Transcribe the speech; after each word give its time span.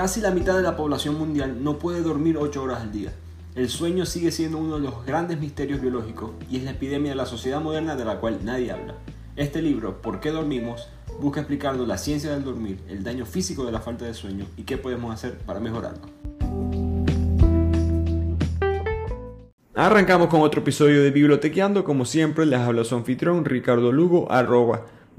Casi 0.00 0.22
la 0.22 0.30
mitad 0.30 0.56
de 0.56 0.62
la 0.62 0.78
población 0.78 1.18
mundial 1.18 1.62
no 1.62 1.78
puede 1.78 2.00
dormir 2.00 2.38
8 2.38 2.62
horas 2.62 2.80
al 2.80 2.90
día. 2.90 3.12
El 3.54 3.68
sueño 3.68 4.06
sigue 4.06 4.32
siendo 4.32 4.56
uno 4.56 4.76
de 4.76 4.80
los 4.80 5.04
grandes 5.04 5.38
misterios 5.38 5.78
biológicos 5.82 6.30
y 6.50 6.56
es 6.56 6.64
la 6.64 6.70
epidemia 6.70 7.10
de 7.10 7.16
la 7.16 7.26
sociedad 7.26 7.60
moderna 7.60 7.96
de 7.96 8.06
la 8.06 8.18
cual 8.18 8.38
nadie 8.42 8.72
habla. 8.72 8.94
Este 9.36 9.60
libro, 9.60 10.00
¿Por 10.00 10.20
qué 10.20 10.30
dormimos?, 10.30 10.88
busca 11.20 11.40
explicarnos 11.40 11.86
la 11.86 11.98
ciencia 11.98 12.30
del 12.30 12.44
dormir, 12.44 12.80
el 12.88 13.04
daño 13.04 13.26
físico 13.26 13.66
de 13.66 13.72
la 13.72 13.80
falta 13.80 14.06
de 14.06 14.14
sueño 14.14 14.46
y 14.56 14.62
qué 14.62 14.78
podemos 14.78 15.12
hacer 15.12 15.36
para 15.36 15.60
mejorarlo. 15.60 16.00
Arrancamos 19.74 20.28
con 20.28 20.40
otro 20.40 20.62
episodio 20.62 21.02
de 21.02 21.10
Bibliotequeando. 21.10 21.84
Como 21.84 22.06
siempre, 22.06 22.46
les 22.46 22.60
habla 22.60 22.84
su 22.84 22.94
anfitrión 22.94 23.44
Ricardo 23.44 23.92
Lugo, 23.92 24.32
arroba 24.32 24.86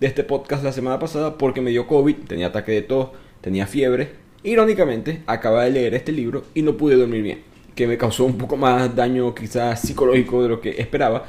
de 0.00 0.06
este 0.06 0.24
podcast 0.24 0.64
la 0.64 0.72
semana 0.72 0.98
pasada 0.98 1.38
porque 1.38 1.60
me 1.60 1.70
dio 1.70 1.86
COVID, 1.86 2.16
tenía 2.26 2.48
ataque 2.48 2.72
de 2.72 2.82
tos, 2.82 3.10
tenía 3.40 3.66
fiebre. 3.66 4.10
Irónicamente, 4.42 5.22
acababa 5.26 5.64
de 5.64 5.70
leer 5.70 5.94
este 5.94 6.12
libro 6.12 6.44
y 6.54 6.62
no 6.62 6.76
pude 6.76 6.96
dormir 6.96 7.22
bien, 7.22 7.42
que 7.74 7.86
me 7.86 7.96
causó 7.96 8.24
un 8.24 8.36
poco 8.36 8.56
más 8.56 8.94
daño 8.94 9.34
quizás 9.34 9.80
psicológico 9.80 10.42
de 10.42 10.48
lo 10.48 10.60
que 10.60 10.70
esperaba, 10.70 11.24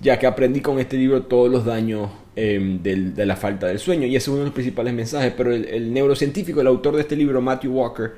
ya 0.00 0.18
que 0.18 0.26
aprendí 0.26 0.60
con 0.60 0.78
este 0.78 0.96
libro 0.96 1.22
todos 1.22 1.50
los 1.50 1.64
daños 1.64 2.10
em, 2.36 2.82
de 2.82 3.26
la 3.26 3.36
falta 3.36 3.66
del 3.66 3.78
sueño 3.78 4.06
y 4.06 4.16
ese 4.16 4.24
es 4.24 4.28
uno 4.28 4.38
de 4.38 4.44
los 4.44 4.54
principales 4.54 4.94
mensajes, 4.94 5.32
pero 5.36 5.52
el, 5.52 5.66
el 5.66 5.92
neurocientífico, 5.92 6.60
el 6.60 6.66
autor 6.66 6.94
de 6.96 7.02
este 7.02 7.16
libro, 7.16 7.40
Matthew 7.42 7.72
Walker, 7.72 8.12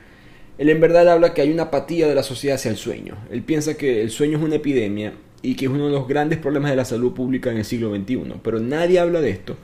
él 0.59 0.71
en 0.71 0.81
verdad 0.81 1.09
habla 1.09 1.35
que 1.35 1.43
hay 1.43 1.53
una 1.53 1.65
apatía 1.65 2.07
de 2.07 2.15
la 2.15 2.23
sociedad 2.23 2.55
hacia 2.55 2.71
el 2.71 2.79
sueño. 2.79 3.17
Él 3.31 3.43
piensa 3.43 3.77
que 3.77 4.01
el 4.01 4.11
sueño 4.11 4.39
es 4.39 4.45
una 4.45 4.55
epidemia 4.55 5.13
y 5.43 5.55
que 5.55 5.67
es 5.67 5.71
uno 5.71 5.87
de 5.87 5.93
los 5.93 6.09
grandes 6.09 6.39
problemas 6.39 6.71
de 6.71 6.77
la 6.77 6.87
salud 6.87 7.13
pública 7.13 7.51
en 7.51 7.59
el 7.59 7.65
siglo 7.65 7.95
XXI, 7.95 8.35
pero 8.43 8.59
nadie 8.59 8.99
habla 9.01 9.21
de 9.21 9.31
esto 9.31 9.57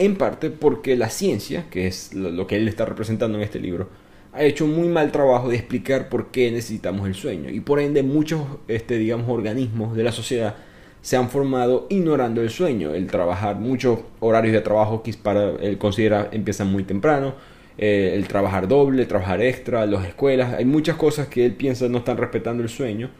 en 0.00 0.16
parte 0.16 0.48
porque 0.48 0.96
la 0.96 1.10
ciencia, 1.10 1.66
que 1.70 1.86
es 1.86 2.14
lo, 2.14 2.46
que 2.46 2.56
él 2.56 2.66
está 2.66 2.86
representando 2.86 3.36
en 3.36 3.44
este 3.44 3.60
libro, 3.60 3.90
ha 4.32 4.42
hecho 4.42 4.64
un 4.64 4.74
muy 4.74 4.88
mal 4.88 5.12
trabajo 5.12 5.50
de 5.50 5.56
explicar 5.56 6.08
por 6.08 6.30
qué 6.30 6.50
necesitamos 6.50 7.06
el 7.06 7.14
sueño. 7.14 7.50
Y 7.50 7.60
por 7.60 7.80
ende 7.80 8.02
muchos 8.02 8.40
este, 8.66 8.96
digamos, 8.96 9.28
organismos 9.28 9.94
de 9.94 10.02
la 10.02 10.10
sociedad 10.10 10.56
se 11.02 11.18
han 11.18 11.28
formado 11.28 11.86
ignorando 11.90 12.40
el 12.40 12.48
sueño, 12.48 12.94
el 12.94 13.08
trabajar 13.08 13.56
muchos 13.56 14.00
horarios 14.20 14.54
de 14.54 14.62
trabajo 14.62 15.02
que 15.02 15.12
para 15.22 15.50
él 15.60 15.76
considera 15.76 16.30
empiezan 16.32 16.72
muy 16.72 16.84
temprano, 16.84 17.34
eh, 17.76 18.12
el 18.14 18.26
trabajar 18.26 18.68
doble, 18.68 19.04
trabajar 19.04 19.42
extra, 19.42 19.84
las 19.84 20.06
escuelas, 20.06 20.54
hay 20.54 20.64
muchas 20.64 20.96
cosas 20.96 21.28
que 21.28 21.44
él 21.44 21.52
piensa 21.52 21.88
no 21.90 21.98
están 21.98 22.16
respetando 22.16 22.62
el 22.62 22.70
sueño. 22.70 23.10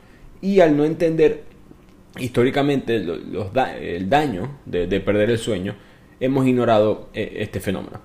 Y 0.40 0.60
al 0.60 0.74
no 0.74 0.86
entender 0.86 1.42
históricamente 2.18 2.96
el 2.96 4.08
daño 4.08 4.58
de 4.64 5.00
perder 5.00 5.28
el 5.28 5.38
sueño, 5.38 5.74
hemos 6.20 6.46
ignorado 6.46 7.08
eh, 7.14 7.38
este 7.38 7.60
fenómeno. 7.60 8.00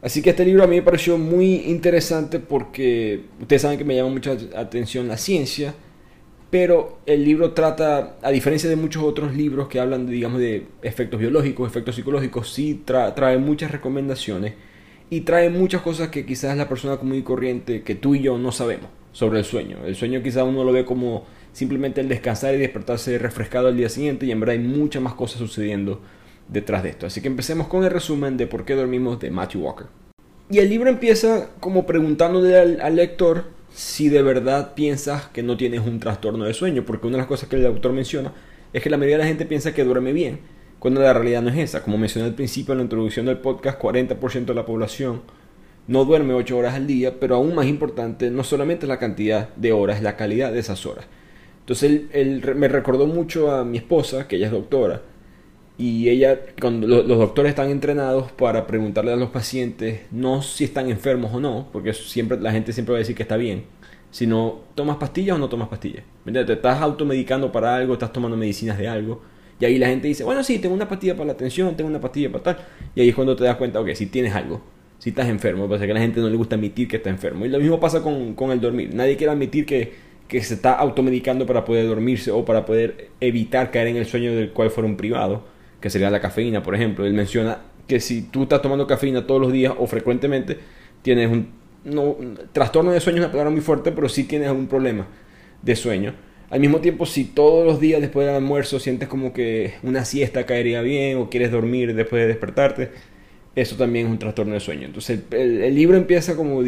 Así 0.00 0.22
que 0.22 0.30
este 0.30 0.44
libro 0.44 0.64
a 0.64 0.66
mí 0.66 0.76
me 0.76 0.82
pareció 0.82 1.18
muy 1.18 1.56
interesante 1.66 2.38
porque 2.38 3.22
ustedes 3.40 3.62
saben 3.62 3.78
que 3.78 3.84
me 3.84 3.96
llama 3.96 4.10
mucha 4.10 4.36
atención 4.56 5.08
la 5.08 5.16
ciencia, 5.16 5.74
pero 6.50 7.00
el 7.04 7.24
libro 7.24 7.52
trata, 7.52 8.16
a 8.22 8.30
diferencia 8.30 8.70
de 8.70 8.76
muchos 8.76 9.02
otros 9.02 9.34
libros 9.34 9.68
que 9.68 9.80
hablan, 9.80 10.06
de, 10.06 10.12
digamos, 10.12 10.40
de 10.40 10.66
efectos 10.82 11.20
biológicos, 11.20 11.68
efectos 11.68 11.96
psicológicos, 11.96 12.52
sí 12.52 12.82
trae 12.84 13.38
muchas 13.38 13.70
recomendaciones 13.70 14.54
y 15.10 15.22
trae 15.22 15.50
muchas 15.50 15.82
cosas 15.82 16.08
que 16.08 16.24
quizás 16.24 16.56
la 16.56 16.68
persona 16.68 16.96
común 16.96 17.16
y 17.16 17.22
corriente, 17.22 17.82
que 17.82 17.94
tú 17.94 18.14
y 18.14 18.22
yo 18.22 18.38
no 18.38 18.52
sabemos 18.52 18.88
sobre 19.12 19.40
el 19.40 19.44
sueño. 19.44 19.78
El 19.84 19.96
sueño 19.96 20.22
quizás 20.22 20.44
uno 20.44 20.64
lo 20.64 20.72
ve 20.72 20.84
como 20.84 21.26
simplemente 21.52 22.00
el 22.00 22.08
descansar 22.08 22.54
y 22.54 22.58
despertarse 22.58 23.18
refrescado 23.18 23.68
al 23.68 23.76
día 23.76 23.88
siguiente 23.88 24.26
y 24.26 24.30
en 24.30 24.38
verdad 24.38 24.54
hay 24.54 24.62
muchas 24.62 25.02
más 25.02 25.14
cosas 25.14 25.38
sucediendo 25.38 26.00
detrás 26.48 26.82
de 26.82 26.90
esto. 26.90 27.06
Así 27.06 27.20
que 27.20 27.28
empecemos 27.28 27.68
con 27.68 27.84
el 27.84 27.90
resumen 27.90 28.36
de 28.36 28.46
por 28.46 28.64
qué 28.64 28.74
dormimos 28.74 29.20
de 29.20 29.30
Matthew 29.30 29.62
Walker. 29.62 29.86
Y 30.50 30.58
el 30.58 30.70
libro 30.70 30.88
empieza 30.88 31.50
como 31.60 31.84
preguntándole 31.84 32.58
al, 32.58 32.96
lector 32.96 33.44
si 33.70 34.08
de 34.08 34.22
verdad 34.22 34.74
piensas 34.74 35.26
que 35.28 35.42
no 35.42 35.58
tienes 35.58 35.80
un 35.80 36.00
trastorno 36.00 36.44
de 36.44 36.54
sueño, 36.54 36.84
porque 36.86 37.06
una 37.06 37.16
de 37.16 37.22
las 37.22 37.28
cosas 37.28 37.48
que 37.48 37.56
el 37.56 37.66
autor 37.66 37.92
menciona 37.92 38.32
es 38.72 38.82
que 38.82 38.88
la 38.88 38.96
mayoría 38.96 39.18
de 39.18 39.24
la 39.24 39.28
gente 39.28 39.44
piensa 39.44 39.74
que 39.74 39.84
duerme 39.84 40.12
bien, 40.12 40.40
cuando 40.78 41.02
la 41.02 41.12
realidad 41.12 41.42
no 41.42 41.50
es 41.50 41.58
esa. 41.58 41.82
Como 41.82 41.98
mencioné 41.98 42.28
al 42.28 42.34
principio 42.34 42.72
en 42.72 42.78
la 42.78 42.84
introducción 42.84 43.26
del 43.26 43.38
podcast, 43.38 43.78
40% 43.78 44.46
de 44.46 44.54
la 44.54 44.64
población 44.64 45.22
no 45.86 46.04
duerme 46.04 46.34
8 46.34 46.56
horas 46.56 46.74
al 46.74 46.86
día, 46.86 47.18
pero 47.18 47.36
aún 47.36 47.54
más 47.54 47.66
importante, 47.66 48.30
no 48.30 48.44
solamente 48.44 48.86
la 48.86 48.98
cantidad 48.98 49.54
de 49.56 49.72
horas, 49.72 50.02
la 50.02 50.16
calidad 50.16 50.52
de 50.52 50.60
esas 50.60 50.84
horas. 50.86 51.06
Entonces 51.60 52.02
él 52.12 52.42
me 52.56 52.68
recordó 52.68 53.06
mucho 53.06 53.50
a 53.50 53.64
mi 53.64 53.78
esposa, 53.78 54.28
que 54.28 54.36
ella 54.36 54.46
es 54.46 54.52
doctora, 54.52 55.02
y 55.78 56.08
ella, 56.08 56.40
cuando 56.60 56.88
los, 56.88 57.06
doctores 57.06 57.50
están 57.50 57.70
entrenados 57.70 58.32
para 58.32 58.66
preguntarle 58.66 59.12
a 59.12 59.16
los 59.16 59.30
pacientes 59.30 60.00
no 60.10 60.42
si 60.42 60.64
están 60.64 60.90
enfermos 60.90 61.32
o 61.32 61.38
no, 61.38 61.68
porque 61.72 61.94
siempre 61.94 62.38
la 62.40 62.50
gente 62.50 62.72
siempre 62.72 62.94
va 62.94 62.96
a 62.96 62.98
decir 62.98 63.14
que 63.14 63.22
está 63.22 63.36
bien, 63.36 63.62
sino 64.10 64.62
tomas 64.74 64.96
pastillas 64.96 65.36
o 65.36 65.38
no 65.38 65.48
tomas 65.48 65.68
pastillas. 65.68 66.02
Te 66.24 66.52
estás 66.52 66.82
automedicando 66.82 67.52
para 67.52 67.76
algo, 67.76 67.92
estás 67.92 68.12
tomando 68.12 68.36
medicinas 68.36 68.76
de 68.76 68.88
algo. 68.88 69.22
Y 69.60 69.66
ahí 69.66 69.78
la 69.78 69.86
gente 69.86 70.08
dice, 70.08 70.24
bueno, 70.24 70.42
sí, 70.42 70.58
tengo 70.58 70.74
una 70.74 70.88
pastilla 70.88 71.14
para 71.14 71.26
la 71.26 71.32
atención, 71.34 71.76
tengo 71.76 71.88
una 71.88 72.00
pastilla 72.00 72.32
para 72.32 72.42
tal. 72.42 72.58
Y 72.96 73.00
ahí 73.00 73.10
es 73.10 73.14
cuando 73.14 73.36
te 73.36 73.44
das 73.44 73.54
cuenta, 73.56 73.80
ok, 73.80 73.90
si 73.94 74.06
tienes 74.06 74.34
algo, 74.34 74.60
si 74.98 75.10
estás 75.10 75.28
enfermo. 75.28 75.68
Pasa 75.68 75.84
que 75.86 75.92
a 75.92 75.94
la 75.94 76.00
gente 76.00 76.20
no 76.20 76.28
le 76.28 76.36
gusta 76.36 76.56
admitir 76.56 76.88
que 76.88 76.96
está 76.96 77.10
enfermo. 77.10 77.46
Y 77.46 77.50
lo 77.50 77.60
mismo 77.60 77.78
pasa 77.78 78.02
con, 78.02 78.34
con 78.34 78.50
el 78.50 78.60
dormir. 78.60 78.92
Nadie 78.94 79.16
quiere 79.16 79.32
admitir 79.32 79.64
que, 79.64 79.92
que 80.26 80.42
se 80.42 80.54
está 80.54 80.74
automedicando 80.74 81.46
para 81.46 81.64
poder 81.64 81.86
dormirse 81.86 82.32
o 82.32 82.44
para 82.44 82.66
poder 82.66 83.10
evitar 83.20 83.70
caer 83.70 83.88
en 83.88 83.96
el 83.96 84.06
sueño 84.06 84.34
del 84.34 84.50
cual 84.50 84.70
fueron 84.70 84.96
privados 84.96 85.40
que 85.80 85.90
sería 85.90 86.10
la 86.10 86.20
cafeína, 86.20 86.62
por 86.62 86.74
ejemplo. 86.74 87.06
Él 87.06 87.14
menciona 87.14 87.58
que 87.86 88.00
si 88.00 88.22
tú 88.22 88.44
estás 88.44 88.62
tomando 88.62 88.86
cafeína 88.86 89.26
todos 89.26 89.40
los 89.40 89.52
días 89.52 89.72
o 89.76 89.86
frecuentemente, 89.86 90.58
tienes 91.02 91.30
un, 91.30 91.48
no, 91.84 92.16
trastorno 92.52 92.92
de 92.92 93.00
sueño 93.00 93.24
es 93.24 93.34
una 93.34 93.50
muy 93.50 93.60
fuerte, 93.60 93.92
pero 93.92 94.08
sí 94.08 94.24
tienes 94.24 94.48
algún 94.48 94.66
problema 94.66 95.06
de 95.62 95.76
sueño. 95.76 96.14
Al 96.50 96.60
mismo 96.60 96.80
tiempo, 96.80 97.04
si 97.04 97.24
todos 97.24 97.66
los 97.66 97.78
días 97.78 98.00
después 98.00 98.26
del 98.26 98.36
almuerzo 98.36 98.80
sientes 98.80 99.08
como 99.08 99.32
que 99.32 99.74
una 99.82 100.04
siesta 100.04 100.46
caería 100.46 100.80
bien 100.80 101.18
o 101.18 101.28
quieres 101.28 101.50
dormir 101.50 101.94
después 101.94 102.22
de 102.22 102.28
despertarte, 102.28 102.90
eso 103.54 103.76
también 103.76 104.06
es 104.06 104.12
un 104.12 104.18
trastorno 104.18 104.54
de 104.54 104.60
sueño. 104.60 104.86
Entonces 104.86 105.20
el, 105.30 105.74
libro 105.74 105.96
empieza 105.96 106.36
como 106.36 106.62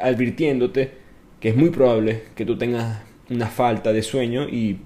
advirtiéndote 0.00 0.92
que 1.40 1.50
es 1.50 1.56
muy 1.56 1.70
probable 1.70 2.22
que 2.34 2.44
tú 2.44 2.56
tengas 2.56 3.02
una 3.28 3.46
falta 3.48 3.92
de 3.92 4.02
sueño 4.02 4.48
y 4.48 4.78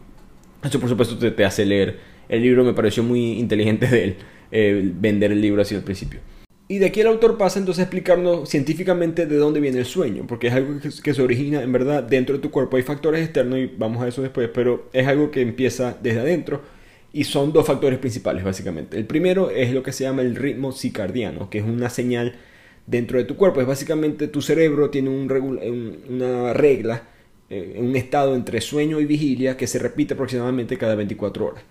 eso 0.65 0.81
por 0.81 0.89
supuesto 0.89 1.17
te, 1.19 1.31
te 1.31 1.45
hace 1.45 1.65
leer 1.65 2.12
el 2.33 2.43
libro 2.43 2.65
me 2.65 2.73
pareció 2.73 3.03
muy 3.03 3.33
inteligente 3.33 3.87
de 3.87 4.05
él, 4.05 4.17
eh, 4.51 4.91
vender 4.95 5.33
el 5.33 5.41
libro 5.41 5.61
así 5.61 5.75
al 5.75 5.83
principio. 5.83 6.21
Y 6.67 6.79
de 6.79 6.87
aquí 6.87 7.03
el 7.03 7.07
autor 7.09 7.37
pasa 7.37 7.59
entonces 7.59 7.81
a 7.81 7.83
explicarnos 7.83 8.49
científicamente 8.49 9.27
de 9.27 9.37
dónde 9.37 9.61
viene 9.61 9.81
el 9.81 9.85
sueño, 9.85 10.27
porque 10.27 10.47
es 10.47 10.55
algo 10.55 10.81
que, 10.81 11.13
se 11.13 11.23
origina 11.23 11.63
en 11.63 11.71
verdad 11.73 12.03
dentro 12.03 12.37
de 12.37 12.41
tu 12.41 12.51
cuerpo. 12.51 12.79
Hay 12.79 12.85
factores 12.85 13.23
externos 13.23 13.59
y 13.59 13.67
vamos 13.77 14.03
a 14.03 14.09
eso 14.09 14.23
después, 14.23 14.49
pero 14.49 14.89
es 14.95 15.07
algo 15.07 15.31
que 15.31 15.43
empieza 15.43 15.99
desde 16.03 16.21
adentro 16.21 16.63
y 17.13 17.25
son 17.25 17.53
dos 17.53 17.67
factores 17.67 17.99
principales 17.99 18.43
básicamente. 18.43 18.97
El 18.97 19.05
primero 19.05 19.51
es 19.51 19.75
lo 19.75 19.83
que 19.83 19.93
se 19.93 20.05
llama 20.05 20.23
el 20.23 20.35
ritmo 20.35 20.73
circadiano, 20.73 21.51
que 21.51 21.59
es 21.59 21.65
una 21.65 21.91
señal 21.91 22.37
dentro 22.87 23.19
de 23.19 23.25
tu 23.25 23.37
cuerpo. 23.37 23.61
Es 23.61 23.67
básicamente 23.67 24.27
tu 24.29 24.41
cerebro 24.41 24.89
tiene 24.89 25.11
un, 25.11 26.01
una 26.09 26.55
regla, 26.55 27.03
eh, 27.51 27.77
un 27.79 27.95
estado 27.95 28.35
entre 28.35 28.63
sueño 28.63 29.01
y 29.01 29.05
vigilia 29.05 29.59
que 29.59 29.67
se 29.67 29.79
repite 29.79 30.15
aproximadamente 30.15 30.79
cada 30.79 30.95
24 30.95 31.45
horas. 31.45 31.65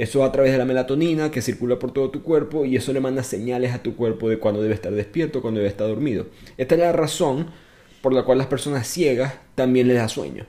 Eso 0.00 0.24
a 0.24 0.32
través 0.32 0.50
de 0.50 0.56
la 0.56 0.64
melatonina 0.64 1.30
que 1.30 1.42
circula 1.42 1.78
por 1.78 1.92
todo 1.92 2.10
tu 2.10 2.22
cuerpo 2.22 2.64
y 2.64 2.74
eso 2.74 2.90
le 2.94 3.00
manda 3.00 3.22
señales 3.22 3.74
a 3.74 3.82
tu 3.82 3.96
cuerpo 3.96 4.30
de 4.30 4.38
cuando 4.38 4.62
debe 4.62 4.72
estar 4.72 4.90
despierto, 4.90 5.42
cuando 5.42 5.58
debe 5.58 5.68
estar 5.68 5.86
dormido. 5.86 6.28
Esta 6.56 6.74
es 6.74 6.80
la 6.80 6.92
razón 6.92 7.48
por 8.00 8.14
la 8.14 8.22
cual 8.22 8.38
las 8.38 8.46
personas 8.46 8.86
ciegas 8.86 9.34
también 9.54 9.88
les 9.88 9.98
da 9.98 10.08
sueño. 10.08 10.46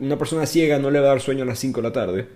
una 0.00 0.16
persona 0.16 0.46
ciega 0.46 0.78
no 0.78 0.90
le 0.90 1.00
va 1.00 1.08
a 1.08 1.08
dar 1.10 1.20
sueño 1.20 1.42
a 1.42 1.46
las 1.46 1.58
5 1.58 1.82
de 1.82 1.86
la 1.86 1.92
tarde 1.92 2.26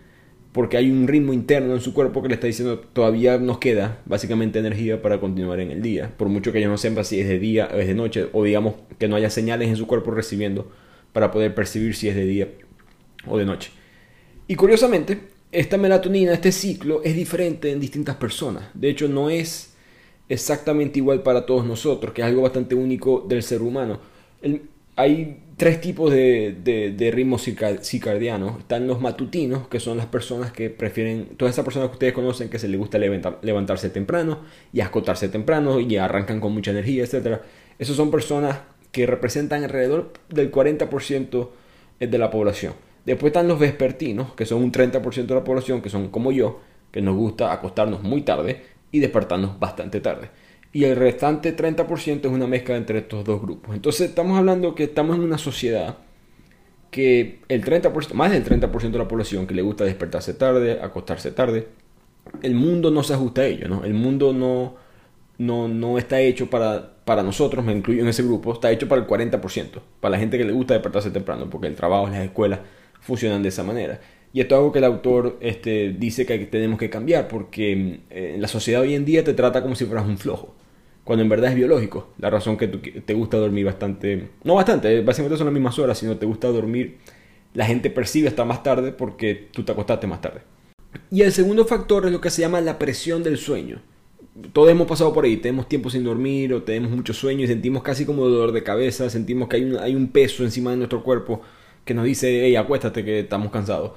porque 0.52 0.76
hay 0.76 0.90
un 0.90 1.08
ritmo 1.08 1.32
interno 1.32 1.72
en 1.72 1.80
su 1.80 1.94
cuerpo 1.94 2.20
que 2.20 2.28
le 2.28 2.34
está 2.34 2.48
diciendo 2.48 2.80
todavía 2.80 3.38
nos 3.38 3.56
queda 3.56 4.02
básicamente 4.04 4.58
energía 4.58 5.00
para 5.00 5.18
continuar 5.18 5.60
en 5.60 5.70
el 5.70 5.80
día. 5.80 6.12
Por 6.18 6.28
mucho 6.28 6.52
que 6.52 6.58
ellos 6.58 6.70
no 6.70 6.76
sepan 6.76 7.06
si 7.06 7.18
es 7.18 7.28
de 7.28 7.38
día 7.38 7.70
o 7.72 7.78
es 7.78 7.86
de 7.86 7.94
noche 7.94 8.28
o 8.34 8.44
digamos 8.44 8.74
que 8.98 9.08
no 9.08 9.16
haya 9.16 9.30
señales 9.30 9.70
en 9.70 9.76
su 9.76 9.86
cuerpo 9.86 10.10
recibiendo 10.10 10.70
para 11.14 11.30
poder 11.30 11.54
percibir 11.54 11.94
si 11.94 12.10
es 12.10 12.14
de 12.14 12.26
día 12.26 12.48
o 13.26 13.38
de 13.38 13.46
noche. 13.46 13.70
Y 14.48 14.54
curiosamente, 14.56 15.34
esta 15.52 15.76
melatonina, 15.76 16.32
este 16.32 16.52
ciclo, 16.52 17.02
es 17.02 17.14
diferente 17.14 17.70
en 17.70 17.80
distintas 17.80 18.16
personas. 18.16 18.64
De 18.74 18.90
hecho, 18.90 19.08
no 19.08 19.30
es 19.30 19.74
exactamente 20.28 20.98
igual 20.98 21.22
para 21.22 21.46
todos 21.46 21.64
nosotros, 21.64 22.12
que 22.12 22.22
es 22.22 22.26
algo 22.26 22.42
bastante 22.42 22.74
único 22.74 23.24
del 23.26 23.42
ser 23.42 23.62
humano. 23.62 24.00
hay 24.96 25.42
tres 25.56 25.80
tipos 25.80 26.12
de, 26.12 27.10
ritmos 27.12 27.42
circadianos. 27.82 28.58
Están 28.58 28.86
los 28.86 29.00
matutinos, 29.00 29.68
que 29.68 29.80
son 29.80 29.96
las 29.96 30.06
personas 30.06 30.52
que 30.52 30.70
prefieren, 30.70 31.30
todas 31.36 31.54
esas 31.54 31.64
personas 31.64 31.88
que 31.88 31.94
ustedes 31.94 32.12
conocen 32.12 32.48
que 32.48 32.58
se 32.58 32.68
les 32.68 32.78
gusta 32.78 32.98
levantarse 32.98 33.90
temprano 33.90 34.40
y 34.72 34.80
acotarse 34.80 35.28
temprano 35.28 35.80
y 35.80 35.96
arrancan 35.96 36.40
con 36.40 36.52
mucha 36.52 36.72
energía, 36.72 37.04
etc. 37.04 37.40
Esas 37.78 37.96
son 37.96 38.10
personas 38.10 38.58
que 38.92 39.06
representan 39.06 39.64
alrededor 39.64 40.12
del 40.28 40.50
40% 40.50 41.48
de 42.00 42.18
la 42.18 42.30
población. 42.30 42.74
Después 43.06 43.30
están 43.30 43.48
los 43.48 43.58
vespertinos, 43.58 44.34
que 44.34 44.44
son 44.44 44.62
un 44.62 44.72
30% 44.72 45.26
de 45.26 45.34
la 45.34 45.44
población, 45.44 45.80
que 45.80 45.88
son 45.88 46.08
como 46.10 46.32
yo, 46.32 46.60
que 46.90 47.00
nos 47.00 47.16
gusta 47.16 47.52
acostarnos 47.52 48.02
muy 48.02 48.22
tarde 48.22 48.62
y 48.92 48.98
despertarnos 48.98 49.58
bastante 49.58 50.00
tarde 50.00 50.28
y 50.76 50.84
el 50.84 50.94
restante 50.94 51.56
30% 51.56 52.20
es 52.20 52.26
una 52.26 52.46
mezcla 52.46 52.76
entre 52.76 52.98
estos 52.98 53.24
dos 53.24 53.40
grupos. 53.40 53.74
Entonces 53.74 54.10
estamos 54.10 54.38
hablando 54.38 54.74
que 54.74 54.84
estamos 54.84 55.16
en 55.16 55.22
una 55.22 55.38
sociedad 55.38 55.96
que 56.90 57.40
el 57.48 57.64
30%, 57.64 58.12
más 58.12 58.30
del 58.30 58.44
30% 58.44 58.90
de 58.90 58.98
la 58.98 59.08
población 59.08 59.46
que 59.46 59.54
le 59.54 59.62
gusta 59.62 59.84
despertarse 59.84 60.34
tarde, 60.34 60.78
acostarse 60.82 61.30
tarde, 61.30 61.68
el 62.42 62.54
mundo 62.54 62.90
no 62.90 63.02
se 63.02 63.14
ajusta 63.14 63.40
a 63.40 63.46
ello, 63.46 63.68
¿no? 63.68 63.84
El 63.84 63.94
mundo 63.94 64.34
no, 64.34 64.74
no, 65.38 65.66
no 65.66 65.96
está 65.96 66.20
hecho 66.20 66.50
para, 66.50 66.94
para 67.06 67.22
nosotros, 67.22 67.64
me 67.64 67.72
incluyo 67.72 68.02
en 68.02 68.08
ese 68.08 68.22
grupo, 68.22 68.52
está 68.52 68.70
hecho 68.70 68.86
para 68.86 69.00
el 69.00 69.08
40%, 69.08 69.80
para 70.00 70.12
la 70.12 70.18
gente 70.18 70.36
que 70.36 70.44
le 70.44 70.52
gusta 70.52 70.74
despertarse 70.74 71.10
temprano, 71.10 71.48
porque 71.48 71.68
el 71.68 71.74
trabajo, 71.74 72.06
las 72.08 72.18
escuelas 72.18 72.60
funcionan 73.06 73.42
de 73.42 73.48
esa 73.48 73.62
manera. 73.62 74.00
Y 74.32 74.40
esto 74.40 74.54
es 74.54 74.58
algo 74.58 74.72
que 74.72 74.80
el 74.80 74.84
autor 74.84 75.38
este, 75.40 75.94
dice 75.98 76.26
que 76.26 76.38
tenemos 76.40 76.78
que 76.78 76.90
cambiar, 76.90 77.28
porque 77.28 78.00
eh, 78.10 78.36
la 78.38 78.48
sociedad 78.48 78.82
hoy 78.82 78.94
en 78.94 79.04
día 79.04 79.24
te 79.24 79.32
trata 79.32 79.62
como 79.62 79.74
si 79.74 79.86
fueras 79.86 80.06
un 80.06 80.18
flojo 80.18 80.54
cuando 81.06 81.22
en 81.22 81.28
verdad 81.28 81.50
es 81.50 81.56
biológico. 81.56 82.08
La 82.18 82.30
razón 82.30 82.56
que 82.56 82.66
te 82.66 83.14
gusta 83.14 83.36
dormir 83.36 83.64
bastante, 83.64 84.30
no 84.42 84.56
bastante, 84.56 84.92
eh, 84.92 85.02
básicamente 85.02 85.38
son 85.38 85.46
las 85.46 85.54
mismas 85.54 85.78
horas, 85.78 85.98
sino 85.98 86.16
te 86.16 86.26
gusta 86.26 86.48
dormir, 86.48 86.98
la 87.54 87.64
gente 87.64 87.90
percibe 87.90 88.26
hasta 88.26 88.44
más 88.44 88.64
tarde 88.64 88.90
porque 88.90 89.48
tú 89.52 89.62
te 89.62 89.70
acostaste 89.70 90.08
más 90.08 90.20
tarde. 90.20 90.40
Y 91.12 91.22
el 91.22 91.30
segundo 91.30 91.64
factor 91.64 92.06
es 92.06 92.12
lo 92.12 92.20
que 92.20 92.28
se 92.30 92.40
llama 92.40 92.60
la 92.60 92.76
presión 92.76 93.22
del 93.22 93.38
sueño. 93.38 93.82
Todos 94.52 94.68
hemos 94.68 94.88
pasado 94.88 95.12
por 95.12 95.24
ahí, 95.24 95.36
tenemos 95.36 95.68
tiempo 95.68 95.90
sin 95.90 96.02
dormir 96.02 96.52
o 96.52 96.64
tenemos 96.64 96.90
mucho 96.90 97.14
sueño 97.14 97.44
y 97.44 97.46
sentimos 97.46 97.84
casi 97.84 98.04
como 98.04 98.26
dolor 98.26 98.50
de 98.50 98.64
cabeza, 98.64 99.08
sentimos 99.08 99.48
que 99.48 99.56
hay 99.56 99.64
un, 99.64 99.78
hay 99.78 99.94
un 99.94 100.08
peso 100.08 100.42
encima 100.42 100.72
de 100.72 100.78
nuestro 100.78 101.04
cuerpo 101.04 101.40
que 101.86 101.94
nos 101.94 102.04
dice, 102.04 102.44
hey, 102.44 102.56
acuéstate 102.56 103.04
que 103.04 103.20
estamos 103.20 103.50
cansados. 103.50 103.92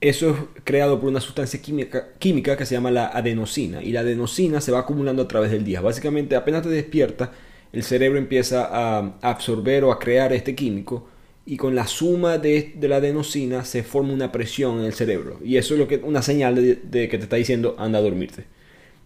Eso 0.00 0.30
es 0.30 0.36
creado 0.62 1.00
por 1.00 1.10
una 1.10 1.20
sustancia 1.20 1.60
química, 1.60 2.10
química 2.20 2.56
que 2.56 2.64
se 2.64 2.76
llama 2.76 2.92
la 2.92 3.08
adenosina 3.08 3.82
y 3.82 3.90
la 3.90 4.00
adenosina 4.00 4.60
se 4.60 4.70
va 4.70 4.78
acumulando 4.78 5.22
a 5.22 5.28
través 5.28 5.50
del 5.50 5.64
día. 5.64 5.80
Básicamente 5.80 6.36
apenas 6.36 6.62
te 6.62 6.68
despierta, 6.68 7.32
el 7.72 7.82
cerebro 7.82 8.18
empieza 8.18 8.68
a 8.70 9.18
absorber 9.20 9.82
o 9.84 9.92
a 9.92 9.98
crear 9.98 10.32
este 10.32 10.54
químico 10.54 11.08
y 11.44 11.56
con 11.56 11.74
la 11.74 11.88
suma 11.88 12.38
de, 12.38 12.76
la 12.80 12.96
adenosina 12.96 13.64
se 13.64 13.82
forma 13.82 14.12
una 14.12 14.30
presión 14.30 14.78
en 14.78 14.84
el 14.84 14.92
cerebro 14.92 15.40
y 15.42 15.56
eso 15.56 15.74
es 15.74 15.80
lo 15.80 15.88
que 15.88 15.96
una 15.96 16.22
señal 16.22 16.54
de, 16.54 17.08
que 17.08 17.18
te 17.18 17.24
está 17.24 17.36
diciendo 17.36 17.74
anda 17.78 17.98
a 17.98 18.02
dormirte. 18.02 18.44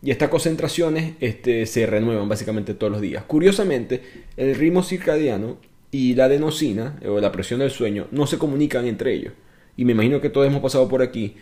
Y 0.03 0.11
estas 0.11 0.29
concentraciones 0.29 1.14
este, 1.20 1.64
se 1.64 1.87
renuevan 1.87 2.29
básicamente 2.29 2.75
todos 2.75 2.93
los 2.93 3.00
días. 3.00 3.23
Curiosamente, 3.25 4.03
el 4.37 4.56
ritmo 4.56 4.82
circadiano 4.82 5.59
y 5.92 6.16
la 6.16 6.24
adenosina 6.24 6.98
o 7.06 7.20
la 7.20 7.30
presión 7.30 7.60
del 7.60 7.70
sueño 7.70 8.08
no 8.10 8.26
se 8.26 8.38
comunican 8.38 8.86
entre 8.86 9.14
ellos 9.14 9.32
y 9.76 9.84
me 9.84 9.92
imagino 9.92 10.20
que 10.20 10.30
todos 10.30 10.46
hemos 10.46 10.60
pasado 10.60 10.88
por 10.88 11.02
aquí, 11.02 11.36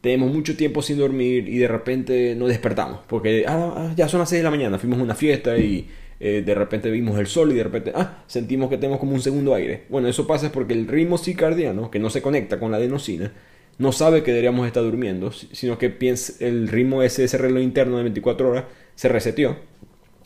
tenemos 0.00 0.32
mucho 0.32 0.56
tiempo 0.56 0.82
sin 0.82 0.98
dormir 0.98 1.48
y 1.48 1.58
de 1.58 1.68
repente 1.68 2.34
nos 2.34 2.48
despertamos, 2.48 3.00
porque 3.06 3.44
ah, 3.46 3.74
ah 3.76 3.92
ya 3.96 4.08
son 4.08 4.20
las 4.20 4.28
6 4.28 4.40
de 4.40 4.44
la 4.44 4.50
mañana, 4.50 4.78
fuimos 4.78 4.98
a 4.98 5.02
una 5.02 5.14
fiesta 5.14 5.56
y 5.58 5.88
eh, 6.18 6.42
de 6.44 6.54
repente 6.54 6.90
vimos 6.90 7.18
el 7.18 7.26
sol 7.26 7.52
y 7.52 7.54
de 7.54 7.64
repente 7.64 7.92
ah, 7.94 8.22
sentimos 8.26 8.68
que 8.68 8.76
tenemos 8.76 8.98
como 8.98 9.12
un 9.12 9.20
segundo 9.20 9.54
aire. 9.54 9.84
Bueno, 9.88 10.08
eso 10.08 10.26
pasa 10.26 10.52
porque 10.52 10.74
el 10.74 10.86
ritmo 10.86 11.18
circadiano, 11.18 11.90
que 11.90 11.98
no 11.98 12.10
se 12.10 12.22
conecta 12.22 12.58
con 12.58 12.70
la 12.70 12.76
adenosina, 12.78 13.32
no 13.78 13.92
sabe 13.92 14.22
que 14.22 14.30
deberíamos 14.30 14.66
estar 14.66 14.82
durmiendo, 14.82 15.32
sino 15.32 15.78
que 15.78 15.88
piensa, 15.90 16.44
el 16.44 16.68
ritmo 16.68 17.02
ese, 17.02 17.24
ese 17.24 17.38
reloj 17.38 17.62
interno 17.62 17.96
de 17.96 18.02
24 18.04 18.50
horas 18.50 18.64
se 18.94 19.08
reseteó, 19.08 19.56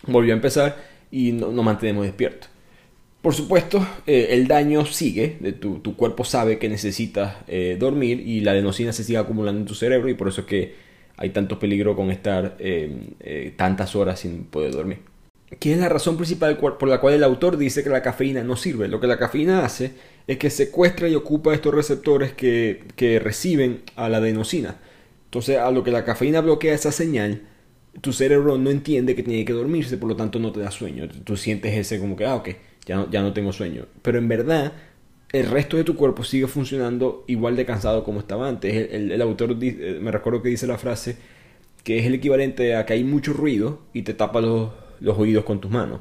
volvió 0.07 0.33
a 0.33 0.37
empezar 0.37 0.77
y 1.11 1.33
no, 1.33 1.53
nos 1.53 1.65
mantenemos 1.65 2.05
despiertos. 2.05 2.54
Por 3.25 3.33
supuesto, 3.33 3.79
eh, 4.07 4.27
el 4.33 4.47
daño 4.47 4.85
sigue, 4.85 5.39
tu, 5.59 5.79
tu, 5.79 5.97
cuerpo 5.97 6.25
sabe 6.25 6.59
que 6.59 6.69
necesitas 6.69 7.37
eh, 7.49 7.79
dormir 7.81 8.21
y 8.21 8.43
la 8.43 8.51
adenosina 8.51 8.93
se 8.93 9.03
sigue 9.03 9.17
acumulando 9.17 9.61
en 9.61 9.67
tu 9.67 9.75
cerebro 9.75 10.11
y 10.11 10.15
por 10.15 10.29
eso 10.29 10.43
es 10.43 10.47
que 10.47 10.75
hay 11.17 11.31
tanto 11.31 11.59
peligro 11.59 11.97
con 11.97 12.11
estar 12.11 12.55
eh, 12.59 13.55
tantas 13.57 13.97
horas 13.97 14.21
sin 14.21 14.45
poder 14.45 14.73
dormir. 14.73 14.99
¿Qué 15.59 15.73
es 15.73 15.79
la 15.79 15.89
razón 15.89 16.19
principal 16.19 16.59
por 16.59 16.87
la 16.87 17.01
cual 17.01 17.15
el 17.15 17.25
autor 17.25 17.57
dice 17.57 17.83
que 17.83 17.89
la 17.89 18.03
cafeína 18.03 18.45
no 18.45 18.57
sirve? 18.57 18.89
Lo 18.89 19.01
que 19.01 19.07
la 19.07 19.17
cafeína 19.17 19.65
hace 19.65 19.93
es 20.27 20.37
que 20.37 20.51
secuestra 20.51 21.09
y 21.09 21.15
ocupa 21.15 21.55
estos 21.55 21.73
receptores 21.73 22.35
que, 22.35 22.85
que 22.95 23.21
reciben 23.21 23.85
a 23.97 24.11
la 24.11 24.19
adenosina. 24.19 24.77
Entonces, 25.25 25.57
a 25.57 25.71
lo 25.71 25.83
que 25.83 25.93
la 25.93 26.05
cafeína 26.05 26.43
bloquea 26.43 26.75
esa 26.75 26.93
señal, 26.93 27.41
tu 28.03 28.13
cerebro 28.13 28.59
no 28.59 28.69
entiende 28.69 29.15
que 29.15 29.23
tiene 29.23 29.47
que 29.47 29.55
dormirse, 29.55 29.97
por 29.97 30.11
lo 30.11 30.17
tanto 30.17 30.39
no 30.39 30.53
te 30.53 30.61
da 30.61 30.71
sueño. 30.71 31.09
Tú 31.09 31.39
sientes 31.39 31.75
ese 31.75 31.99
como 31.99 32.17
que, 32.17 32.27
ah, 32.27 32.35
ok 32.35 32.51
ya 32.87 32.97
no, 32.97 33.11
ya 33.11 33.23
no 33.23 33.33
tengo 33.33 33.53
sueño. 33.53 33.87
Pero 34.03 34.19
en 34.19 34.29
verdad, 34.29 34.73
el 35.33 35.47
resto 35.47 35.77
de 35.77 35.83
tu 35.83 35.97
cuerpo 35.97 36.23
sigue 36.23 36.47
funcionando 36.47 37.25
igual 37.27 37.57
de 37.57 37.67
cansado 37.67 38.05
como 38.05 38.21
estaba 38.21 38.49
antes. 38.49 38.93
El, 38.93 39.21
autor 39.21 39.57
eh, 39.61 39.99
me 40.01 40.13
recuerdo 40.13 40.43
que 40.43 40.49
dice 40.49 40.67
la 40.67 40.79
frase 40.79 41.17
que 41.83 41.99
es 41.99 42.07
el 42.07 42.15
equivalente 42.15 42.77
a 42.77 42.87
que 42.87 42.95
hay 42.95 43.05
mucho 43.05 43.33
ruido 43.33 43.83
y 43.93 44.03
te 44.03 44.15
tapas 44.15 44.43
los, 44.43 44.71
los 45.01 45.19
oídos 45.19 45.45
con 45.45 45.61
tus 45.61 45.71
manos. 45.71 46.01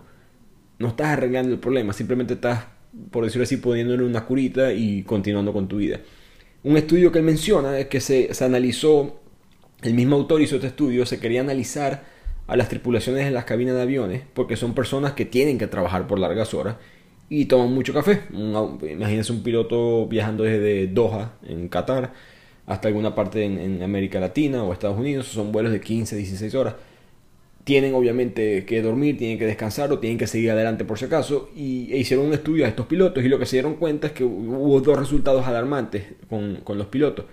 No 0.80 0.90
estás 0.90 1.08
arreglando 1.08 1.52
el 1.52 1.60
problema, 1.60 1.94
simplemente 1.94 2.36
estás, 2.36 2.66
por 3.12 3.26
decirlo 3.26 3.44
así, 3.44 3.58
poniéndole 3.58 4.04
una 4.04 4.24
curita 4.24 4.72
y 4.72 5.04
continuando 5.04 5.52
con 5.52 5.68
tu 5.68 5.78
vida. 5.78 6.00
Un 6.64 6.78
estudio 6.78 7.12
que 7.12 7.20
él 7.20 7.26
menciona 7.26 7.78
es 7.80 7.88
que 7.88 8.00
se, 8.00 8.34
se 8.34 8.46
analizó, 8.46 9.20
el 9.82 9.94
mismo 9.94 10.16
autor 10.16 10.42
hizo 10.42 10.56
este 10.56 10.68
estudio, 10.68 11.06
se 11.06 11.20
quería 11.20 11.42
analizar 11.42 12.06
a 12.48 12.56
las 12.56 12.70
tripulaciones 12.70 13.26
en 13.26 13.34
las 13.34 13.46
cabinas 13.46 13.76
de 13.76 13.82
aviones, 13.82 14.24
porque 14.34 14.56
son 14.56 14.74
personas 14.74 15.14
que 15.14 15.26
tienen 15.26 15.58
que 15.58 15.68
trabajar 15.68 16.08
por 16.08 16.20
largas 16.20 16.54
horas 16.54 16.76
y 17.30 17.46
toman 17.46 17.74
mucho 17.74 17.94
café. 17.94 18.22
imagínense 18.32 19.32
un 19.32 19.44
piloto 19.44 20.08
viajando 20.08 20.44
desde 20.44 20.88
Doha, 20.88 21.34
en 21.48 21.70
Qatar, 21.70 22.14
hasta 22.66 22.88
alguna 22.88 23.16
parte 23.16 23.44
en, 23.44 23.82
América 23.82 24.20
Latina 24.20 24.64
o 24.64 24.74
Estados 24.74 24.98
Unidos, 24.98 25.28
son 25.28 25.52
vuelos 25.52 25.72
de 25.72 25.82
15, 25.82 26.16
16 26.16 26.56
horas. 26.56 26.76
Tienen 27.64 27.94
obviamente 27.96 28.66
que 28.66 28.82
dormir, 28.82 29.18
tienen 29.18 29.40
que 29.40 29.46
descansar 29.46 29.92
o 29.92 30.00
tienen 30.00 30.18
que 30.18 30.28
seguir 30.28 30.52
adelante 30.52 30.84
por 30.84 31.00
si 31.00 31.06
acaso. 31.06 31.50
Y 31.56 31.92
e 31.94 31.98
hicieron 31.98 32.26
un 32.28 32.34
estudio 32.34 32.66
a 32.66 32.68
estos 32.68 32.88
pilotos 32.88 33.24
y 33.24 33.30
lo 33.30 33.40
que 33.40 33.46
se 33.46 33.56
dieron 33.56 33.76
cuenta 33.76 34.08
es 34.08 34.14
que 34.14 34.26
hubo 34.26 34.82
dos 34.82 35.00
resultados 35.00 35.48
alarmantes 35.48 36.04
con, 36.30 36.58
con 36.64 36.78
los 36.78 36.88
pilotos. 36.88 37.26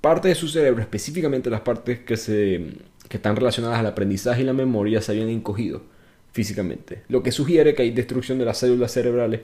Parte 0.00 0.28
de 0.28 0.34
su 0.34 0.48
cerebro, 0.48 0.80
específicamente 0.80 1.48
las 1.48 1.60
partes 1.60 2.00
que 2.00 2.16
se 2.16 2.72
que 3.08 3.16
están 3.16 3.36
relacionadas 3.36 3.78
al 3.78 3.86
aprendizaje 3.86 4.42
y 4.42 4.44
la 4.44 4.52
memoria 4.52 5.00
se 5.00 5.12
habían 5.12 5.28
encogido 5.28 5.82
físicamente, 6.32 7.02
lo 7.08 7.22
que 7.22 7.32
sugiere 7.32 7.74
que 7.74 7.82
hay 7.82 7.90
destrucción 7.90 8.38
de 8.38 8.44
las 8.44 8.58
células 8.58 8.92
cerebrales 8.92 9.40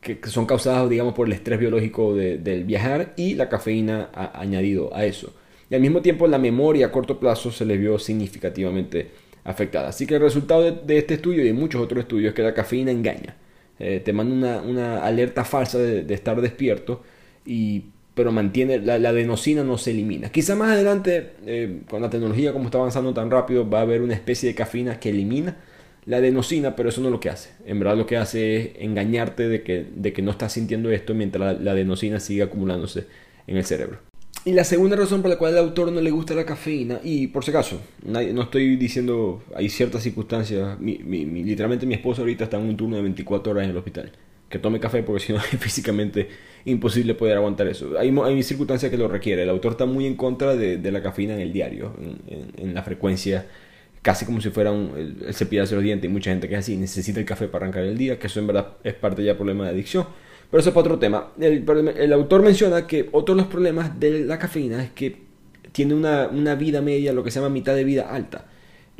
que, 0.00 0.18
son 0.26 0.46
causadas, 0.46 0.88
digamos, 0.88 1.14
por 1.14 1.26
el 1.26 1.32
estrés 1.32 1.58
biológico 1.58 2.14
del 2.14 2.64
viajar 2.64 3.14
y 3.16 3.34
la 3.34 3.48
cafeína 3.48 4.10
añadido 4.34 4.94
a 4.94 5.04
eso. 5.04 5.34
Y 5.68 5.74
al 5.74 5.80
mismo 5.80 6.00
tiempo 6.02 6.26
la 6.26 6.38
memoria 6.38 6.86
a 6.86 6.92
corto 6.92 7.18
plazo 7.20 7.50
se 7.52 7.64
le 7.64 7.76
vio 7.76 7.98
significativamente 7.98 9.10
afectada. 9.44 9.88
Así 9.88 10.06
que 10.06 10.14
el 10.14 10.22
resultado 10.22 10.70
de, 10.70 10.98
este 10.98 11.14
estudio 11.14 11.42
y 11.42 11.46
de 11.46 11.52
muchos 11.52 11.80
otros 11.82 12.00
estudios 12.00 12.30
es 12.30 12.34
que 12.34 12.42
la 12.42 12.54
cafeína 12.54 12.90
engaña. 12.90 13.36
Eh, 13.78 14.00
te 14.04 14.12
manda 14.12 14.60
una, 14.62 15.02
alerta 15.04 15.44
falsa 15.44 15.78
de 15.78 16.14
estar 16.14 16.40
despierto 16.40 17.02
y 17.44 17.84
pero 18.14 18.32
mantiene, 18.32 18.78
la, 18.78 18.94
adenosina 18.94 19.62
no 19.62 19.78
se 19.78 19.92
elimina. 19.92 20.30
Quizá 20.30 20.56
más 20.56 20.72
adelante, 20.72 21.32
eh, 21.46 21.82
con 21.88 22.02
la 22.02 22.10
tecnología 22.10 22.52
como 22.52 22.66
está 22.66 22.78
avanzando 22.78 23.14
tan 23.14 23.30
rápido, 23.30 23.68
va 23.68 23.78
a 23.78 23.82
haber 23.82 24.02
una 24.02 24.14
especie 24.14 24.48
de 24.48 24.54
cafeína 24.54 24.98
que 24.98 25.10
elimina 25.10 25.56
la 26.06 26.16
adenosina, 26.16 26.76
pero 26.76 26.88
eso 26.88 27.00
no 27.00 27.08
es 27.08 27.12
lo 27.12 27.20
que 27.20 27.30
hace. 27.30 27.50
En 27.66 27.78
verdad 27.78 27.96
lo 27.96 28.06
que 28.06 28.16
hace 28.16 28.56
es 28.56 28.70
engañarte 28.80 29.48
de 29.48 29.62
que, 29.62 29.86
de 29.94 30.12
que 30.12 30.22
no 30.22 30.32
estás 30.32 30.52
sintiendo 30.52 30.90
esto 30.90 31.14
mientras 31.14 31.60
la, 31.60 31.70
adenosina 31.72 32.20
sigue 32.20 32.42
acumulándose 32.42 33.06
en 33.46 33.56
el 33.56 33.64
cerebro. 33.64 33.98
Y 34.44 34.52
la 34.52 34.64
segunda 34.64 34.96
razón 34.96 35.20
por 35.20 35.30
la 35.30 35.36
cual 35.36 35.52
al 35.52 35.64
autor 35.64 35.92
no 35.92 36.00
le 36.00 36.10
gusta 36.10 36.34
la 36.34 36.46
cafeína, 36.46 36.98
y 37.04 37.26
por 37.26 37.44
si 37.44 37.50
acaso, 37.50 37.78
no 38.02 38.42
estoy 38.42 38.76
diciendo, 38.76 39.42
hay 39.54 39.68
ciertas 39.68 40.02
circunstancias, 40.02 40.80
literalmente 40.80 41.84
mi 41.84 41.92
esposa 41.92 42.22
ahorita 42.22 42.44
está 42.44 42.56
en 42.56 42.64
un 42.64 42.76
turno 42.76 42.96
de 42.96 43.02
24 43.02 43.52
horas 43.52 43.64
en 43.64 43.70
el 43.70 43.76
hospital 43.76 44.12
que 44.50 44.58
tome 44.58 44.80
café 44.80 45.02
porque 45.02 45.20
si 45.26 45.32
no 45.32 45.38
es 45.38 45.46
físicamente 45.58 46.28
imposible 46.66 47.14
poder 47.14 47.38
aguantar 47.38 47.66
eso. 47.68 47.98
Hay, 47.98 48.14
hay 48.22 48.42
circunstancias 48.42 48.90
que 48.90 48.98
lo 48.98 49.08
requiere. 49.08 49.44
El 49.44 49.48
autor 49.48 49.72
está 49.72 49.86
muy 49.86 50.06
en 50.06 50.16
contra 50.16 50.54
de, 50.54 50.90
la 50.90 51.02
cafeína 51.02 51.34
en 51.34 51.40
el 51.40 51.52
diario, 51.52 51.94
en, 52.58 52.74
la 52.74 52.82
frecuencia, 52.82 53.46
casi 54.02 54.26
como 54.26 54.42
si 54.42 54.50
fuera 54.50 54.70
un, 54.70 54.92
el, 54.96 55.28
el 55.28 55.34
cepillarse 55.34 55.74
los 55.74 55.82
dientes. 55.84 56.10
Y 56.10 56.12
mucha 56.12 56.30
gente 56.30 56.48
que 56.48 56.54
es 56.54 56.60
así, 56.60 56.76
necesita 56.76 57.18
el 57.18 57.24
café 57.24 57.48
para 57.48 57.64
arrancar 57.64 57.84
el 57.84 57.96
día, 57.96 58.18
que 58.18 58.26
eso 58.26 58.40
en 58.40 58.48
verdad 58.48 58.76
es 58.84 58.92
parte 58.92 59.24
ya 59.24 59.36
problema 59.36 59.64
de 59.64 59.70
adicción. 59.70 60.06
Pero 60.50 60.60
eso 60.60 60.70
es 60.70 60.74
para 60.74 60.86
otro 60.86 60.98
tema. 60.98 61.32
El, 61.40 61.64
el, 61.96 62.12
autor 62.12 62.42
menciona 62.42 62.86
que 62.86 63.08
otro 63.12 63.36
de 63.36 63.42
los 63.42 63.50
problemas 63.50 63.98
de 64.00 64.24
la 64.24 64.38
cafeína 64.38 64.82
es 64.82 64.90
que 64.90 65.16
tiene 65.72 65.94
una, 65.94 66.26
una 66.26 66.56
vida 66.56 66.82
media, 66.82 67.12
lo 67.12 67.22
que 67.22 67.30
se 67.30 67.38
llama 67.38 67.50
mitad 67.50 67.74
de 67.74 67.84
vida 67.84 68.10
alta. 68.10 68.46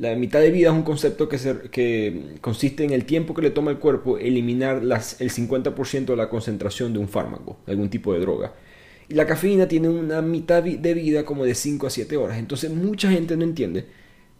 La 0.00 0.16
mitad 0.16 0.40
de 0.40 0.50
vida 0.50 0.70
es 0.70 0.74
un 0.74 0.82
concepto 0.82 1.28
que, 1.28 1.36
que 1.70 2.38
consiste 2.40 2.84
en 2.84 2.90
el 2.92 3.04
tiempo 3.04 3.34
que 3.34 3.42
le 3.42 3.50
toma 3.50 3.70
el 3.70 3.76
cuerpo 3.76 4.16
eliminar 4.16 4.78
el 4.78 5.30
50% 5.30 6.06
de 6.06 6.16
la 6.16 6.30
concentración 6.30 6.94
de 6.94 6.98
un 6.98 7.06
fármaco, 7.06 7.58
de 7.66 7.72
algún 7.72 7.90
tipo 7.90 8.14
de 8.14 8.20
droga. 8.20 8.54
Y 9.10 9.14
la 9.14 9.26
cafeína 9.26 9.68
tiene 9.68 9.90
una 9.90 10.22
mitad 10.22 10.62
de 10.62 10.94
vida 10.94 11.26
como 11.26 11.44
de 11.44 11.54
5 11.54 11.86
a 11.86 11.90
7 11.90 12.16
horas. 12.16 12.38
Entonces 12.38 12.70
mucha 12.70 13.10
gente 13.10 13.36
no 13.36 13.44
entiende 13.44 13.88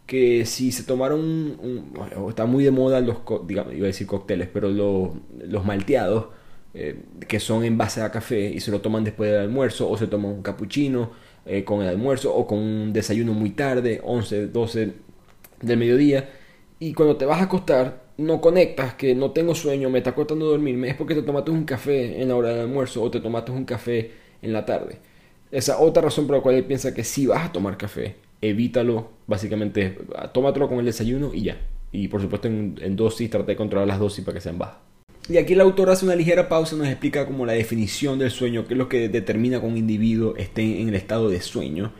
que 0.07 0.47
si 0.47 0.71
se 0.71 0.81
tomaron, 0.81 1.59
está 2.27 2.47
muy 2.47 2.63
de 2.63 2.71
moda 2.71 2.99
los, 2.99 3.17
iba 3.47 3.61
a 3.61 3.69
decir 3.69 4.07
cócteles, 4.07 4.49
pero 4.51 4.67
los, 4.67 5.63
malteados, 5.63 6.29
eh, 6.73 7.03
que 7.27 7.39
son 7.39 7.63
en 7.65 7.77
base 7.77 8.01
a 8.01 8.09
café 8.09 8.49
y 8.49 8.59
se 8.61 8.71
lo 8.71 8.81
toman 8.81 9.03
después 9.03 9.29
del 9.29 9.41
almuerzo, 9.41 9.87
o 9.87 9.95
se 9.95 10.07
toman 10.07 10.31
un 10.31 10.41
cappuccino 10.41 11.11
eh, 11.45 11.63
con 11.63 11.83
el 11.83 11.87
almuerzo, 11.87 12.33
o 12.35 12.47
con 12.47 12.57
un 12.57 12.93
desayuno 12.93 13.33
muy 13.33 13.51
tarde, 13.51 14.01
11, 14.03 14.47
12 14.47 15.10
del 15.61 15.77
mediodía, 15.77 16.29
y 16.79 16.93
cuando 16.93 17.15
te 17.15 17.25
vas 17.25 17.39
a 17.39 17.43
acostar, 17.43 18.01
no 18.17 18.41
conectas 18.41 18.95
que 18.95 19.13
no 19.15 19.31
tengo 19.31 19.55
sueño, 19.55 19.89
me 19.89 19.99
está 19.99 20.13
costando 20.13 20.47
dormirme, 20.47 20.89
es 20.89 20.95
porque 20.95 21.15
te 21.15 21.21
tomaste 21.21 21.51
un 21.51 21.63
café 21.63 22.21
en 22.21 22.27
la 22.29 22.35
hora 22.35 22.49
del 22.49 22.61
almuerzo 22.61 23.03
o 23.03 23.11
te 23.11 23.19
tomaste 23.19 23.51
un 23.51 23.65
café 23.65 24.11
en 24.41 24.53
la 24.53 24.65
tarde. 24.65 24.97
Esa 25.51 25.79
otra 25.79 26.03
razón 26.03 26.27
por 26.27 26.37
la 26.37 26.41
cual 26.41 26.55
él 26.55 26.63
piensa 26.63 26.93
que 26.93 27.03
si 27.03 27.27
vas 27.27 27.49
a 27.49 27.51
tomar 27.51 27.77
café, 27.77 28.15
evítalo, 28.41 29.09
básicamente, 29.27 29.97
tómatelo 30.33 30.69
con 30.69 30.79
el 30.79 30.85
desayuno 30.85 31.31
y 31.33 31.43
ya. 31.43 31.57
Y 31.91 32.07
por 32.07 32.21
supuesto 32.21 32.47
en, 32.47 32.95
dosis, 32.95 33.29
trata 33.29 33.47
de 33.47 33.55
controlar 33.55 33.87
las 33.87 33.99
dosis 33.99 34.23
para 34.23 34.35
que 34.35 34.41
sean 34.41 34.57
bajas. 34.57 34.77
Y 35.29 35.37
aquí 35.37 35.53
el 35.53 35.61
autor 35.61 35.89
hace 35.89 36.05
una 36.05 36.15
ligera 36.15 36.49
pausa 36.49 36.75
y 36.75 36.79
nos 36.79 36.87
explica 36.87 37.25
como 37.25 37.45
la 37.45 37.53
definición 37.53 38.17
del 38.17 38.31
sueño, 38.31 38.65
qué 38.65 38.73
es 38.73 38.77
lo 38.77 38.89
que 38.89 39.07
determina 39.07 39.59
que 39.59 39.65
un 39.65 39.77
individuo 39.77 40.35
esté 40.35 40.81
en 40.81 40.89
el 40.89 40.95
estado 40.95 41.29
de 41.29 41.41
sueño. 41.41 41.91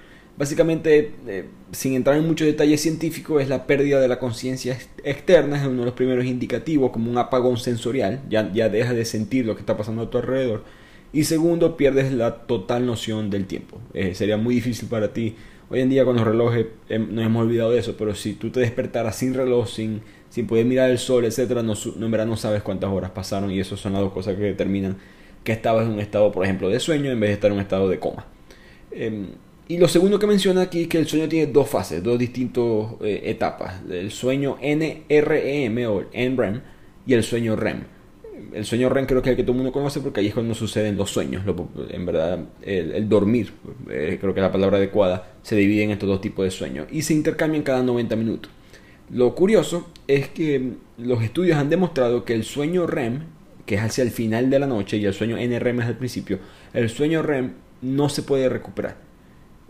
Básicamente, 0.42 1.12
eh, 1.28 1.46
sin 1.72 1.94
entrar 1.94 2.18
en 2.18 2.26
muchos 2.26 2.48
detalles 2.48 2.82
científicos, 2.82 3.44
es 3.44 3.48
la 3.48 3.68
pérdida 3.68 4.00
de 4.00 4.08
la 4.08 4.18
conciencia 4.18 4.76
externa, 5.04 5.58
es 5.58 5.68
uno 5.68 5.82
de 5.82 5.86
los 5.86 5.94
primeros 5.94 6.26
indicativos, 6.26 6.90
como 6.90 7.12
un 7.12 7.18
apagón 7.20 7.58
sensorial, 7.58 8.22
ya, 8.28 8.52
ya 8.52 8.68
dejas 8.68 8.96
de 8.96 9.06
sentir 9.06 9.46
lo 9.46 9.54
que 9.54 9.60
está 9.60 9.78
pasando 9.78 10.02
a 10.02 10.10
tu 10.10 10.18
alrededor 10.18 10.64
y 11.14 11.26
segundo, 11.26 11.78
pierdes 11.78 12.12
la 12.12 12.48
total 12.48 12.88
noción 12.88 13.30
del 13.30 13.46
tiempo. 13.46 13.78
Eh, 13.94 14.16
sería 14.16 14.38
muy 14.38 14.56
difícil 14.56 14.90
para 14.90 15.14
ti. 15.14 15.36
Hoy 15.70 15.82
en 15.82 15.90
día 15.90 16.06
con 16.06 16.16
los 16.16 16.26
relojes 16.26 16.66
eh, 16.90 16.98
nos 16.98 17.24
hemos 17.24 17.44
olvidado 17.44 17.72
de 17.72 17.80
eso, 17.80 17.96
pero 17.96 18.16
si 18.16 18.34
tú 18.34 18.50
te 18.50 18.62
despertaras 18.62 19.16
sin 19.16 19.36
reloj, 19.36 19.68
sin, 19.70 20.02
sin 20.32 20.48
poder 20.48 20.66
mirar 20.66 20.90
el 20.90 20.98
sol, 20.98 21.24
etcétera, 21.26 21.62
no, 21.62 21.74
en 21.74 22.12
verdad 22.12 22.26
no 22.26 22.36
sabes 22.36 22.64
cuántas 22.64 22.90
horas 22.90 23.12
pasaron 23.12 23.52
y 23.52 23.60
eso 23.60 23.78
son 23.78 23.94
las 23.94 24.02
dos 24.02 24.12
cosas 24.12 24.36
que 24.36 24.42
determinan 24.42 24.98
que 25.44 25.52
estabas 25.52 25.86
en 25.86 25.94
un 25.94 26.00
estado, 26.00 26.32
por 26.32 26.46
ejemplo, 26.46 26.68
de 26.68 26.80
sueño 26.80 27.12
en 27.12 27.20
vez 27.20 27.30
de 27.30 27.34
estar 27.34 27.52
en 27.52 27.58
un 27.58 27.62
estado 27.62 27.90
de 27.90 28.00
coma. 28.00 28.26
Em, 28.92 29.28
y 29.68 29.78
lo 29.78 29.88
segundo 29.88 30.20
que 30.20 30.28
menciona 30.28 30.62
aquí 30.62 30.84
es 30.84 30.88
que 30.88 30.98
el 31.00 31.08
sueño 31.08 31.30
tiene 31.30 31.52
dos 31.52 31.70
fases, 31.70 32.04
dos 32.04 32.20
distintas 32.20 32.64
eh, 33.02 33.22
etapas. 33.26 33.82
El 33.90 34.12
sueño 34.12 34.58
NREM 34.62 35.78
o 35.88 36.04
NREM 36.14 36.62
y 37.06 37.14
el 37.14 37.24
sueño 37.24 37.56
REM 37.56 37.84
el 38.54 38.66
sueño 38.66 38.90
REM 38.90 39.06
creo 39.06 39.22
que 39.22 39.30
es 39.30 39.32
el 39.32 39.38
que 39.38 39.44
todo 39.44 39.54
el 39.54 39.58
mundo 39.58 39.72
conoce 39.72 40.00
porque 40.02 40.20
ahí 40.20 40.28
es 40.28 40.34
cuando 40.34 40.54
suceden 40.54 40.98
los 40.98 41.10
sueños. 41.10 41.44
en 41.90 42.06
verdad, 42.06 42.40
el, 42.62 43.08
dormir, 43.08 43.52
eh, 43.90 44.18
creo 44.20 44.34
que 44.34 44.40
es 44.40 44.44
la 44.44 44.52
palabra 44.52 44.78
adecuada, 44.78 45.34
se 45.42 45.56
divide 45.56 45.84
en 45.84 45.92
estos 45.92 46.10
dos 46.10 46.22
tipos 46.22 46.46
de 46.46 46.52
sueños 46.52 46.88
y 46.92 47.02
se 47.02 47.14
intercambian 47.14 47.64
cada 47.64 47.84
90 47.84 48.16
minutos. 48.16 48.52
Lo 49.10 49.36
curioso 49.36 49.90
es 50.08 50.30
que 50.30 50.74
los 50.98 51.22
estudios 51.22 51.58
han 51.58 51.70
demostrado 51.70 52.24
que 52.24 52.34
el 52.34 52.44
sueño 52.44 52.88
REM, 52.88 53.24
que 53.66 53.76
es 53.76 53.82
hacia 53.82 54.04
el 54.04 54.12
final 54.12 54.50
de 54.50 54.60
la 54.60 54.68
noche, 54.68 54.98
y 54.98 55.06
el 55.06 55.14
sueño 55.14 55.38
NREM 55.38 55.82
es 55.82 55.88
al 55.88 55.98
principio, 55.98 56.40
el 56.74 56.90
sueño 56.90 57.22
REM 57.22 57.54
no 57.82 58.10
se 58.10 58.24
puede 58.24 58.48
recuperar. 58.48 59.11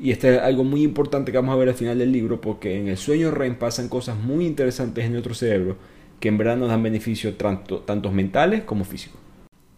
Y 0.02 0.10
esto 0.10 0.28
es 0.28 0.40
algo 0.40 0.64
muy 0.64 0.82
importante 0.82 1.32
que 1.32 1.38
vamos 1.38 1.54
a 1.54 1.58
ver 1.58 1.70
al 1.70 1.76
final 1.76 2.00
del 2.00 2.12
libro, 2.12 2.42
porque 2.42 2.76
en 2.76 2.88
el 2.88 2.98
sueño 2.98 3.30
REM 3.30 3.56
pasan 3.56 3.88
cosas 3.88 4.18
muy 4.18 4.48
interesantes 4.48 5.06
en 5.06 5.12
nuestro 5.12 5.36
cerebro 5.36 5.78
que 6.20 6.28
en 6.28 6.40
verdad 6.40 6.58
nos 6.58 6.70
dan 6.70 6.82
beneficios 6.82 7.38
tanto, 7.38 7.82
tanto 7.82 8.12
mentales 8.12 8.64
como 8.64 8.84
físicos. 8.84 9.20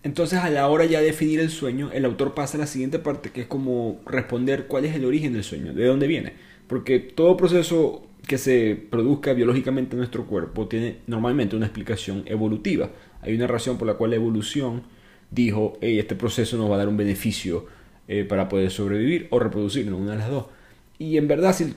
Entonces 0.01 0.39
a 0.39 0.49
la 0.49 0.67
hora 0.69 0.85
ya 0.85 0.99
de 0.99 1.07
definir 1.07 1.41
el 1.41 1.49
sueño, 1.49 1.91
el 1.91 2.05
autor 2.05 2.33
pasa 2.33 2.57
a 2.57 2.61
la 2.61 2.67
siguiente 2.67 2.99
parte 2.99 3.31
que 3.31 3.41
es 3.41 3.47
como 3.47 3.99
responder 4.05 4.67
cuál 4.67 4.85
es 4.85 4.95
el 4.95 5.03
origen 5.03 5.33
del 5.33 5.43
sueño, 5.43 5.73
de 5.73 5.85
dónde 5.85 6.07
viene. 6.07 6.33
Porque 6.67 6.99
todo 6.99 7.35
proceso 7.35 8.07
que 8.25 8.37
se 8.37 8.77
produzca 8.89 9.33
biológicamente 9.33 9.95
en 9.95 9.99
nuestro 9.99 10.25
cuerpo 10.25 10.67
tiene 10.67 10.99
normalmente 11.05 11.57
una 11.57 11.65
explicación 11.65 12.23
evolutiva. 12.27 12.91
Hay 13.21 13.35
una 13.35 13.47
razón 13.47 13.77
por 13.77 13.87
la 13.87 13.95
cual 13.95 14.11
la 14.11 14.15
evolución 14.17 14.83
dijo, 15.31 15.77
hey, 15.81 15.99
este 15.99 16.15
proceso 16.15 16.57
nos 16.57 16.69
va 16.71 16.75
a 16.75 16.77
dar 16.77 16.87
un 16.87 16.97
beneficio 16.97 17.65
eh, 18.07 18.23
para 18.23 18.49
poder 18.49 18.71
sobrevivir 18.71 19.27
o 19.31 19.39
reproducirnos, 19.39 19.99
una 19.99 20.11
de 20.11 20.17
las 20.17 20.29
dos. 20.29 20.45
Y 20.99 21.17
en 21.17 21.27
verdad, 21.27 21.53
si, 21.53 21.73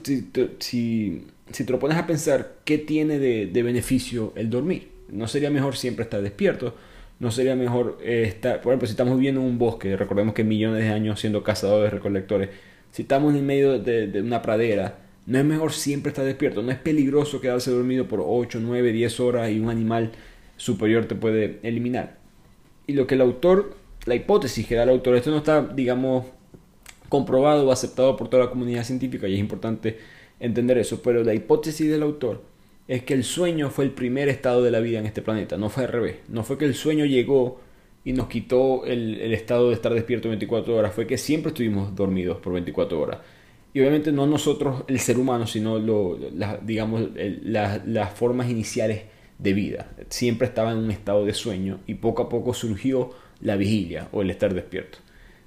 si 0.59 1.25
si 1.51 1.63
te 1.63 1.71
lo 1.71 1.79
pones 1.79 1.97
a 1.97 2.05
pensar, 2.05 2.55
¿qué 2.65 2.77
tiene 2.77 3.19
de, 3.19 3.63
beneficio 3.63 4.33
el 4.35 4.49
dormir? 4.49 4.89
¿No 5.09 5.27
sería 5.27 5.49
mejor 5.49 5.75
siempre 5.77 6.03
estar 6.03 6.21
despierto? 6.21 6.75
¿No 7.19 7.31
sería 7.31 7.55
mejor 7.55 7.97
eh, 8.03 8.23
estar, 8.27 8.61
por 8.61 8.73
ejemplo, 8.73 8.87
si 8.87 8.91
estamos 8.91 9.15
viviendo 9.15 9.41
en 9.41 9.47
un 9.47 9.57
bosque, 9.57 9.95
recordemos 9.95 10.33
que 10.33 10.43
millones 10.43 10.83
de 10.83 10.89
años 10.89 11.19
siendo 11.19 11.43
cazadores, 11.43 11.91
recolectores, 11.91 12.49
si 12.91 13.03
estamos 13.03 13.33
en 13.35 13.45
medio 13.45 13.79
de, 13.79 14.21
una 14.21 14.41
pradera, 14.41 14.99
no 15.25 15.37
es 15.37 15.45
mejor 15.45 15.71
siempre 15.71 16.09
estar 16.09 16.25
despierto, 16.25 16.61
no 16.61 16.71
es 16.71 16.77
peligroso 16.77 17.41
quedarse 17.41 17.71
dormido 17.71 18.07
por 18.07 18.23
8, 18.25 18.59
9, 18.61 18.91
10 18.91 19.19
horas 19.19 19.51
y 19.51 19.59
un 19.59 19.69
animal 19.69 20.11
superior 20.57 21.05
te 21.05 21.15
puede 21.15 21.59
eliminar. 21.63 22.17
Y 22.87 22.93
lo 22.93 23.07
que 23.07 23.15
el 23.15 23.21
autor, 23.21 23.76
la 24.07 24.15
hipótesis 24.15 24.65
que 24.65 24.75
da 24.75 24.83
el 24.83 24.89
autor, 24.89 25.15
esto 25.15 25.31
no 25.31 25.37
está, 25.37 25.61
digamos, 25.61 26.25
comprobado 27.09 27.67
o 27.67 27.71
aceptado 27.71 28.15
por 28.15 28.29
toda 28.29 28.45
la 28.45 28.49
comunidad 28.49 28.83
científica 28.83 29.27
y 29.27 29.33
es 29.33 29.39
importante 29.39 29.97
entender 30.39 30.77
eso, 30.77 31.01
pero 31.01 31.23
la 31.23 31.33
hipótesis 31.33 31.89
del 31.89 32.03
autor 32.03 32.41
es 32.87 33.03
que 33.03 33.13
el 33.13 33.23
sueño 33.23 33.69
fue 33.69 33.85
el 33.85 33.91
primer 33.91 34.29
estado 34.29 34.63
de 34.63 34.71
la 34.71 34.79
vida 34.79 34.99
en 34.99 35.05
este 35.05 35.21
planeta, 35.21 35.57
no 35.57 35.69
fue 35.69 35.83
al 35.83 35.91
revés, 35.91 36.15
no 36.29 36.43
fue 36.43 36.57
que 36.57 36.65
el 36.65 36.73
sueño 36.73 37.05
llegó 37.05 37.59
y 38.05 38.13
nos 38.13 38.27
quitó 38.27 38.85
el, 38.85 39.33
estado 39.33 39.69
de 39.69 39.75
estar 39.75 39.93
despierto 39.93 40.29
24 40.29 40.75
horas, 40.75 40.93
fue 40.93 41.05
que 41.05 41.17
siempre 41.17 41.49
estuvimos 41.49 41.93
dormidos 41.93 42.37
por 42.37 42.53
24 42.53 42.99
horas. 42.99 43.17
Y 43.73 43.81
obviamente 43.81 44.13
no 44.13 44.25
nosotros, 44.25 44.85
el 44.87 44.99
ser 44.99 45.19
humano, 45.19 45.45
sino 45.45 45.77
lo, 45.77 46.17
digamos, 46.63 47.09
las 47.13 48.13
formas 48.13 48.49
iniciales 48.49 49.03
de 49.37 49.53
vida. 49.53 49.91
Siempre 50.09 50.47
estaba 50.47 50.71
en 50.71 50.77
un 50.77 50.89
estado 50.89 51.25
de 51.25 51.33
sueño 51.33 51.81
y 51.85 51.95
poco 51.95 52.23
a 52.23 52.29
poco 52.29 52.53
surgió 52.53 53.11
la 53.41 53.55
vigilia 53.55 54.07
o 54.11 54.21
el 54.21 54.29
estar 54.29 54.53
despierto. 54.53 54.99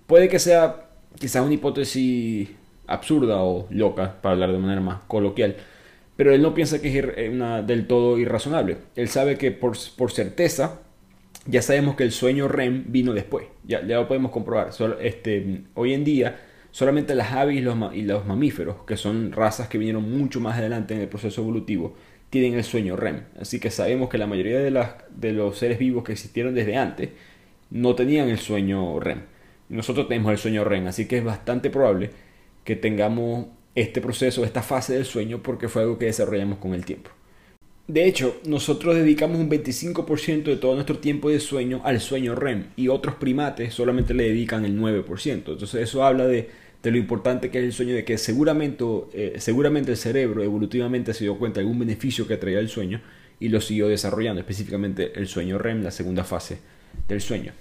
Puede 0.07 0.29
que 0.29 0.39
sea 0.39 0.89
quizás 1.19 1.45
una 1.45 1.55
hipótesis 1.55 2.49
absurda 2.87 3.43
o 3.43 3.67
loca, 3.71 4.21
para 4.21 4.35
hablar 4.35 4.53
de 4.53 4.59
manera 4.59 4.81
más 4.81 5.03
coloquial. 5.07 5.57
Pero 6.17 6.35
él 6.35 6.43
no 6.43 6.53
piensa 6.53 6.83
que 6.83 6.99
es 6.99 7.05
eh, 7.17 7.31
una, 7.33 7.63
del 7.63 7.87
todo 7.87 8.19
irrazonable. 8.19 8.77
Él 8.97 9.09
sabe 9.09 9.39
que 9.39 9.53
por, 9.53 9.77
por, 9.97 10.13
certeza 10.13 10.81
ya 11.47 11.63
sabemos 11.63 11.97
que 11.97 12.03
el 12.03 12.13
sueño 12.13 12.49
REM 12.49 12.85
vino 12.89 13.15
después. 13.15 13.47
Ya, 13.65 13.81
lo 13.81 14.07
podemos 14.07 14.31
comprobar. 14.31 14.71
este, 15.01 15.63
hoy 15.75 15.95
en 15.95 16.05
día 16.05 16.41
solamente 16.73 17.15
las 17.15 17.33
aves 17.33 17.57
y 17.57 17.61
los, 17.61 17.77
y 17.95 18.03
los 18.03 18.27
mamíferos, 18.27 18.85
que 18.87 18.97
son 18.97 19.33
razas 19.33 19.69
que 19.69 19.79
vinieron 19.79 20.11
mucho 20.11 20.41
más 20.41 20.59
adelante 20.59 20.95
en 20.95 21.01
el 21.01 21.09
proceso 21.09 21.41
evolutivo, 21.41 21.95
tienen 22.29 22.55
el 22.55 22.65
sueño 22.65 22.97
REM. 22.97 23.23
Así 23.41 23.59
que 23.59 23.71
sabemos 23.71 24.09
que 24.09 24.19
la 24.19 24.27
mayoría 24.27 24.59
de, 24.59 24.71
las, 24.71 24.95
de 25.11 25.33
los 25.33 25.59
seres 25.59 25.79
vivos 25.79 26.05
que 26.05 26.13
existieron 26.13 26.55
desde 26.55 26.77
antes 26.77 27.11
no 27.71 27.95
tenían 27.95 28.29
el 28.29 28.39
sueño 28.39 28.99
REM. 29.01 29.23
Nosotros 29.69 30.09
tenemos 30.09 30.33
el 30.33 30.39
sueño 30.39 30.65
REM, 30.65 30.89
así 30.89 31.07
que 31.07 31.19
es 31.19 31.25
bastante 31.25 31.71
probable 31.71 32.11
que 32.65 32.77
tengamos 32.77 33.47
este 33.75 34.01
proceso, 34.01 34.45
esta 34.45 34.63
fase 34.63 34.95
del 34.95 35.05
sueño, 35.05 35.43
porque 35.43 35.69
fue 35.69 35.83
algo 35.83 35.99
que 35.99 36.07
desarrollamos 36.07 36.59
con 36.59 36.75
el 36.75 36.85
tiempo. 36.85 37.11
De 37.87 38.05
hecho, 38.05 38.41
nosotros 38.45 38.95
dedicamos 38.95 39.39
un 39.39 39.51
25% 39.51 40.45
de 40.45 40.57
todo 40.57 40.75
nuestro 40.75 40.99
tiempo 40.99 41.29
de 41.29 41.41
sueño 41.41 41.81
al 41.85 42.01
sueño 42.01 42.37
REM 42.37 42.67
y 42.77 42.89
otros 42.89 43.17
primates 43.17 43.75
solamente 43.75 44.15
le 44.15 44.25
dedican 44.25 44.65
el 44.65 44.79
9%. 44.79 45.29
Entonces 45.29 45.75
eso 45.75 46.05
habla 46.05 46.27
de, 46.27 46.49
lo 46.85 46.97
importante 46.97 47.51
que 47.51 47.59
es 47.59 47.65
el 47.65 47.73
sueño, 47.73 47.95
de 47.95 48.05
que 48.05 48.17
seguramente, 48.17 48.85
eh, 49.13 49.35
seguramente 49.39 49.91
el 49.91 49.97
cerebro 49.97 50.43
evolutivamente 50.45 51.15
se 51.15 51.25
dio 51.25 51.37
cuenta 51.37 51.59
de 51.59 51.67
algún 51.67 51.81
beneficio 51.81 52.29
que 52.29 52.37
traía 52.37 52.61
el 52.61 52.69
sueño 52.69 53.01
y 53.41 53.49
lo 53.49 53.61
siguió 53.61 53.89
desarrollando, 53.89 54.41
específicamente 54.41 55.13
el 55.19 55.27
sueño 55.27 55.59
REM, 55.59 55.83
la 55.83 55.91
segunda 55.91 56.23
fase 56.23 56.59
del 57.09 57.21
sueño. 57.21 57.53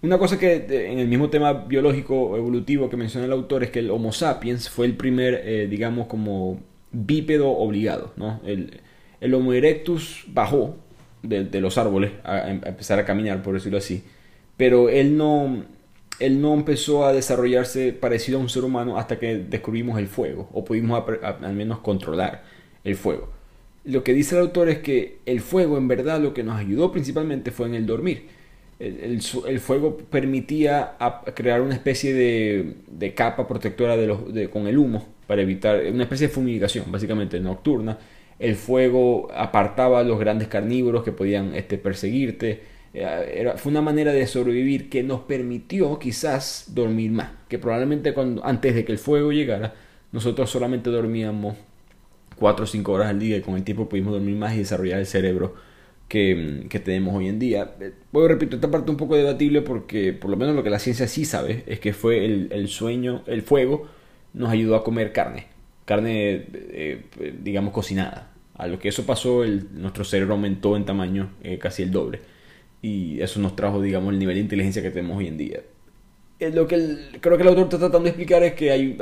Una 0.00 0.16
cosa 0.16 0.38
que 0.38 0.66
en 0.90 1.00
el 1.00 1.08
mismo 1.08 1.28
tema 1.28 1.52
biológico 1.52 2.36
evolutivo 2.36 2.88
que 2.88 2.96
menciona 2.96 3.26
el 3.26 3.32
autor 3.32 3.64
es 3.64 3.70
que 3.70 3.80
el 3.80 3.90
Homo 3.90 4.12
sapiens 4.12 4.68
fue 4.68 4.86
el 4.86 4.96
primer, 4.96 5.42
eh, 5.44 5.66
digamos, 5.68 6.06
como 6.06 6.60
bípedo 6.92 7.50
obligado. 7.50 8.12
¿no? 8.16 8.40
El, 8.46 8.80
el 9.20 9.34
Homo 9.34 9.52
erectus 9.52 10.24
bajó 10.28 10.76
de, 11.22 11.60
los 11.60 11.78
árboles 11.78 12.12
a, 12.22 12.50
empezar 12.50 13.00
a 13.00 13.04
caminar, 13.04 13.42
por 13.42 13.54
decirlo 13.54 13.78
así, 13.78 14.04
pero 14.56 14.88
él 14.88 15.16
no, 15.16 15.64
él 16.20 16.40
no 16.40 16.54
empezó 16.54 17.04
a 17.04 17.12
desarrollarse 17.12 17.92
parecido 17.92 18.38
a 18.38 18.42
un 18.42 18.48
ser 18.48 18.62
humano 18.64 18.98
hasta 18.98 19.18
que 19.18 19.36
descubrimos 19.36 19.98
el 19.98 20.06
fuego, 20.06 20.48
o 20.52 20.64
pudimos 20.64 21.02
al 21.22 21.54
menos 21.54 21.80
controlar 21.80 22.44
el 22.84 22.94
fuego. 22.94 23.30
Lo 23.84 24.04
que 24.04 24.12
dice 24.12 24.36
el 24.36 24.42
autor 24.42 24.68
es 24.68 24.78
que 24.78 25.18
el 25.26 25.40
fuego 25.40 25.76
en 25.76 25.88
verdad 25.88 26.20
lo 26.20 26.34
que 26.34 26.44
nos 26.44 26.56
ayudó 26.56 26.92
principalmente 26.92 27.50
fue 27.50 27.66
en 27.66 27.74
el 27.74 27.86
dormir 27.86 28.37
el, 28.78 29.20
fuego 29.60 29.96
permitía 29.96 30.96
crear 31.34 31.60
una 31.60 31.74
especie 31.74 32.14
de, 32.14 33.14
capa 33.14 33.48
protectora 33.48 33.96
de 33.96 34.06
los, 34.06 34.20
con 34.50 34.68
el 34.68 34.78
humo 34.78 35.06
para 35.26 35.42
evitar 35.42 35.82
una 35.92 36.04
especie 36.04 36.28
de 36.28 36.32
fumigación 36.32 36.84
básicamente 36.90 37.40
nocturna 37.40 37.98
el 38.38 38.54
fuego 38.54 39.28
apartaba 39.34 40.00
a 40.00 40.04
los 40.04 40.18
grandes 40.18 40.48
carnívoros 40.48 41.02
que 41.02 41.12
podían 41.12 41.54
este, 41.54 41.78
perseguirte. 41.78 42.62
Era, 42.94 43.56
fue 43.58 43.70
una 43.70 43.82
manera 43.82 44.12
de 44.12 44.26
sobrevivir 44.26 44.88
que 44.88 45.02
nos 45.02 45.20
permitió 45.20 45.98
quizás 45.98 46.66
dormir 46.68 47.10
más. 47.10 47.30
Que 47.48 47.58
probablemente 47.58 48.14
cuando, 48.14 48.44
antes 48.44 48.74
de 48.74 48.84
que 48.84 48.92
el 48.92 48.98
fuego 48.98 49.32
llegara, 49.32 49.74
nosotros 50.12 50.50
solamente 50.50 50.90
dormíamos 50.90 51.56
4 52.36 52.64
o 52.64 52.66
5 52.66 52.92
horas 52.92 53.08
al 53.08 53.18
día 53.18 53.36
y 53.36 53.40
con 53.40 53.56
el 53.56 53.64
tiempo 53.64 53.88
pudimos 53.88 54.12
dormir 54.12 54.36
más 54.36 54.54
y 54.54 54.58
desarrollar 54.58 55.00
el 55.00 55.06
cerebro 55.06 55.54
que, 56.08 56.80
tenemos 56.84 57.14
hoy 57.14 57.28
en 57.28 57.38
día. 57.38 57.74
Bueno, 58.10 58.28
repito, 58.28 58.56
esta 58.56 58.70
parte 58.70 58.90
un 58.90 58.96
poco 58.96 59.16
debatible 59.16 59.62
porque 59.62 60.12
por 60.12 60.30
lo 60.30 60.36
menos 60.36 60.56
lo 60.56 60.62
que 60.62 60.70
la 60.70 60.78
ciencia 60.78 61.06
sí 61.06 61.24
sabe 61.24 61.64
es 61.66 61.80
que 61.80 61.92
fue 61.92 62.24
el, 62.24 62.68
sueño, 62.68 63.22
el 63.26 63.42
fuego 63.42 63.86
nos 64.32 64.50
ayudó 64.50 64.76
a 64.76 64.84
comer 64.84 65.12
carne, 65.12 65.46
carne 65.84 66.46
eh, 66.52 67.04
digamos 67.42 67.72
cocinada. 67.72 68.32
A 68.54 68.66
lo 68.66 68.78
que 68.80 68.88
eso 68.88 69.06
pasó, 69.06 69.44
nuestro 69.44 70.04
cerebro 70.04 70.34
aumentó 70.34 70.76
en 70.76 70.84
tamaño 70.84 71.30
eh, 71.44 71.58
casi 71.58 71.84
el 71.84 71.92
doble 71.92 72.20
y 72.82 73.20
eso 73.20 73.40
nos 73.40 73.56
trajo 73.56 73.80
digamos 73.80 74.12
el 74.12 74.18
nivel 74.18 74.36
de 74.36 74.40
inteligencia 74.40 74.82
que 74.82 74.90
tenemos 74.90 75.18
hoy 75.18 75.28
en 75.28 75.36
día. 75.36 75.60
Eh, 76.40 76.50
lo 76.50 76.66
que 76.66 76.96
creo 77.20 77.36
que 77.36 77.42
el 77.42 77.48
autor 77.48 77.64
está 77.64 77.78
tratando 77.78 78.04
de 78.04 78.10
explicar 78.10 78.42
es 78.42 78.54
que 78.54 78.70
hay, 78.70 78.96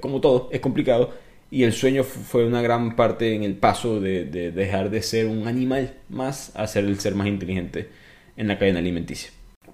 como 0.00 0.20
todo, 0.20 0.48
es 0.52 0.60
complicado 0.60 1.12
y 1.50 1.62
el 1.62 1.72
sueño 1.72 2.04
fue 2.04 2.46
una 2.46 2.60
gran 2.60 2.94
parte 2.94 3.34
en 3.34 3.42
el 3.42 3.54
paso 3.54 4.00
de, 4.00 4.24
dejar 4.24 4.90
de 4.90 5.02
ser 5.02 5.26
un 5.26 5.48
animal 5.48 5.94
más 6.08 6.52
a 6.54 6.66
ser 6.66 6.84
el 6.84 6.98
ser 7.00 7.14
más 7.14 7.26
inteligente 7.26 7.88
en 8.36 8.48
la 8.48 8.58
cadena 8.58 8.80
alimenticia. 8.80 9.30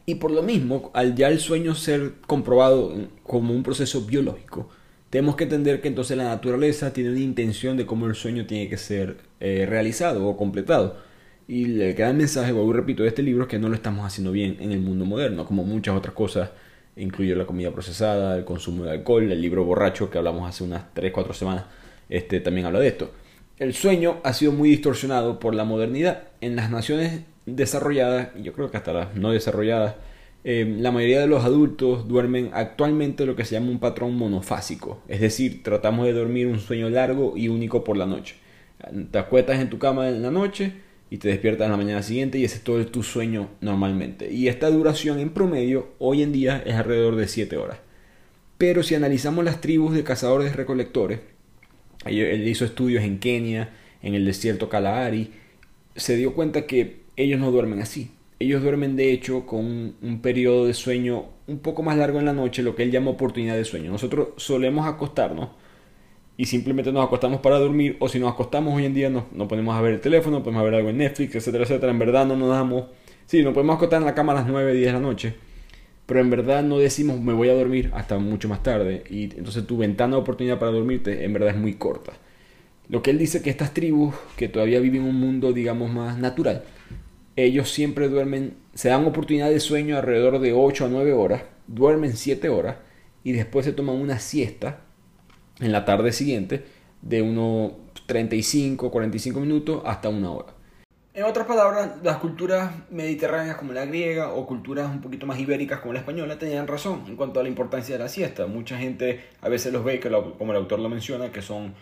Y 0.06 0.16
por 0.16 0.30
lo 0.30 0.42
mismo, 0.42 0.90
al 0.94 1.14
ya 1.14 1.28
el 1.28 1.40
sueño 1.40 1.74
ser 1.74 2.14
comprobado 2.26 2.94
como 3.22 3.54
un 3.54 3.62
proceso 3.62 4.02
biológico, 4.02 4.68
tenemos 5.10 5.36
que 5.36 5.44
entender 5.44 5.80
que 5.80 5.88
entonces 5.88 6.16
la 6.16 6.24
naturaleza 6.24 6.92
tiene 6.92 7.10
una 7.10 7.20
intención 7.20 7.76
de 7.76 7.86
cómo 7.86 8.06
el 8.06 8.14
sueño 8.14 8.46
tiene 8.46 8.68
que 8.68 8.76
ser 8.76 9.18
eh, 9.40 9.66
realizado 9.68 10.26
o 10.26 10.36
completado. 10.36 10.98
Y 11.46 11.80
el 11.80 11.94
gran 11.94 12.16
mensaje, 12.16 12.52
vuelvo 12.52 12.72
repito, 12.72 13.02
de 13.02 13.10
este 13.10 13.22
libro 13.22 13.44
es 13.44 13.48
que 13.48 13.58
no 13.58 13.68
lo 13.68 13.74
estamos 13.74 14.06
haciendo 14.06 14.32
bien 14.32 14.56
en 14.60 14.72
el 14.72 14.80
mundo 14.80 15.04
moderno, 15.04 15.44
como 15.44 15.64
muchas 15.64 15.96
otras 15.96 16.14
cosas 16.14 16.50
incluye 16.96 17.34
la 17.34 17.46
comida 17.46 17.70
procesada, 17.70 18.36
el 18.36 18.44
consumo 18.44 18.84
de 18.84 18.92
alcohol, 18.92 19.30
el 19.30 19.40
libro 19.40 19.64
borracho 19.64 20.10
que 20.10 20.18
hablamos 20.18 20.48
hace 20.48 20.64
unas 20.64 20.94
3-4 20.94 21.32
semanas, 21.32 21.64
este 22.08 22.40
también 22.40 22.66
habla 22.66 22.80
de 22.80 22.88
esto. 22.88 23.10
El 23.58 23.72
sueño 23.74 24.18
ha 24.24 24.32
sido 24.32 24.52
muy 24.52 24.68
distorsionado 24.68 25.38
por 25.38 25.54
la 25.54 25.64
modernidad. 25.64 26.24
En 26.40 26.56
las 26.56 26.70
naciones 26.70 27.20
desarrolladas, 27.46 28.30
y 28.36 28.42
yo 28.42 28.52
creo 28.52 28.70
que 28.70 28.76
hasta 28.76 28.92
las 28.92 29.14
no 29.14 29.30
desarrolladas, 29.30 29.94
eh, 30.42 30.76
la 30.78 30.90
mayoría 30.90 31.20
de 31.20 31.26
los 31.26 31.44
adultos 31.44 32.06
duermen 32.06 32.50
actualmente 32.52 33.24
lo 33.24 33.34
que 33.34 33.44
se 33.44 33.54
llama 33.54 33.70
un 33.70 33.78
patrón 33.78 34.14
monofásico, 34.16 35.00
es 35.08 35.20
decir, 35.20 35.62
tratamos 35.62 36.04
de 36.04 36.12
dormir 36.12 36.48
un 36.48 36.58
sueño 36.58 36.90
largo 36.90 37.34
y 37.36 37.48
único 37.48 37.82
por 37.82 37.96
la 37.96 38.04
noche. 38.06 38.36
Te 39.10 39.18
acuestas 39.18 39.60
en 39.60 39.70
tu 39.70 39.78
cama 39.78 40.08
en 40.08 40.20
la 40.20 40.30
noche, 40.30 40.72
y 41.10 41.18
te 41.18 41.28
despiertas 41.28 41.70
la 41.70 41.76
mañana 41.76 42.02
siguiente 42.02 42.38
y 42.38 42.44
ese 42.44 42.56
es 42.56 42.64
todo 42.64 42.84
tu 42.86 43.02
sueño 43.02 43.48
normalmente. 43.60 44.32
Y 44.32 44.48
esta 44.48 44.70
duración 44.70 45.18
en 45.18 45.30
promedio 45.30 45.88
hoy 45.98 46.22
en 46.22 46.32
día 46.32 46.62
es 46.64 46.74
alrededor 46.74 47.16
de 47.16 47.28
7 47.28 47.56
horas. 47.56 47.78
Pero 48.58 48.82
si 48.82 48.94
analizamos 48.94 49.44
las 49.44 49.60
tribus 49.60 49.94
de 49.94 50.04
cazadores 50.04 50.56
recolectores, 50.56 51.20
él 52.06 52.48
hizo 52.48 52.64
estudios 52.64 53.04
en 53.04 53.18
Kenia, 53.18 53.72
en 54.02 54.14
el 54.14 54.24
desierto 54.24 54.68
Kalahari, 54.68 55.30
se 55.96 56.16
dio 56.16 56.34
cuenta 56.34 56.66
que 56.66 57.00
ellos 57.16 57.40
no 57.40 57.50
duermen 57.50 57.80
así. 57.80 58.10
Ellos 58.38 58.62
duermen 58.62 58.96
de 58.96 59.12
hecho 59.12 59.46
con 59.46 59.60
un, 59.60 59.96
un 60.02 60.20
periodo 60.20 60.66
de 60.66 60.74
sueño 60.74 61.26
un 61.46 61.58
poco 61.58 61.82
más 61.82 61.96
largo 61.96 62.18
en 62.18 62.24
la 62.24 62.32
noche, 62.32 62.62
lo 62.62 62.74
que 62.74 62.82
él 62.82 62.90
llama 62.90 63.10
oportunidad 63.10 63.56
de 63.56 63.64
sueño. 63.64 63.90
Nosotros 63.90 64.28
solemos 64.36 64.86
acostarnos 64.86 65.50
y 66.36 66.46
simplemente 66.46 66.92
nos 66.92 67.04
acostamos 67.06 67.40
para 67.40 67.58
dormir 67.58 67.96
o 68.00 68.08
si 68.08 68.18
nos 68.18 68.32
acostamos 68.32 68.74
hoy 68.74 68.86
en 68.86 68.94
día 68.94 69.08
nos, 69.08 69.24
ponemos 69.48 69.76
a 69.76 69.80
ver 69.80 69.94
el 69.94 70.00
teléfono, 70.00 70.42
podemos 70.42 70.64
ver 70.64 70.74
algo 70.74 70.90
en 70.90 70.98
Netflix, 70.98 71.36
etcétera, 71.36 71.64
etcétera. 71.64 71.92
En 71.92 71.98
verdad 71.98 72.26
no 72.26 72.36
nos 72.36 72.48
damos... 72.48 72.86
Sí, 73.26 73.42
nos 73.42 73.54
podemos 73.54 73.76
acostar 73.76 74.00
en 74.00 74.06
la 74.06 74.14
cama 74.14 74.32
a 74.32 74.36
las 74.36 74.46
9, 74.46 74.74
10 74.74 74.86
de 74.86 74.92
la 74.92 75.00
noche, 75.00 75.34
pero 76.04 76.20
en 76.20 76.28
verdad 76.28 76.62
no 76.62 76.78
decimos 76.78 77.20
me 77.20 77.32
voy 77.32 77.48
a 77.48 77.54
dormir 77.54 77.90
hasta 77.94 78.18
mucho 78.18 78.48
más 78.48 78.62
tarde 78.62 79.04
y 79.08 79.24
entonces 79.24 79.66
tu 79.66 79.78
ventana 79.78 80.16
de 80.16 80.22
oportunidad 80.22 80.58
para 80.58 80.72
dormirte 80.72 81.24
en 81.24 81.32
verdad 81.32 81.50
es 81.50 81.56
muy 81.56 81.74
corta. 81.74 82.12
Lo 82.88 83.02
que 83.02 83.10
él 83.10 83.18
dice 83.18 83.40
que 83.40 83.48
estas 83.48 83.72
tribus 83.72 84.14
que 84.36 84.48
todavía 84.48 84.80
viven 84.80 85.02
un 85.02 85.18
mundo 85.18 85.54
digamos 85.54 85.90
más 85.90 86.18
natural, 86.18 86.64
ellos 87.36 87.70
siempre 87.70 88.08
duermen, 88.08 88.54
se 88.74 88.90
dan 88.90 89.06
oportunidad 89.06 89.48
de 89.48 89.58
sueño 89.58 89.96
alrededor 89.96 90.38
de 90.40 90.52
8 90.52 90.84
a 90.84 90.88
9 90.88 91.12
horas, 91.14 91.44
duermen 91.66 92.14
7 92.14 92.48
horas 92.50 92.76
y 93.22 93.32
después 93.32 93.64
se 93.64 93.72
toman 93.72 93.96
una 93.96 94.18
siesta 94.18 94.83
en 95.60 95.72
la 95.72 95.84
tarde 95.84 96.12
siguiente 96.12 96.64
de 97.02 97.22
unos 97.22 97.72
35, 98.06 98.90
45 98.90 99.40
minutos 99.40 99.82
hasta 99.84 100.08
una 100.08 100.30
hora. 100.30 100.54
En 101.14 101.22
otras 101.22 101.46
palabras, 101.46 101.92
las 102.02 102.16
culturas 102.16 102.72
mediterráneas 102.90 103.56
como 103.56 103.72
la 103.72 103.86
griega 103.86 104.32
o 104.32 104.46
culturas 104.46 104.90
un 104.90 105.00
poquito 105.00 105.26
más 105.26 105.38
ibéricas 105.38 105.78
como 105.78 105.92
la 105.92 106.00
española 106.00 106.40
tenían 106.40 106.66
razón 106.66 107.04
en 107.06 107.14
cuanto 107.14 107.38
a 107.38 107.44
la 107.44 107.48
importancia 107.48 107.96
de 107.96 108.02
la 108.02 108.08
siesta. 108.08 108.48
Mucha 108.48 108.78
gente 108.78 109.24
a 109.40 109.48
veces 109.48 109.72
los 109.72 109.84
ve, 109.84 110.00
como 110.00 110.50
el 110.50 110.58
autor 110.58 110.80
lo 110.80 110.88
menciona, 110.88 111.30
que 111.30 111.40
son 111.40 111.74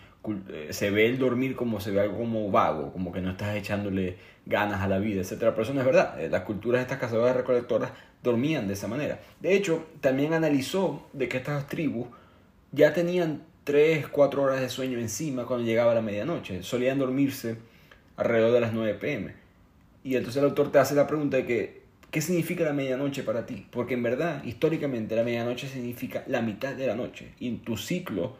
eh, 0.49 0.67
se 0.69 0.91
ve 0.91 1.07
el 1.07 1.17
dormir 1.17 1.55
como 1.55 1.79
se 1.79 1.89
ve 1.89 2.01
algo 2.01 2.19
como 2.19 2.51
vago, 2.51 2.93
como 2.93 3.11
que 3.11 3.21
no 3.21 3.31
estás 3.31 3.55
echándole 3.55 4.17
ganas 4.45 4.81
a 4.81 4.87
la 4.87 4.99
vida, 4.99 5.21
etc. 5.21 5.37
Pero 5.39 5.63
eso 5.63 5.73
no 5.73 5.79
es 5.79 5.85
verdad. 5.87 6.21
Eh, 6.21 6.29
las 6.29 6.43
culturas 6.43 6.79
de 6.79 6.83
estas 6.83 6.99
cazadoras 6.99 7.35
recolectoras 7.35 7.91
dormían 8.21 8.67
de 8.67 8.73
esa 8.73 8.87
manera. 8.87 9.19
De 9.41 9.55
hecho, 9.55 9.83
también 9.99 10.33
analizó 10.33 11.07
de 11.11 11.27
que 11.27 11.37
estas 11.37 11.67
tribus 11.67 12.07
ya 12.71 12.93
tenían 12.93 13.41
3, 13.63 14.07
4 14.07 14.41
horas 14.41 14.61
de 14.61 14.69
sueño 14.69 14.99
encima 14.99 15.45
cuando 15.45 15.65
llegaba 15.65 15.93
la 15.93 16.01
medianoche. 16.01 16.63
Solían 16.63 16.99
dormirse 16.99 17.57
alrededor 18.17 18.51
de 18.51 18.61
las 18.61 18.73
9 18.73 18.95
pm. 18.95 19.33
Y 20.03 20.15
entonces 20.15 20.41
el 20.41 20.49
autor 20.49 20.71
te 20.71 20.79
hace 20.79 20.95
la 20.95 21.07
pregunta 21.07 21.37
de 21.37 21.45
que, 21.45 21.81
¿qué 22.11 22.21
significa 22.21 22.65
la 22.65 22.73
medianoche 22.73 23.23
para 23.23 23.45
ti? 23.45 23.65
Porque 23.71 23.93
en 23.93 24.03
verdad, 24.03 24.43
históricamente, 24.43 25.15
la 25.15 25.23
medianoche 25.23 25.67
significa 25.67 26.23
la 26.27 26.41
mitad 26.41 26.73
de 26.73 26.87
la 26.87 26.95
noche. 26.95 27.31
Y 27.39 27.51
tu 27.57 27.77
ciclo 27.77 28.35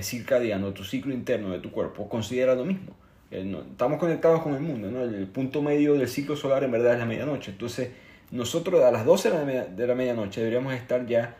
circadiano, 0.00 0.72
tu 0.72 0.84
ciclo 0.84 1.12
interno 1.12 1.50
de 1.50 1.58
tu 1.58 1.70
cuerpo, 1.72 2.08
considera 2.08 2.54
lo 2.54 2.64
mismo. 2.64 2.94
Eh, 3.30 3.56
estamos 3.70 3.98
conectados 3.98 4.42
con 4.42 4.54
el 4.54 4.60
mundo, 4.60 4.90
¿no? 4.90 5.02
El 5.02 5.26
punto 5.26 5.60
medio 5.60 5.94
del 5.94 6.08
ciclo 6.08 6.36
solar 6.36 6.62
en 6.62 6.70
verdad 6.70 6.94
es 6.94 6.98
la 7.00 7.06
medianoche. 7.06 7.50
Entonces, 7.50 7.90
nosotros 8.30 8.82
a 8.84 8.90
las 8.90 9.04
12 9.04 9.30
de 9.30 9.86
la 9.86 9.94
medianoche 9.94 10.40
deberíamos 10.40 10.74
estar 10.74 11.06
ya 11.06 11.36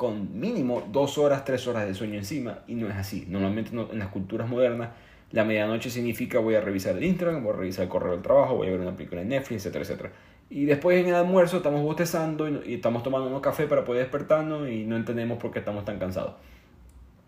con 0.00 0.40
mínimo 0.40 0.88
dos 0.90 1.18
horas, 1.18 1.44
tres 1.44 1.66
horas 1.66 1.86
de 1.86 1.92
sueño 1.92 2.14
encima 2.14 2.60
y 2.66 2.74
no 2.74 2.88
es 2.88 2.96
así. 2.96 3.26
Normalmente 3.28 3.72
en 3.76 3.98
las 3.98 4.08
culturas 4.08 4.48
modernas 4.48 4.92
la 5.30 5.44
medianoche 5.44 5.90
significa 5.90 6.38
voy 6.38 6.54
a 6.54 6.62
revisar 6.62 6.96
el 6.96 7.04
Instagram, 7.04 7.44
voy 7.44 7.52
a 7.52 7.56
revisar 7.58 7.82
el 7.82 7.90
correo 7.90 8.12
del 8.12 8.22
trabajo, 8.22 8.54
voy 8.54 8.68
a 8.68 8.70
ver 8.70 8.80
una 8.80 8.96
película 8.96 9.20
en 9.20 9.28
Netflix, 9.28 9.66
etcétera, 9.66 9.84
etcétera. 9.84 10.12
Y 10.48 10.64
después 10.64 10.98
en 11.02 11.08
el 11.08 11.14
almuerzo 11.16 11.58
estamos 11.58 11.82
bostezando 11.82 12.48
y, 12.48 12.72
estamos 12.72 13.02
tomando 13.02 13.28
un 13.28 13.42
café 13.42 13.66
para 13.66 13.84
poder 13.84 14.04
despertarnos 14.04 14.70
y 14.70 14.84
no 14.84 14.96
entendemos 14.96 15.36
por 15.36 15.50
qué 15.50 15.58
estamos 15.58 15.84
tan 15.84 15.98
cansados. 15.98 16.32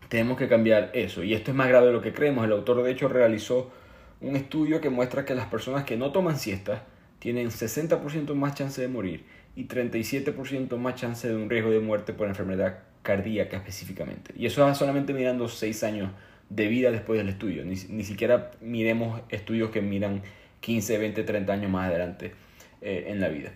Tenemos 0.09 0.39
que 0.39 0.49
cambiar 0.49 0.93
eso 0.95 1.23
y 1.23 1.35
esto 1.35 1.51
es 1.51 1.55
más 1.55 1.69
grave 1.69 1.89
de 1.89 1.93
lo 1.93 2.01
que 2.01 2.15
creemos. 2.15 2.43
El 2.47 2.53
autor 2.53 2.83
de 2.83 2.91
hecho 2.91 3.07
realizó 3.07 3.71
un 4.23 4.35
estudio 4.35 4.81
que 4.81 4.89
muestra 4.89 5.27
que 5.27 5.35
las 5.35 5.49
personas 5.49 5.85
que 5.85 5.99
no 5.99 6.11
toman 6.11 6.39
siestas 6.39 6.81
tienen 7.19 7.51
60% 7.51 8.33
más 8.33 8.55
chance 8.55 8.81
de 8.81 8.89
morir 8.89 9.27
y 9.55 9.67
37% 9.67 10.77
más 10.77 10.95
chance 10.95 11.29
de 11.29 11.35
un 11.35 11.51
riesgo 11.51 11.71
de 11.71 11.81
muerte 11.81 12.13
por 12.13 12.29
enfermedad 12.29 12.79
cardíaca 13.03 13.57
específicamente. 13.57 14.33
Y 14.37 14.47
eso 14.47 14.69
es 14.69 14.79
solamente 14.79 15.13
mirando 15.13 15.49
6 15.49 15.85
años 15.85 16.11
de 16.49 16.69
vida 16.69 16.91
después 16.91 17.19
del 17.19 17.29
estudio. 17.29 17.65
Ni, 17.65 17.77
siquiera 17.77 18.51
miremos 18.61 19.21
estudios 19.29 19.71
que 19.71 19.83
miran 19.83 20.23
15, 20.61 20.99
20, 20.99 21.23
30 21.25 21.53
años 21.53 21.71
más 21.71 21.89
adelante 21.89 22.33
eh, 22.81 23.07
en 23.09 23.21
la 23.21 23.29
vida. 23.29 23.53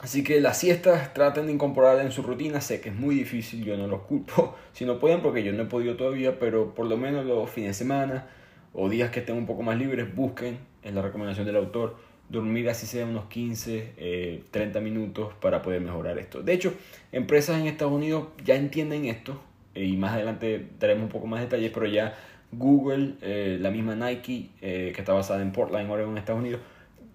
Así 0.00 0.24
que 0.24 0.40
las 0.40 0.58
siestas 0.58 1.14
traten 1.14 1.46
de 1.46 1.52
incorporarla 1.52 2.02
en 2.02 2.10
su 2.10 2.22
rutina. 2.22 2.60
Sé 2.60 2.80
que 2.80 2.88
es 2.88 2.94
muy 2.94 3.14
difícil, 3.14 3.64
yo 3.64 3.76
no 3.76 3.86
los 3.86 4.02
culpo 4.02 4.56
si 4.72 4.84
no 4.84 4.98
pueden 4.98 5.20
porque 5.20 5.44
yo 5.44 5.52
no 5.52 5.62
he 5.62 5.66
podido 5.66 5.96
todavía, 5.96 6.38
pero 6.38 6.74
por 6.74 6.86
lo 6.86 6.96
menos 6.96 7.24
los 7.24 7.48
fines 7.50 7.70
de 7.70 7.74
semana 7.74 8.26
o 8.72 8.88
días 8.88 9.10
que 9.10 9.20
estén 9.20 9.36
un 9.36 9.46
poco 9.46 9.62
más 9.62 9.78
libres, 9.78 10.14
busquen 10.14 10.58
en 10.82 10.94
la 10.94 11.02
recomendación 11.02 11.46
del 11.46 11.56
autor 11.56 11.96
dormir 12.32 12.68
así 12.70 12.86
sea 12.86 13.04
unos 13.04 13.26
15, 13.26 14.44
30 14.50 14.78
eh, 14.78 14.82
minutos 14.82 15.34
para 15.40 15.62
poder 15.62 15.82
mejorar 15.82 16.18
esto. 16.18 16.42
De 16.42 16.54
hecho, 16.54 16.74
empresas 17.12 17.60
en 17.60 17.66
Estados 17.66 17.92
Unidos 17.92 18.28
ya 18.42 18.56
entienden 18.56 19.04
esto 19.04 19.40
eh, 19.74 19.84
y 19.84 19.96
más 19.96 20.14
adelante 20.14 20.66
daremos 20.80 21.04
un 21.04 21.10
poco 21.10 21.26
más 21.26 21.40
detalles, 21.40 21.70
pero 21.72 21.86
ya 21.86 22.14
Google, 22.50 23.14
eh, 23.20 23.58
la 23.60 23.70
misma 23.70 23.94
Nike, 23.94 24.50
que 24.60 24.94
está 24.96 25.12
basada 25.12 25.42
en 25.42 25.52
Portland, 25.52 25.90
Oregon, 25.90 26.16
Estados 26.18 26.40
Unidos, 26.40 26.60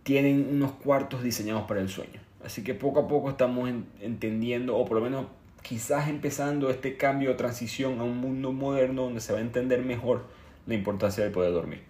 tienen 0.03 0.47
unos 0.51 0.71
cuartos 0.71 1.23
diseñados 1.23 1.63
para 1.63 1.82
el 1.82 1.89
sueño. 1.89 2.21
Así 2.43 2.63
que 2.63 2.73
poco 2.73 3.01
a 3.01 3.08
poco 3.08 3.30
estamos 3.30 3.69
entendiendo, 3.99 4.77
o 4.77 4.86
por 4.86 4.97
lo 4.97 5.03
menos 5.03 5.25
quizás 5.63 6.08
empezando 6.08 6.69
este 6.69 6.95
cambio 6.95 7.32
o 7.32 7.36
transición 7.36 7.99
a 7.99 8.03
un 8.03 8.17
mundo 8.17 8.51
moderno 8.51 9.03
donde 9.03 9.19
se 9.19 9.34
va 9.34 9.39
a 9.39 9.41
entender 9.41 9.84
mejor 9.84 10.25
la 10.65 10.75
importancia 10.75 11.23
de 11.23 11.30
poder 11.30 11.51
dormir. 11.51 11.87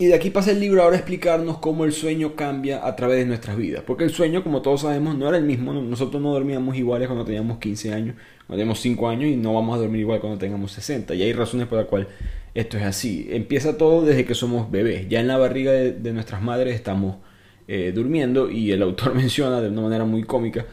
Y 0.00 0.06
de 0.06 0.14
aquí 0.14 0.30
pasa 0.30 0.52
el 0.52 0.60
libro 0.60 0.82
ahora 0.82 0.94
a 0.94 0.98
explicarnos 1.00 1.58
cómo 1.58 1.84
el 1.84 1.92
sueño 1.92 2.36
cambia 2.36 2.86
a 2.86 2.94
través 2.94 3.18
de 3.18 3.26
nuestras 3.26 3.56
vidas. 3.56 3.82
Porque 3.84 4.04
el 4.04 4.10
sueño, 4.10 4.44
como 4.44 4.62
todos 4.62 4.82
sabemos, 4.82 5.16
no 5.16 5.28
era 5.28 5.38
el 5.38 5.42
mismo. 5.42 5.72
Nosotros 5.72 6.22
no 6.22 6.32
dormíamos 6.32 6.76
iguales 6.76 7.08
cuando 7.08 7.24
teníamos 7.24 7.58
15 7.58 7.92
años, 7.92 8.14
cuando 8.46 8.60
teníamos 8.60 8.78
5 8.78 9.08
años 9.08 9.28
y 9.28 9.36
no 9.36 9.54
vamos 9.54 9.76
a 9.76 9.80
dormir 9.80 10.02
igual 10.02 10.20
cuando 10.20 10.38
tengamos 10.38 10.70
60. 10.70 11.16
Y 11.16 11.22
hay 11.22 11.32
razones 11.32 11.66
por 11.66 11.78
las 11.78 11.88
cuales 11.88 12.06
esto 12.54 12.76
es 12.76 12.84
así. 12.84 13.26
Empieza 13.32 13.76
todo 13.76 14.04
desde 14.04 14.24
que 14.24 14.36
somos 14.36 14.70
bebés. 14.70 15.08
Ya 15.08 15.18
en 15.18 15.26
la 15.26 15.36
barriga 15.36 15.72
de, 15.72 16.12
nuestras 16.12 16.42
madres 16.42 16.76
estamos 16.76 17.16
eh, 17.66 17.90
durmiendo 17.92 18.52
y 18.52 18.70
el 18.70 18.82
autor 18.82 19.14
menciona 19.16 19.60
de 19.60 19.68
una 19.68 19.82
manera 19.82 20.04
muy 20.04 20.22
cómica 20.22 20.64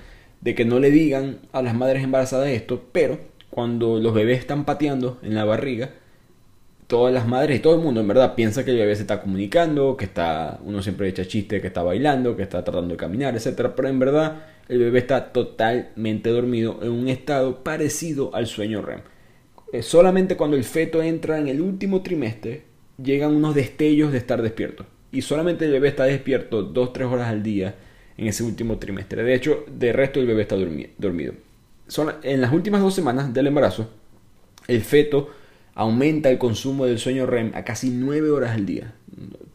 de 0.42 0.54
que 0.54 0.66
no 0.66 0.80
le 0.80 0.92
digan 0.92 1.40
a 1.52 1.64
las 1.64 1.74
madres 1.74 2.04
embarazadas 2.04 2.50
esto, 2.50 2.90
pero 2.92 3.20
cuando 3.50 4.00
los 4.00 4.14
bebés 4.14 4.38
están 4.38 4.66
pateando 4.66 5.20
en 5.24 5.34
la 5.34 5.46
barriga, 5.46 5.90
todas 6.88 7.14
las 7.14 7.28
madres 7.28 7.60
y 7.60 7.62
todo 7.62 7.76
el 7.76 7.82
mundo 7.82 8.02
en 8.02 8.08
verdad 8.08 8.36
piensa 8.36 8.64
que 8.64 8.72
el 8.72 8.78
bebé 8.78 8.96
se 8.96 9.02
está 9.02 9.22
comunicando, 9.22 9.98
que 9.98 10.06
está, 10.06 10.60
uno 10.64 10.82
siempre 10.82 11.08
echa 11.08 11.26
chiste, 11.26 11.62
que 11.62 11.68
está 11.68 11.84
bailando, 11.84 12.36
que 12.36 12.44
está 12.44 12.64
tratando 12.64 12.94
de 12.94 12.98
caminar, 12.98 13.36
etc. 13.36 13.72
Pero 13.76 13.88
en 13.88 14.00
verdad 14.00 14.44
el 14.70 14.80
bebé 14.80 15.00
está 15.00 15.32
totalmente 15.32 16.30
dormido 16.30 16.80
en 16.82 16.92
un 16.92 17.08
estado 17.08 17.64
parecido 17.64 18.34
al 18.36 18.48
sueño 18.48 18.82
REM. 18.82 19.02
Eh, 19.74 19.82
solamente 19.82 20.38
cuando 20.38 20.58
el 20.58 20.64
feto 20.64 21.02
entra 21.02 21.40
en 21.40 21.48
el 21.48 21.62
último 21.62 22.02
trimestre 22.02 22.64
llegan 23.02 23.36
unos 23.36 23.56
destellos 23.56 24.12
de 24.12 24.20
estar 24.20 24.42
despierto. 24.42 24.86
Y 25.12 25.22
solamente 25.22 25.66
el 25.66 25.72
bebé 25.72 25.90
está 25.90 26.06
despierto 26.06 26.74
2-3 26.74 27.12
horas 27.12 27.30
al 27.30 27.42
día 27.42 27.76
en 28.18 28.28
ese 28.28 28.44
último 28.44 28.78
trimestre. 28.78 29.24
De 29.24 29.34
hecho, 29.34 29.66
de 29.68 29.94
resto 29.94 30.20
el 30.20 30.28
bebé 30.28 30.44
está 30.44 30.56
dormido. 30.56 31.34
en 32.24 32.42
las 32.42 32.54
últimas 32.54 32.82
dos 32.82 32.94
semanas 32.94 33.34
del 33.34 33.48
embarazo, 33.48 33.90
el 34.68 34.82
feto 34.82 35.30
aumenta 35.76 36.32
el 36.32 36.38
consumo 36.38 36.86
del 36.86 36.98
sueño 36.98 37.26
REM 37.26 37.52
a 37.54 37.64
casi 37.64 37.90
9 37.90 38.32
horas 38.32 38.52
al 38.52 38.66
día. 38.66 38.94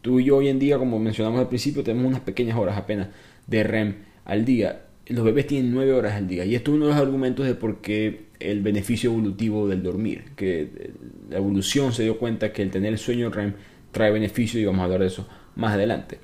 Tú 0.02 0.20
y 0.20 0.24
yo 0.24 0.37
hoy 0.37 0.48
en 0.48 0.59
día, 0.59 0.78
como 0.78 0.98
mencionamos 0.98 1.40
al 1.40 1.48
principio, 1.48 1.83
tenemos 1.83 2.06
unas 2.06 2.20
pequeñas 2.20 2.56
horas 2.56 2.76
apenas 2.76 3.09
de 3.46 3.62
REM 3.64 3.94
al 4.24 4.44
día. 4.44 4.83
Los 5.06 5.24
bebés 5.24 5.46
tienen 5.46 5.72
9 5.72 5.92
horas 5.92 6.14
al 6.14 6.28
día. 6.28 6.44
Y 6.44 6.54
esto 6.54 6.70
es 6.70 6.76
uno 6.76 6.87
de 6.87 6.92
los 6.92 7.00
argumentos 7.00 7.46
de 7.46 7.54
por 7.54 7.80
qué 7.80 8.26
el 8.38 8.61
beneficio 8.61 9.11
evolutivo 9.11 9.66
del 9.66 9.83
dormir. 9.83 10.24
Que 10.37 10.92
la 11.30 11.38
evolución 11.38 11.92
se 11.92 12.04
dio 12.04 12.18
cuenta 12.18 12.52
que 12.52 12.62
el 12.62 12.70
tener 12.70 12.92
el 12.92 12.98
sueño 12.98 13.30
REM 13.30 13.54
trae 13.90 14.12
beneficio 14.12 14.61
y 14.61 14.64
vamos 14.64 14.80
a 14.80 14.85
hablar 14.85 15.00
de 15.00 15.06
eso 15.06 15.26
más 15.56 15.72
adelante. 15.72 16.18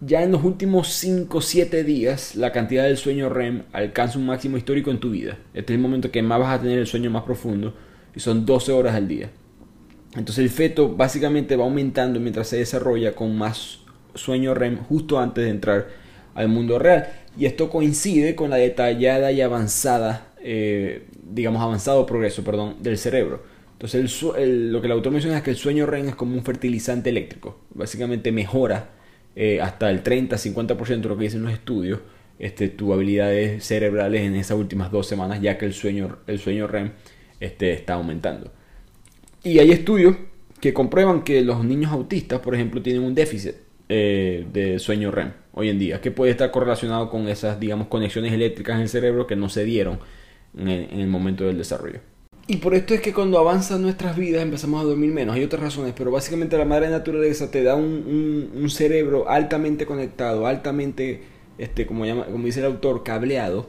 Ya 0.00 0.22
en 0.22 0.32
los 0.32 0.44
últimos 0.44 0.88
5 0.88 1.38
o 1.38 1.40
7 1.40 1.82
días, 1.82 2.36
la 2.36 2.52
cantidad 2.52 2.84
del 2.84 2.98
sueño 2.98 3.30
REM 3.30 3.62
alcanza 3.72 4.18
un 4.18 4.26
máximo 4.26 4.58
histórico 4.58 4.90
en 4.90 5.00
tu 5.00 5.10
vida. 5.10 5.38
Este 5.54 5.72
es 5.72 5.76
el 5.76 5.82
momento 5.82 6.10
que 6.10 6.22
más 6.22 6.38
vas 6.38 6.58
a 6.58 6.62
tener 6.62 6.78
el 6.78 6.86
sueño 6.86 7.10
más 7.10 7.22
profundo 7.22 7.74
y 8.14 8.20
son 8.20 8.46
12 8.46 8.72
horas 8.72 8.94
al 8.94 9.08
día. 9.08 9.30
Entonces 10.16 10.38
el 10.38 10.50
feto 10.50 10.94
básicamente 10.94 11.56
va 11.56 11.64
aumentando 11.64 12.20
mientras 12.20 12.48
se 12.48 12.58
desarrolla 12.58 13.14
con 13.14 13.36
más 13.36 13.80
sueño 14.14 14.54
REM 14.54 14.78
justo 14.78 15.18
antes 15.18 15.44
de 15.44 15.50
entrar 15.50 15.88
al 16.34 16.48
mundo 16.48 16.78
real. 16.78 17.08
Y 17.36 17.46
esto 17.46 17.68
coincide 17.68 18.34
con 18.36 18.50
la 18.50 18.56
detallada 18.56 19.32
y 19.32 19.40
avanzada, 19.40 20.32
eh, 20.40 21.06
digamos, 21.22 21.60
avanzado 21.62 22.06
progreso, 22.06 22.44
perdón, 22.44 22.76
del 22.80 22.96
cerebro. 22.96 23.42
Entonces 23.72 24.22
lo 24.22 24.80
que 24.80 24.86
el 24.86 24.92
autor 24.92 25.12
menciona 25.12 25.38
es 25.38 25.42
que 25.42 25.50
el 25.50 25.56
sueño 25.56 25.84
REM 25.84 26.10
es 26.10 26.14
como 26.14 26.36
un 26.36 26.44
fertilizante 26.44 27.10
eléctrico. 27.10 27.58
Básicamente 27.74 28.30
mejora 28.30 28.90
eh, 29.34 29.60
hasta 29.60 29.90
el 29.90 30.04
30-50% 30.04 31.00
de 31.00 31.08
lo 31.08 31.16
que 31.16 31.24
dicen 31.24 31.42
los 31.42 31.52
estudios 31.52 31.98
este, 32.38 32.68
tus 32.68 32.92
habilidades 32.92 33.64
cerebrales 33.64 34.22
en 34.22 34.34
esas 34.34 34.58
últimas 34.58 34.90
dos 34.90 35.06
semanas, 35.06 35.40
ya 35.40 35.56
que 35.56 35.66
el 35.66 35.72
sueño, 35.72 36.18
el 36.26 36.38
sueño 36.38 36.66
REM 36.66 36.92
este, 37.40 37.72
está 37.72 37.94
aumentando. 37.94 38.52
Y 39.42 39.58
hay 39.58 39.70
estudios 39.72 40.16
que 40.60 40.72
comprueban 40.72 41.22
que 41.24 41.42
los 41.42 41.64
niños 41.64 41.92
autistas, 41.92 42.40
por 42.40 42.54
ejemplo, 42.54 42.80
tienen 42.80 43.02
un 43.02 43.14
déficit 43.14 43.54
eh, 43.90 44.46
de 44.50 44.78
sueño 44.78 45.10
REM 45.10 45.32
hoy 45.52 45.68
en 45.68 45.78
día, 45.78 46.00
que 46.00 46.10
puede 46.10 46.30
estar 46.30 46.50
correlacionado 46.50 47.10
con 47.10 47.28
esas, 47.28 47.60
digamos, 47.60 47.88
conexiones 47.88 48.32
eléctricas 48.32 48.76
en 48.76 48.82
el 48.82 48.88
cerebro 48.88 49.26
que 49.26 49.36
no 49.36 49.50
se 49.50 49.64
dieron 49.64 49.98
en 50.56 50.68
el, 50.68 51.06
momento 51.06 51.44
del 51.44 51.58
desarrollo. 51.58 52.00
Y 52.46 52.56
por 52.56 52.74
esto 52.74 52.94
es 52.94 53.02
que 53.02 53.12
cuando 53.12 53.38
avanzan 53.38 53.82
nuestras 53.82 54.16
vidas 54.16 54.42
empezamos 54.42 54.80
a 54.80 54.84
dormir 54.84 55.10
menos. 55.12 55.34
Hay 55.34 55.44
otras 55.44 55.62
razones, 55.62 55.92
pero 55.94 56.10
básicamente 56.10 56.56
la 56.56 56.64
madre 56.64 56.88
naturaleza 56.88 57.50
te 57.50 57.62
da 57.62 57.74
un, 57.74 58.66
cerebro 58.70 59.28
altamente 59.28 59.84
conectado, 59.84 60.46
altamente, 60.46 61.22
este, 61.58 61.86
como, 61.86 62.06
llama, 62.06 62.24
como 62.24 62.46
dice 62.46 62.60
el 62.60 62.66
autor, 62.66 63.02
cableado, 63.04 63.68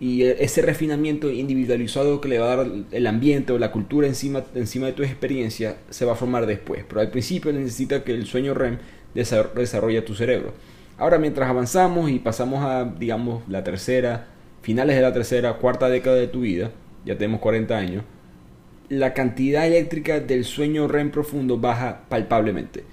y 0.00 0.22
e, 0.22 0.42
ese 0.42 0.62
refinamiento 0.62 1.30
individualizado 1.30 2.20
que 2.20 2.28
le 2.28 2.38
va 2.38 2.52
a 2.52 2.56
dar 2.56 2.66
el 2.90 3.06
ambiente 3.06 3.52
o 3.52 3.58
la 3.58 3.70
cultura 3.70 4.08
encima, 4.08 4.42
encima 4.54 4.86
de 4.86 4.94
tu 4.94 5.02
experiencia 5.02 5.76
se 5.90 6.06
va 6.06 6.14
a 6.14 6.16
formar 6.16 6.46
después. 6.46 6.84
Pero 6.88 7.02
al 7.02 7.10
principio 7.10 7.52
necesita 7.52 8.02
que 8.02 8.12
el 8.12 8.26
sueño 8.26 8.54
REM 8.54 8.78
desarrolle 9.14 10.02
tu 10.02 10.14
cerebro. 10.14 10.54
Ahora 10.96 11.18
mientras 11.18 11.48
avanzamos 11.48 12.10
y 12.10 12.18
pasamos 12.18 12.64
a, 12.64 12.84
digamos, 12.84 13.46
la 13.48 13.62
tercera, 13.62 14.28
finales 14.62 14.96
de 14.96 15.02
la 15.02 15.12
tercera, 15.12 15.54
cuarta 15.54 15.88
década 15.88 16.16
de 16.16 16.28
tu 16.28 16.40
vida, 16.40 16.72
ya 17.04 17.16
tenemos 17.16 17.40
40 17.40 17.76
años, 17.76 18.04
la 18.88 19.14
cantidad 19.14 19.66
eléctrica 19.66 20.20
del 20.20 20.44
sueño 20.44 20.88
REM 20.88 21.10
profundo 21.10 21.58
baja 21.58 22.02
palpablemente. 22.08 22.84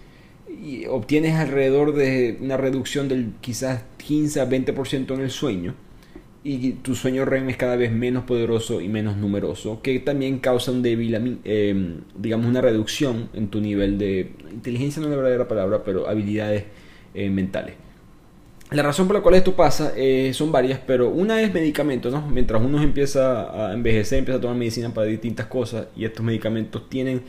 Y 0.47 0.85
obtienes 0.85 1.35
alrededor 1.35 1.93
de 1.93 2.37
una 2.41 2.57
reducción 2.57 3.07
del 3.07 3.33
quizás 3.41 3.83
15 3.97 4.41
a 4.41 4.49
20% 4.49 5.13
en 5.13 5.21
el 5.21 5.29
sueño 5.29 5.73
y 6.49 6.71
tu 6.81 6.95
sueño 6.95 7.25
REM 7.25 7.49
es 7.49 7.57
cada 7.57 7.75
vez 7.75 7.91
menos 7.91 8.23
poderoso 8.23 8.79
y 8.79 8.87
menos 8.87 9.17
numeroso, 9.17 9.81
que 9.81 9.99
también 9.99 10.39
causa 10.39 10.71
un 10.71 10.81
débil, 10.81 11.39
eh, 11.43 11.97
digamos, 12.15 12.47
una 12.47 12.61
reducción 12.61 13.29
en 13.33 13.49
tu 13.49 13.59
nivel 13.59 13.97
de 13.97 14.31
inteligencia, 14.49 15.01
no 15.01 15.07
es 15.07 15.11
la 15.11 15.17
verdadera 15.17 15.47
palabra, 15.49 15.83
pero 15.83 16.07
habilidades 16.07 16.63
eh, 17.13 17.29
mentales. 17.29 17.75
La 18.71 18.81
razón 18.81 19.07
por 19.07 19.17
la 19.17 19.21
cual 19.21 19.35
esto 19.35 19.57
pasa 19.57 19.91
eh, 19.97 20.31
son 20.33 20.49
varias, 20.53 20.79
pero 20.79 21.09
una 21.09 21.41
es 21.41 21.53
medicamentos, 21.53 22.13
¿no? 22.13 22.25
Mientras 22.27 22.61
uno 22.61 22.81
empieza 22.81 23.67
a 23.67 23.73
envejecer, 23.73 24.19
empieza 24.19 24.37
a 24.37 24.41
tomar 24.41 24.55
medicina 24.55 24.93
para 24.93 25.07
distintas 25.07 25.47
cosas 25.47 25.87
y 25.97 26.05
estos 26.05 26.25
medicamentos 26.25 26.87
tienen 26.87 27.23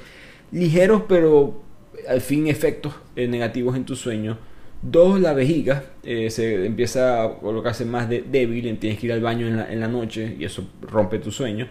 ligeros, 0.53 1.03
pero 1.09 1.63
al 2.09 2.21
fin 2.21 2.47
efectos 2.47 2.95
negativos 3.17 3.75
en 3.75 3.85
tu 3.85 3.97
sueño 3.97 4.39
Dos, 4.81 5.21
la 5.21 5.33
vejiga 5.33 5.83
eh, 6.05 6.31
se 6.31 6.65
empieza 6.65 7.25
a 7.25 7.39
colocarse 7.39 7.85
más 7.85 8.09
de, 8.09 8.23
débil, 8.23 8.79
tienes 8.79 9.01
que 9.01 9.07
ir 9.07 9.13
al 9.13 9.21
baño 9.21 9.49
en 9.49 9.81
la, 9.81 9.89
noche 9.89 10.37
y 10.39 10.45
eso 10.45 10.69
rompe 10.83 11.19
tu 11.19 11.33
sueño. 11.33 11.67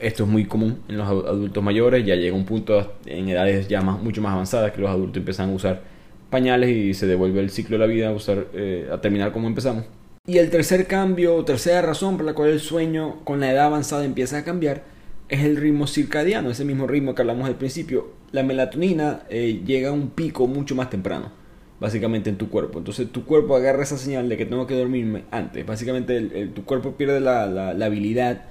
Esto 0.00 0.24
es 0.24 0.28
muy 0.28 0.44
común 0.44 0.80
en 0.88 0.96
los 0.96 1.06
adultos 1.06 1.62
mayores, 1.62 2.04
ya 2.04 2.16
llega 2.16 2.34
un 2.34 2.44
punto 2.44 2.94
en 3.06 3.28
edades 3.28 3.68
ya 3.68 3.82
mucho 3.82 4.20
más 4.20 4.32
avanzadas 4.32 4.72
que 4.72 4.80
los 4.80 4.90
adultos 4.90 5.18
empiezan 5.18 5.50
a 5.50 5.52
usar 5.52 5.82
pañales 6.28 6.70
y 6.70 6.92
se 6.94 7.06
devuelve 7.06 7.40
el 7.40 7.50
ciclo 7.50 7.78
de 7.78 7.86
la 7.86 7.86
vida 7.86 8.14
eh, 8.52 8.88
a 8.92 9.00
terminar 9.00 9.32
como 9.32 9.46
empezamos. 9.46 9.84
Y 10.26 10.38
el 10.38 10.50
tercer 10.50 10.86
cambio, 10.88 11.44
tercera 11.44 11.82
razón 11.82 12.16
por 12.16 12.26
la 12.26 12.34
cual 12.34 12.50
el 12.50 12.60
sueño 12.60 13.20
con 13.24 13.38
la 13.38 13.52
edad 13.52 13.66
avanzada 13.66 14.04
empieza 14.04 14.38
a 14.38 14.44
cambiar, 14.44 14.82
es 15.28 15.44
el 15.44 15.56
ritmo 15.56 15.86
circadiano, 15.86 16.50
ese 16.50 16.64
mismo 16.64 16.88
ritmo 16.88 17.14
que 17.14 17.22
hablamos 17.22 17.48
al 17.48 17.56
principio. 17.56 18.08
La 18.32 18.42
melatonina 18.42 19.22
eh, 19.30 19.62
llega 19.64 19.90
a 19.90 19.92
un 19.92 20.10
pico 20.10 20.48
mucho 20.48 20.74
más 20.74 20.90
temprano 20.90 21.37
básicamente 21.80 22.30
en 22.30 22.36
tu 22.36 22.48
cuerpo. 22.48 22.78
Entonces 22.78 23.10
tu 23.10 23.24
cuerpo 23.24 23.56
agarra 23.56 23.82
esa 23.82 23.98
señal 23.98 24.28
de 24.28 24.36
que 24.36 24.46
tengo 24.46 24.66
que 24.66 24.74
dormirme 24.74 25.24
antes. 25.30 25.64
Básicamente 25.64 26.20
tu 26.48 26.64
cuerpo 26.64 26.92
pierde 26.92 27.20
la, 27.20 27.46
la, 27.46 27.86
habilidad 27.86 28.46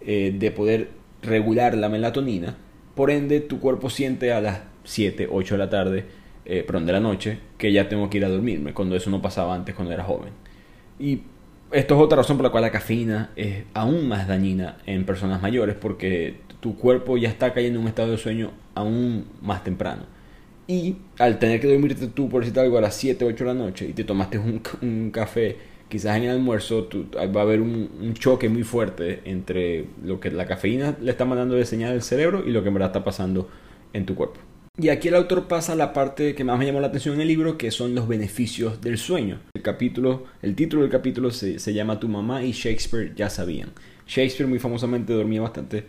eh, 0.00 0.34
de 0.36 0.50
poder 0.50 0.90
regular 1.22 1.76
la 1.76 1.88
melatonina. 1.88 2.56
Por 2.94 3.10
ende, 3.10 3.40
tu 3.40 3.60
cuerpo 3.60 3.90
siente 3.90 4.32
a 4.32 4.40
las 4.40 4.60
7, 4.84 5.28
8 5.30 5.54
de 5.54 5.58
la 5.58 5.70
tarde, 5.70 6.04
eh, 6.44 6.64
perdón, 6.66 6.86
de 6.86 6.92
la 6.92 7.00
noche, 7.00 7.38
que 7.56 7.72
ya 7.72 7.88
tengo 7.88 8.10
que 8.10 8.18
ir 8.18 8.24
a 8.24 8.28
dormirme, 8.28 8.74
cuando 8.74 8.96
eso 8.96 9.10
no 9.10 9.22
pasaba 9.22 9.54
antes 9.54 9.74
cuando 9.74 9.94
era 9.94 10.02
joven. 10.02 10.30
Y 10.98 11.22
esto 11.70 11.94
es 11.94 12.00
otra 12.00 12.16
razón 12.16 12.36
por 12.38 12.44
la 12.44 12.50
cual 12.50 12.62
la 12.62 12.72
cafeína 12.72 13.30
es 13.36 13.64
aún 13.74 14.08
más 14.08 14.26
dañina 14.26 14.78
en 14.86 15.04
personas 15.04 15.42
mayores, 15.42 15.76
porque 15.76 16.40
tu 16.60 16.76
cuerpo 16.76 17.16
ya 17.18 17.28
está 17.28 17.52
cayendo 17.52 17.78
en 17.78 17.84
un 17.84 17.88
estado 17.88 18.10
de 18.10 18.18
sueño 18.18 18.50
aún 18.74 19.26
más 19.42 19.62
temprano. 19.62 20.17
Y 20.70 20.96
al 21.18 21.38
tener 21.38 21.60
que 21.60 21.66
dormirte 21.66 22.08
tú, 22.08 22.28
por 22.28 22.42
decirte 22.42 22.60
algo, 22.60 22.76
a 22.76 22.82
las 22.82 22.94
7, 22.94 23.24
8 23.24 23.44
de 23.44 23.54
la 23.54 23.54
noche 23.54 23.88
y 23.88 23.94
te 23.94 24.04
tomaste 24.04 24.38
un, 24.38 25.10
café, 25.10 25.56
quizás 25.88 26.18
en 26.18 26.24
el 26.24 26.30
almuerzo 26.30 26.86
va 27.16 27.40
a 27.40 27.42
haber 27.42 27.62
un, 27.62 28.12
choque 28.12 28.50
muy 28.50 28.64
fuerte 28.64 29.22
entre 29.24 29.86
lo 30.04 30.20
que 30.20 30.30
la 30.30 30.46
cafeína 30.46 30.98
le 31.00 31.10
está 31.10 31.24
mandando 31.24 31.54
de 31.54 31.64
señal 31.64 31.92
al 31.92 32.02
cerebro 32.02 32.46
y 32.46 32.50
lo 32.50 32.62
que 32.62 32.68
en 32.68 32.82
está 32.82 33.02
pasando 33.02 33.48
en 33.94 34.04
tu 34.04 34.14
cuerpo. 34.14 34.40
Y 34.76 34.90
aquí 34.90 35.08
el 35.08 35.14
autor 35.14 35.48
pasa 35.48 35.72
a 35.72 35.76
la 35.76 35.94
parte 35.94 36.34
que 36.34 36.44
más 36.44 36.58
me 36.58 36.66
llamó 36.66 36.80
la 36.80 36.88
atención 36.88 37.14
en 37.14 37.22
el 37.22 37.28
libro, 37.28 37.56
que 37.56 37.70
son 37.70 37.94
los 37.94 38.06
beneficios 38.06 38.82
del 38.82 38.98
sueño. 38.98 39.40
El 39.54 39.62
capítulo, 39.62 40.24
el 40.42 40.54
título 40.54 40.82
del 40.82 40.90
capítulo 40.90 41.30
se, 41.30 41.72
llama 41.72 41.98
Tu 41.98 42.08
mamá 42.08 42.44
y 42.44 42.52
Shakespeare 42.52 43.14
ya 43.16 43.30
sabían. 43.30 43.70
Shakespeare 44.06 44.46
muy 44.46 44.58
famosamente 44.58 45.14
dormía 45.14 45.40
bastante 45.40 45.86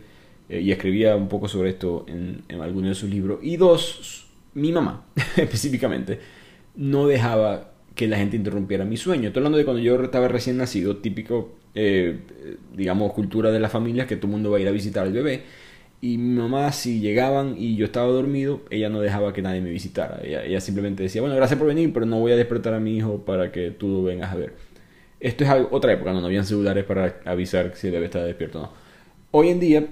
eh, 0.48 0.62
y 0.62 0.72
escribía 0.72 1.18
un 1.18 1.28
poco 1.28 1.50
sobre 1.50 1.72
esto 1.72 2.06
en, 2.08 2.44
en 2.48 2.62
algunos 2.62 2.90
de 2.92 2.96
sus 2.96 3.10
libros. 3.10 3.40
Y 3.44 3.58
dos, 3.58 4.29
mi 4.60 4.72
mamá 4.72 5.06
específicamente 5.38 6.20
no 6.76 7.08
dejaba 7.08 7.72
que 7.96 8.08
la 8.08 8.18
gente 8.18 8.38
interrumpiera 8.38 8.86
mi 8.86 8.96
sueño. 8.96 9.28
Estoy 9.28 9.42
hablando 9.42 9.58
de 9.58 9.66
cuando 9.66 9.82
yo 9.82 10.02
estaba 10.02 10.30
recién 10.30 10.56
nacido, 10.56 10.98
típico, 10.98 11.52
eh, 11.76 12.20
digamos, 12.74 13.12
cultura 13.12 13.52
de 13.52 13.60
la 13.60 13.68
familia, 13.68 14.08
que 14.08 14.16
todo 14.16 14.28
el 14.28 14.32
mundo 14.32 14.52
va 14.52 14.58
a 14.58 14.62
ir 14.62 14.68
a 14.70 14.72
visitar 14.72 15.06
al 15.06 15.12
bebé. 15.12 15.44
Y 16.02 16.18
mi 16.18 16.40
mamá, 16.40 16.72
si 16.72 17.02
llegaban 17.02 17.56
y 17.58 17.76
yo 17.76 17.84
estaba 17.84 18.08
dormido, 18.08 18.62
ella 18.70 18.88
no 18.88 19.02
dejaba 19.02 19.34
que 19.34 19.42
nadie 19.42 19.60
me 19.60 19.70
visitara. 19.70 20.22
Ella, 20.24 20.62
simplemente 20.62 21.04
decía, 21.04 21.20
bueno, 21.20 21.36
gracias 21.36 21.60
por 21.60 21.68
venir, 21.68 21.92
pero 21.92 22.06
no 22.06 22.20
voy 22.20 22.32
a 22.32 22.38
despertar 22.38 22.74
a 22.74 22.80
mi 22.80 22.96
hijo 22.96 23.26
para 23.26 23.52
que 23.52 23.72
tú 23.72 23.90
lo 23.90 24.04
vengas 24.04 24.32
a 24.32 24.36
ver. 24.36 24.54
Esto 25.20 25.44
es 25.44 25.50
otra 25.72 25.92
época, 25.92 26.14
no, 26.14 26.22
no 26.22 26.28
habían 26.28 26.46
celulares 26.46 26.86
para 26.86 27.20
avisar 27.26 27.74
si 27.76 27.88
el 27.88 27.94
bebé 27.94 28.06
estaba 28.06 28.24
despierto 28.24 28.60
o 28.60 28.62
no. 28.62 28.72
Hoy 29.32 29.50
en 29.50 29.60
día, 29.60 29.88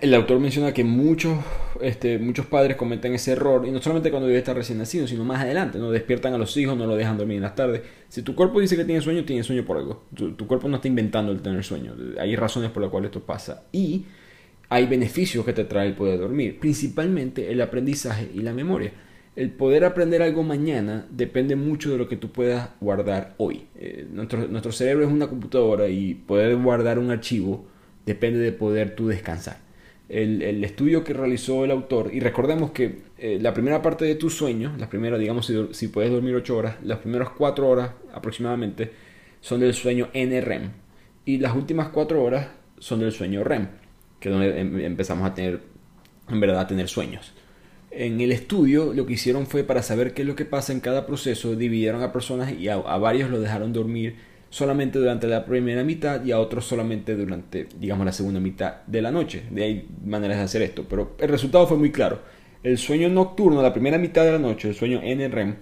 el 0.00 0.14
autor 0.14 0.40
menciona 0.40 0.72
que 0.72 0.84
muchos, 0.84 1.38
este, 1.80 2.18
muchos 2.18 2.46
padres 2.46 2.76
cometen 2.76 3.12
ese 3.14 3.32
error, 3.32 3.66
y 3.66 3.70
no 3.70 3.82
solamente 3.82 4.10
cuando 4.10 4.26
debe 4.26 4.38
estar 4.38 4.56
recién 4.56 4.78
nacido, 4.78 5.06
sino 5.06 5.24
más 5.24 5.42
adelante, 5.42 5.78
no 5.78 5.90
despiertan 5.90 6.32
a 6.32 6.38
los 6.38 6.56
hijos, 6.56 6.76
no 6.76 6.86
lo 6.86 6.96
dejan 6.96 7.18
dormir 7.18 7.36
en 7.36 7.42
las 7.42 7.54
tardes. 7.54 7.82
Si 8.08 8.22
tu 8.22 8.34
cuerpo 8.34 8.60
dice 8.60 8.76
que 8.76 8.84
tiene 8.84 9.02
sueño, 9.02 9.24
tiene 9.24 9.42
sueño 9.42 9.64
por 9.64 9.76
algo. 9.76 10.04
Tu, 10.14 10.32
tu 10.32 10.46
cuerpo 10.46 10.68
no 10.68 10.76
está 10.76 10.88
inventando 10.88 11.30
el 11.30 11.42
tener 11.42 11.62
sueño. 11.62 11.94
Hay 12.18 12.36
razones 12.36 12.70
por 12.70 12.82
las 12.82 12.90
cuales 12.90 13.10
esto 13.10 13.20
pasa. 13.20 13.64
Y 13.70 14.06
hay 14.70 14.86
beneficios 14.86 15.44
que 15.44 15.52
te 15.52 15.64
trae 15.64 15.88
el 15.88 15.94
poder 15.94 16.18
dormir, 16.18 16.58
principalmente 16.58 17.52
el 17.52 17.60
aprendizaje 17.60 18.30
y 18.34 18.40
la 18.40 18.54
memoria. 18.54 18.92
El 19.36 19.50
poder 19.50 19.84
aprender 19.84 20.22
algo 20.22 20.42
mañana 20.42 21.06
depende 21.10 21.54
mucho 21.56 21.90
de 21.90 21.98
lo 21.98 22.08
que 22.08 22.16
tú 22.16 22.32
puedas 22.32 22.70
guardar 22.80 23.34
hoy. 23.36 23.66
Eh, 23.76 24.06
nuestro, 24.10 24.46
nuestro 24.48 24.72
cerebro 24.72 25.04
es 25.06 25.12
una 25.12 25.26
computadora 25.26 25.88
y 25.88 26.14
poder 26.14 26.56
guardar 26.56 26.98
un 26.98 27.10
archivo 27.10 27.66
depende 28.06 28.40
de 28.40 28.52
poder 28.52 28.94
tú 28.94 29.08
descansar 29.08 29.71
el, 30.12 30.62
estudio 30.62 31.02
que 31.02 31.14
realizó 31.14 31.64
el 31.64 31.70
autor, 31.70 32.10
y 32.12 32.20
recordemos 32.20 32.72
que 32.72 32.98
eh, 33.16 33.38
la 33.40 33.54
primera 33.54 33.80
parte 33.80 34.04
de 34.04 34.14
tu 34.14 34.28
sueño, 34.28 34.74
la 34.78 34.90
primera, 34.90 35.16
digamos, 35.16 35.50
si, 35.72 35.88
puedes 35.88 36.10
dormir 36.10 36.34
8 36.34 36.56
horas, 36.56 36.76
las 36.82 36.98
primeras 36.98 37.30
4 37.30 37.68
horas 37.68 37.92
aproximadamente 38.12 38.90
son 39.40 39.60
del 39.60 39.72
sueño 39.72 40.10
NREM, 40.12 40.70
y 41.24 41.38
las 41.38 41.56
últimas 41.56 41.88
4 41.88 42.22
horas 42.22 42.48
son 42.78 43.00
del 43.00 43.12
sueño 43.12 43.42
REM, 43.42 43.68
que 44.20 44.28
es 44.28 44.34
donde 44.34 44.60
em, 44.60 44.80
empezamos 44.80 45.26
a 45.26 45.34
tener, 45.34 45.60
en 46.28 46.40
verdad, 46.40 46.60
a 46.60 46.66
tener 46.66 46.88
sueños. 46.88 47.32
En 47.90 48.20
el 48.20 48.32
estudio 48.32 48.92
lo 48.92 49.06
que 49.06 49.14
hicieron 49.14 49.46
fue 49.46 49.64
para 49.64 49.82
saber 49.82 50.12
qué 50.12 50.22
es 50.22 50.28
lo 50.28 50.36
que 50.36 50.44
pasa 50.44 50.72
en 50.72 50.80
cada 50.80 51.06
proceso, 51.06 51.56
dividieron 51.56 52.02
a 52.02 52.12
personas 52.12 52.52
y 52.52 52.68
a, 52.68 52.74
a 52.74 52.98
varios 52.98 53.30
lo 53.30 53.40
dejaron 53.40 53.72
dormir 53.72 54.16
solamente 54.52 54.98
durante 54.98 55.26
la 55.26 55.46
primera 55.46 55.82
mitad 55.82 56.22
y 56.22 56.30
a 56.30 56.38
otros 56.38 56.66
solamente 56.66 57.16
durante, 57.16 57.68
digamos, 57.80 58.04
la 58.04 58.12
segunda 58.12 58.38
mitad 58.38 58.82
de 58.86 59.00
la 59.00 59.10
noche. 59.10 59.44
De 59.50 59.64
ahí 59.64 59.88
maneras 60.04 60.36
de 60.36 60.42
hacer 60.42 60.60
esto, 60.60 60.84
pero 60.86 61.16
el 61.18 61.30
resultado 61.30 61.66
fue 61.66 61.78
muy 61.78 61.90
claro. 61.90 62.20
El 62.62 62.76
sueño 62.76 63.08
nocturno, 63.08 63.62
la 63.62 63.72
primera 63.72 63.96
mitad 63.96 64.24
de 64.24 64.32
la 64.32 64.38
noche, 64.38 64.68
el 64.68 64.74
sueño 64.74 65.00
NREM, 65.00 65.56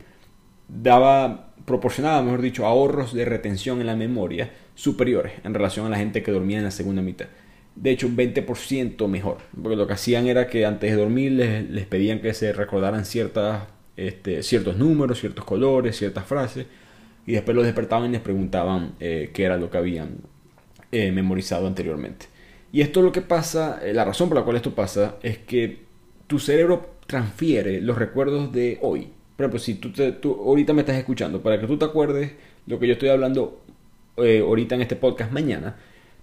daba, 0.67 1.53
proporcionaba, 1.65 2.21
mejor 2.21 2.43
dicho, 2.43 2.67
ahorros 2.67 3.15
de 3.15 3.25
retención 3.25 3.81
en 3.81 3.87
la 3.87 3.95
memoria 3.95 4.51
superiores 4.75 5.35
en 5.45 5.55
relación 5.55 5.87
a 5.87 5.91
la 5.91 5.97
gente 5.97 6.25
que 6.25 6.33
dormía 6.33 6.59
en 6.59 6.65
la 6.65 6.73
segunda 6.73 7.01
mitad. 7.01 7.27
De 7.77 7.93
hecho, 7.93 8.09
un 8.09 8.17
20% 8.17 9.07
mejor, 9.07 9.39
porque 9.55 9.77
lo 9.77 9.87
que 9.87 9.93
hacían 9.93 10.27
era 10.27 10.49
que 10.49 10.67
antes 10.67 10.91
de 10.91 10.97
dormir 10.97 11.31
les, 11.31 11.87
pedían 11.87 12.21
que 12.21 12.35
se 12.35 12.53
recordaran 12.53 13.05
ciertas, 13.05 13.69
este, 13.97 14.43
ciertos 14.43 14.77
números, 14.77 15.21
ciertos 15.21 15.45
colores, 15.45 15.97
ciertas 15.97 16.25
frases 16.25 16.67
y 17.27 17.33
después 17.33 17.55
los 17.55 17.65
despertaban 17.65 18.11
y 18.11 18.13
les 18.13 18.21
preguntaban 18.21 18.95
eh, 19.01 19.31
qué 19.33 19.45
era 19.45 19.57
lo 19.57 19.71
que 19.71 19.79
habían 19.79 20.19
eh, 20.93 21.13
memorizado 21.13 21.67
anteriormente. 21.67 22.27
Y 22.73 22.81
esto 22.81 23.03
lo 23.03 23.13
que 23.13 23.21
pasa, 23.21 23.81
eh, 23.83 23.93
la 23.93 24.05
razón 24.05 24.29
por 24.29 24.39
la 24.39 24.45
cual 24.45 24.57
esto 24.57 24.75
pasa 24.75 25.17
es 25.23 25.39
que 25.39 25.81
tu 26.27 26.39
cerebro 26.39 26.97
transfiere 27.07 27.81
los 27.81 27.99
recuerdos 27.99 28.53
de 28.53 28.79
hoy. 28.83 29.09
Por 29.37 29.45
ejemplo, 29.45 29.59
si 29.59 29.75
tú, 29.75 29.91
tú 30.21 30.35
ahorita 30.35 30.73
me 30.73 30.81
estás 30.81 30.97
escuchando, 30.97 31.43
para 31.43 31.61
que 31.61 31.67
tú 31.67 31.79
te 31.79 31.85
acuerdes 31.85 32.33
lo 32.67 32.79
que 32.79 32.87
yo 32.87 32.93
estoy 32.93 33.09
hablando 33.09 33.63
ahorita 34.17 34.75
en 34.75 34.83
este 34.83 34.97
podcast 34.97 35.33
mañana, 35.33 35.77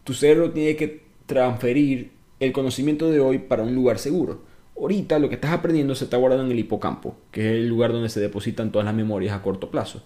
tu 0.04 0.14
cerebro 0.14 0.52
tiene 0.52 0.76
que 0.76 1.02
transferir 1.26 2.12
el 2.40 2.52
conocimiento 2.52 3.10
de 3.10 3.20
hoy 3.20 3.40
para 3.40 3.64
un 3.64 3.74
lugar 3.74 3.98
seguro. 4.00 4.42
Ahorita 4.80 5.18
lo 5.18 5.30
que 5.30 5.36
estás 5.36 5.52
aprendiendo 5.52 5.96
se 5.96 6.04
está 6.04 6.18
guardando 6.18 6.46
en 6.46 6.52
el 6.52 6.60
hipocampo, 6.60 7.16
que 7.32 7.42
es 7.42 7.56
el 7.56 7.68
lugar 7.68 7.92
donde 7.92 8.10
se 8.10 8.20
depositan 8.20 8.72
todas 8.72 8.86
las 8.86 8.94
memorias 8.94 9.36
a 9.36 9.42
corto 9.42 9.72
plazo. 9.72 10.04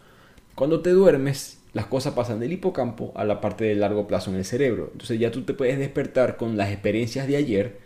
Cuando 0.55 0.81
te 0.81 0.91
duermes, 0.91 1.61
las 1.73 1.85
cosas 1.85 2.13
pasan 2.13 2.39
del 2.39 2.51
hipocampo 2.51 3.11
a 3.15 3.23
la 3.23 3.39
parte 3.41 3.65
de 3.65 3.75
largo 3.75 4.07
plazo 4.07 4.31
en 4.31 4.37
el 4.37 4.45
cerebro. 4.45 4.89
Entonces 4.91 5.19
ya 5.19 5.31
tú 5.31 5.43
te 5.43 5.53
puedes 5.53 5.79
despertar 5.79 6.37
con 6.37 6.57
las 6.57 6.71
experiencias 6.71 7.27
de 7.27 7.37
ayer, 7.37 7.79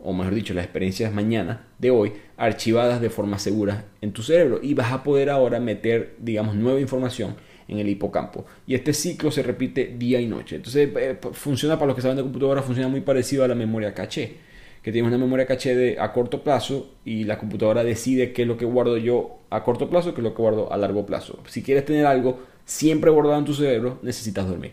o 0.00 0.12
mejor 0.12 0.34
dicho, 0.34 0.54
las 0.54 0.64
experiencias 0.64 1.12
mañana, 1.12 1.66
de 1.78 1.90
hoy, 1.90 2.12
archivadas 2.36 3.00
de 3.00 3.10
forma 3.10 3.38
segura 3.38 3.84
en 4.00 4.12
tu 4.12 4.22
cerebro. 4.22 4.60
Y 4.62 4.74
vas 4.74 4.92
a 4.92 5.02
poder 5.02 5.30
ahora 5.30 5.60
meter, 5.60 6.16
digamos, 6.18 6.56
nueva 6.56 6.80
información 6.80 7.36
en 7.68 7.78
el 7.78 7.88
hipocampo. 7.88 8.46
Y 8.66 8.74
este 8.74 8.92
ciclo 8.92 9.30
se 9.30 9.42
repite 9.42 9.94
día 9.98 10.20
y 10.20 10.26
noche. 10.26 10.56
Entonces 10.56 10.90
eh, 10.96 11.18
funciona 11.32 11.76
para 11.76 11.88
los 11.88 11.96
que 11.96 12.02
saben 12.02 12.16
de 12.16 12.22
computadora, 12.22 12.62
funciona 12.62 12.88
muy 12.88 13.02
parecido 13.02 13.44
a 13.44 13.48
la 13.48 13.54
memoria 13.54 13.94
caché 13.94 14.48
que 14.82 14.92
tienes 14.92 15.08
una 15.08 15.18
memoria 15.18 15.46
caché 15.46 15.74
de, 15.74 16.00
a 16.00 16.12
corto 16.12 16.42
plazo 16.42 16.94
y 17.04 17.24
la 17.24 17.38
computadora 17.38 17.84
decide 17.84 18.32
qué 18.32 18.42
es 18.42 18.48
lo 18.48 18.56
que 18.56 18.64
guardo 18.64 18.96
yo 18.96 19.38
a 19.50 19.64
corto 19.64 19.90
plazo, 19.90 20.14
qué 20.14 20.20
es 20.20 20.24
lo 20.24 20.34
que 20.34 20.42
guardo 20.42 20.72
a 20.72 20.76
largo 20.76 21.06
plazo. 21.06 21.38
Si 21.46 21.62
quieres 21.62 21.84
tener 21.84 22.06
algo 22.06 22.40
siempre 22.64 23.10
guardado 23.10 23.38
en 23.38 23.44
tu 23.44 23.54
cerebro, 23.54 23.98
necesitas 24.02 24.46
dormir. 24.48 24.72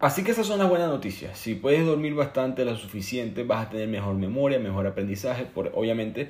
Así 0.00 0.22
que 0.24 0.32
esas 0.32 0.46
son 0.46 0.58
las 0.58 0.68
buenas 0.68 0.88
noticias. 0.88 1.38
Si 1.38 1.54
puedes 1.54 1.86
dormir 1.86 2.14
bastante, 2.14 2.64
lo 2.64 2.76
suficiente, 2.76 3.44
vas 3.44 3.66
a 3.66 3.70
tener 3.70 3.88
mejor 3.88 4.16
memoria, 4.16 4.58
mejor 4.58 4.86
aprendizaje. 4.86 5.44
Por, 5.44 5.72
obviamente 5.74 6.28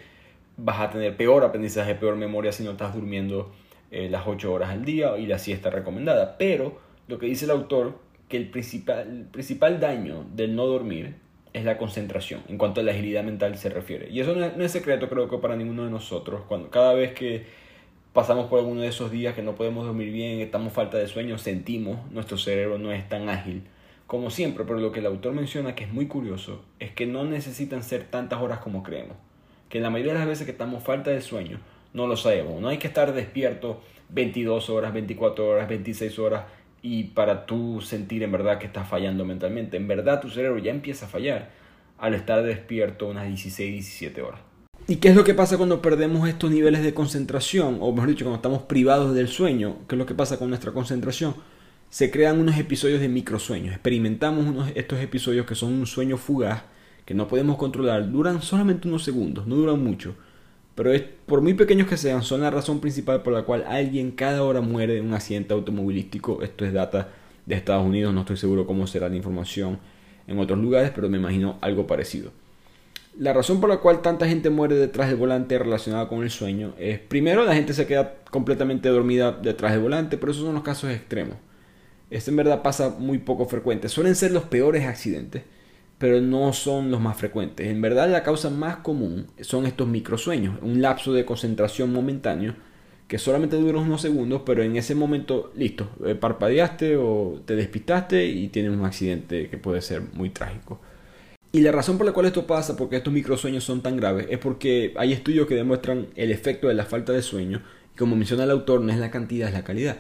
vas 0.57 0.81
a 0.81 0.91
tener 0.91 1.17
peor 1.17 1.45
aprendizaje, 1.45 1.95
peor 1.95 2.17
memoria 2.17 2.53
si 2.53 2.63
no 2.63 2.73
estás 2.73 2.95
durmiendo 2.95 3.53
eh, 3.91 4.09
las 4.09 4.27
8 4.27 4.53
horas 4.53 4.71
al 4.71 4.85
día 4.85 5.17
y 5.19 5.27
la 5.27 5.39
siesta 5.39 5.71
recomendada. 5.71 6.37
Pero 6.39 6.79
lo 7.09 7.19
que 7.19 7.27
dice 7.27 7.47
el 7.47 7.51
autor, 7.51 7.99
que 8.29 8.37
el 8.37 8.49
principal, 8.51 9.09
el 9.09 9.25
principal 9.25 9.81
daño 9.81 10.25
del 10.35 10.55
no 10.55 10.67
dormir 10.67 11.17
es 11.55 11.65
la 11.65 11.79
concentración 11.79 12.43
en 12.49 12.59
cuanto 12.59 12.81
a 12.81 12.85
la 12.85 12.91
agilidad 12.91 13.23
mental 13.25 13.57
se 13.57 13.71
refiere. 13.71 14.11
Y 14.11 14.21
eso 14.21 14.35
no 14.35 14.65
es, 14.65 14.73
secreto 14.73 15.09
creo 15.09 15.31
que 15.31 15.39
para 15.39 15.57
ninguno 15.57 15.85
de 15.85 15.91
nosotros. 15.91 16.43
Cuando, 16.49 16.69
cada 16.69 16.93
vez 16.95 17.15
que 17.15 17.47
pasamos 18.13 18.49
por 18.49 18.59
alguno 18.59 18.83
de 18.83 18.89
esos 18.89 19.11
días 19.11 19.35
que 19.35 19.43
no 19.43 19.55
podemos 19.55 19.87
dormir 19.87 20.13
bien, 20.13 20.41
estamos 20.41 20.73
falta 20.73 20.99
de 20.99 21.07
sueño, 21.07 21.39
sentimos, 21.39 22.11
nuestro 22.11 22.37
cerebro 22.37 22.77
no 22.79 22.93
es 22.93 23.09
tan 23.09 23.29
ágil 23.29 23.63
como 24.09 24.31
siempre. 24.31 24.65
Pero 24.65 24.81
lo 24.81 24.91
que 24.91 24.99
el 24.99 25.07
autor 25.07 25.33
menciona 25.33 25.77
que 25.77 25.85
es 25.85 25.93
muy 25.93 26.09
curioso 26.09 26.65
es 26.81 26.91
que 26.91 27.07
no 27.07 27.25
necesitan 27.25 27.85
ser 27.85 28.03
tantas 28.03 28.43
horas 28.43 28.59
como 28.59 28.83
creemos. 28.83 29.17
Que 29.69 29.79
la 29.81 29.91
mayoría 29.91 30.13
de 30.13 30.19
las 30.19 30.29
veces 30.29 30.47
que 30.47 30.53
estamos 30.53 30.83
falta 30.83 31.13
de 31.13 31.21
sueño 31.21 31.61
no 31.93 32.09
lo 32.09 32.17
sabemos. 32.17 32.61
No 32.61 32.69
hay 32.69 32.79
que 32.79 32.89
estar 32.89 33.13
despierto 33.13 33.81
22 34.09 34.71
horas, 34.71 34.93
24 34.93 35.49
horas, 35.49 35.69
26 35.69 36.19
horas 36.19 36.45
y 36.85 37.05
para 37.05 37.47
tú 37.47 37.81
sentir 37.81 38.23
en 38.23 38.31
verdad 38.31 38.59
que 38.59 38.67
estás 38.67 38.87
fallando 38.87 39.25
mentalmente. 39.25 39.79
En 39.79 39.89
verdad 39.89 40.21
tu 40.21 40.29
cerebro 40.29 40.59
ya 40.59 40.71
empieza 40.71 41.07
a 41.07 41.09
fallar 41.09 41.51
al 41.97 42.13
estar 42.13 42.43
despierto 42.43 43.09
unas 43.09 43.27
16, 43.27 43.73
17 43.73 44.21
horas. 44.21 44.41
¿Y 44.87 44.97
qué 44.97 45.09
es 45.09 45.17
lo 45.17 45.25
que 45.25 45.33
pasa 45.33 45.57
cuando 45.57 45.81
perdemos 45.81 46.29
estos 46.29 46.51
niveles 46.51 46.83
de 46.83 46.93
concentración? 46.93 47.79
O 47.81 47.91
mejor 47.91 48.11
dicho, 48.11 48.27
cuando 48.27 48.37
estamos 48.37 48.63
privados 48.65 49.15
del 49.15 49.29
sueño. 49.29 49.79
¿Qué 49.89 49.95
es 49.95 49.99
lo 49.99 50.05
que 50.05 50.15
pasa 50.15 50.39
con 50.39 50.51
nuestra 50.51 50.73
concentración? 50.73 51.35
Se 51.89 52.11
crean 52.11 52.39
unos 52.39 52.59
episodios 52.59 53.01
de 53.01 53.09
microsueños. 53.09 53.73
Experimentamos 53.73 54.45
unos, 54.45 54.71
estos 54.75 55.01
episodios 55.01 55.47
que 55.47 55.55
son 55.55 55.73
un 55.73 55.87
sueño 55.87 56.19
fugaz, 56.19 56.65
que 57.07 57.15
no 57.15 57.29
podemos 57.29 57.57
controlar. 57.57 58.13
Duran 58.13 58.43
solamente 58.43 58.89
unos 58.89 59.05
segundos, 59.05 59.47
no 59.47 59.55
duran 59.57 59.83
mucho 59.83 60.17
pero 60.75 60.93
es, 60.93 61.03
por 61.27 61.41
muy 61.41 61.55
pequeños 61.55 61.89
que 61.89 61.97
sean, 61.97 62.23
son 62.23 62.41
la 62.41 62.51
razón 62.51 62.81
principal 62.81 63.23
por 63.23 63.33
la 63.33 63.43
cual 63.43 63.65
alguien 63.69 64.11
cada 64.11 64.43
hora 64.43 64.61
muere 64.61 64.99
en 64.99 65.07
un 65.07 65.15
accidente 65.15 65.55
automovilístico. 65.55 66.43
Esto 66.43 66.65
es 66.65 66.73
data 66.73 67.11
de 67.47 67.55
Estados 67.55 67.87
Unidos, 67.87 68.13
no 68.13 68.21
estoy 68.21 68.37
seguro 68.37 68.67
cómo 68.67 68.87
será 68.87 69.09
la 69.09 69.17
información 69.17 69.79
en 70.27 70.39
otros 70.39 70.59
lugares, 70.59 70.91
pero 70.95 71.09
me 71.09 71.19
imagino 71.19 71.59
algo 71.61 71.87
parecido. 71.87 72.33
La 73.17 73.33
razón 73.33 73.61
por 73.61 73.71
la 73.71 73.77
cual 73.77 74.03
tanta 74.03 74.27
gente 74.27 74.51
muere 74.51 74.75
detrás 74.75 75.09
del 75.09 75.17
volante 75.17 75.57
relacionada 75.57 76.09
con 76.09 76.25
el 76.25 76.31
sueño 76.31 76.75
es, 76.79 76.99
primero, 76.99 77.45
la 77.45 77.55
gente 77.55 77.73
se 77.73 77.87
queda 77.87 78.17
completamente 78.31 78.89
dormida 78.89 79.31
detrás 79.31 79.73
del 79.73 79.83
volante, 79.83 80.19
pero 80.19 80.33
esos 80.33 80.45
son 80.45 80.55
los 80.55 80.65
casos 80.65 80.91
extremos. 80.91 81.37
Esto 82.11 82.31
en 82.31 82.37
verdad 82.37 82.63
pasa 82.63 82.91
muy 82.99 83.19
poco 83.19 83.47
frecuente. 83.47 83.89
Suelen 83.89 84.17
ser 84.17 84.33
los 84.33 84.45
peores 84.45 84.85
accidentes 84.87 85.45
pero 86.05 86.21
no 86.21 86.53
son 86.53 86.91
los 86.91 87.01
más 87.01 87.17
frecuentes. 87.17 87.67
En 87.67 87.81
verdad 87.81 88.11
la 88.11 88.23
causa 88.23 88.51
más 88.51 88.77
común 88.77 89.27
son 89.41 89.65
estos 89.65 89.89
microsueños, 89.89 90.59
un 90.61 90.83
lapso 90.83 91.15
de 91.15 91.25
concentración 91.25 91.95
momentáneo 91.95 92.55
que 93.09 93.17
solamente 93.17 93.57
dura 93.57 93.79
unos 93.79 94.03
segundos, 94.03 94.43
pero 94.45 94.63
en 94.63 94.77
ese 94.77 94.95
momento, 94.95 95.51
listo, 95.57 95.89
eh, 96.05 96.15
parpadeaste 96.15 96.99
o 96.99 97.41
te 97.47 97.57
despistaste 97.57 98.27
y 98.27 98.49
tienes 98.49 98.73
un 98.73 98.85
accidente 98.85 99.49
que 99.49 99.57
puede 99.57 99.81
ser 99.81 100.03
muy 100.13 100.29
trágico. 100.29 100.79
Y 101.53 101.63
la 101.63 101.73
razón 101.73 101.97
por 101.97 102.05
la 102.05 102.13
cual 102.13 102.27
esto 102.27 102.47
pasa, 102.47 102.77
porque 102.77 102.97
estos 102.97 103.15
microsueños 103.15 103.65
son 103.65 103.81
tan 103.81 103.97
graves, 103.97 104.27
es 104.29 104.37
porque 104.37 104.93
hay 104.99 105.15
estudios 105.15 105.47
que 105.47 105.55
demuestran 105.55 106.09
el 106.17 106.31
efecto 106.31 106.69
de 106.69 106.75
la 106.75 106.85
falta 106.85 107.15
de 107.15 107.23
sueño, 107.23 107.63
y 107.95 107.97
como 107.97 108.15
menciona 108.15 108.45
el 108.45 108.51
autor, 108.51 108.83
no 108.83 108.93
es 108.93 108.99
la 108.99 109.11
cantidad, 109.11 109.49
es 109.49 109.55
la 109.55 109.65
calidad. 109.65 109.97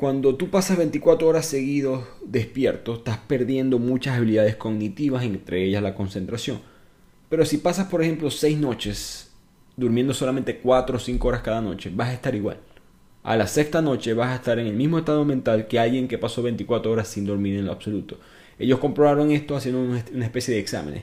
Cuando 0.00 0.34
tú 0.34 0.48
pasas 0.48 0.78
24 0.78 1.28
horas 1.28 1.44
seguidos 1.44 2.06
despierto, 2.24 2.94
estás 2.94 3.18
perdiendo 3.18 3.78
muchas 3.78 4.16
habilidades 4.16 4.56
cognitivas, 4.56 5.24
entre 5.24 5.62
ellas 5.62 5.82
la 5.82 5.94
concentración. 5.94 6.62
Pero 7.28 7.44
si 7.44 7.58
pasas, 7.58 7.88
por 7.88 8.00
ejemplo, 8.00 8.30
6 8.30 8.56
noches 8.56 9.30
durmiendo 9.76 10.14
solamente 10.14 10.56
4 10.56 10.96
o 10.96 10.98
5 10.98 11.28
horas 11.28 11.42
cada 11.42 11.60
noche, 11.60 11.92
vas 11.94 12.08
a 12.08 12.14
estar 12.14 12.34
igual. 12.34 12.56
A 13.22 13.36
la 13.36 13.46
sexta 13.46 13.82
noche 13.82 14.14
vas 14.14 14.30
a 14.30 14.36
estar 14.36 14.58
en 14.58 14.68
el 14.68 14.74
mismo 14.74 14.96
estado 14.96 15.22
mental 15.26 15.68
que 15.68 15.78
alguien 15.78 16.08
que 16.08 16.16
pasó 16.16 16.42
24 16.42 16.90
horas 16.90 17.06
sin 17.06 17.26
dormir 17.26 17.58
en 17.58 17.66
lo 17.66 17.72
absoluto. 17.72 18.18
Ellos 18.58 18.78
comprobaron 18.78 19.30
esto 19.30 19.54
haciendo 19.54 19.82
una 19.82 20.24
especie 20.24 20.54
de 20.54 20.60
exámenes. 20.60 21.02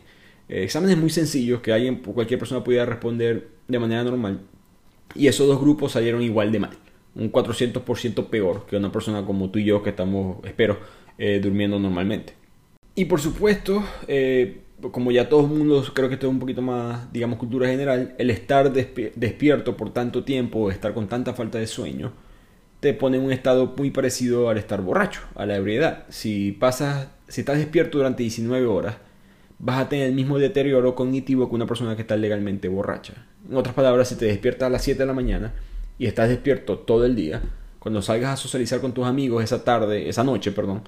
Eh, 0.50 0.64
exámenes 0.64 0.98
muy 0.98 1.12
sencillos 1.12 1.62
que 1.62 1.72
alguien, 1.72 1.98
cualquier 1.98 2.40
persona 2.40 2.64
pudiera 2.64 2.88
responder 2.88 3.48
de 3.68 3.78
manera 3.78 4.04
normal. 4.04 4.40
Y 5.14 5.28
esos 5.28 5.46
dos 5.46 5.62
grupos 5.62 5.92
salieron 5.92 6.24
igual 6.24 6.52
de 6.52 6.60
mal 6.62 6.87
un 7.18 7.32
400% 7.32 8.28
peor 8.28 8.66
que 8.68 8.78
una 8.78 8.92
persona 8.92 9.26
como 9.26 9.50
tú 9.50 9.60
y 9.60 9.66
yo 9.66 9.82
que 9.82 9.90
estamos, 9.90 10.38
espero, 10.46 10.78
eh, 11.18 11.40
durmiendo 11.42 11.80
normalmente. 11.80 12.34
Y 12.96 13.06
por 13.06 13.20
supuesto, 13.20 13.84
eh, 14.08 14.62
como 14.92 15.12
ya 15.12 15.28
todo 15.28 15.42
el 15.42 15.48
mundo, 15.48 15.84
creo 15.94 16.08
que 16.08 16.16
esto 16.16 16.28
es 16.28 16.34
un 16.34 16.40
poquito 16.40 16.62
más, 16.62 17.12
digamos, 17.12 17.40
cultura 17.40 17.68
general, 17.68 18.16
el 18.18 18.30
estar 18.30 18.72
despierto 18.72 19.76
por 19.76 19.92
tanto 19.92 20.24
tiempo, 20.24 20.70
estar 20.70 20.94
con 20.94 21.08
tanta 21.08 21.34
falta 21.34 21.58
de 21.58 21.68
sueño, 21.68 22.14
te 22.80 22.94
pone 22.94 23.18
en 23.18 23.24
un 23.24 23.32
estado 23.32 23.74
muy 23.76 23.90
parecido 23.90 24.50
al 24.50 24.58
estar 24.58 24.82
borracho, 24.82 25.22
a 25.36 25.48
la 25.48 25.56
ebriedad. 25.56 26.06
Si 26.10 26.52
pasas, 26.52 27.10
si 27.28 27.42
estás 27.42 27.58
despierto 27.58 27.98
durante 27.98 28.22
19 28.22 28.68
horas, 28.68 28.98
vas 29.58 29.80
a 29.80 29.90
tener 29.90 30.08
el 30.08 30.14
mismo 30.14 30.38
deterioro 30.38 30.94
cognitivo 30.94 31.50
que 31.50 31.56
una 31.56 31.66
persona 31.66 31.96
que 31.96 32.04
está 32.04 32.16
legalmente 32.16 32.68
borracha. 32.68 33.26
En 33.50 33.58
otras 33.58 33.74
palabras, 33.74 34.10
si 34.10 34.16
te 34.16 34.26
despiertas 34.26 34.68
a 34.68 34.70
las 34.70 34.84
7 34.84 35.00
de 35.00 35.06
la 35.08 35.14
mañana 35.14 35.54
y 35.98 36.06
estás 36.06 36.30
despierto 36.30 36.80
todo 36.80 37.06
el 37.06 37.16
día, 37.16 37.42
cuando 37.80 38.02
salgas 38.02 38.34
a 38.34 38.38
socializar 38.38 38.82
con 38.82 38.94
tus 38.94 39.06
amigos 39.06 39.44
esa 39.44 39.64
tarde, 39.64 40.10
esa 40.10 40.24
noche, 40.24 40.52
perdón, 40.52 40.84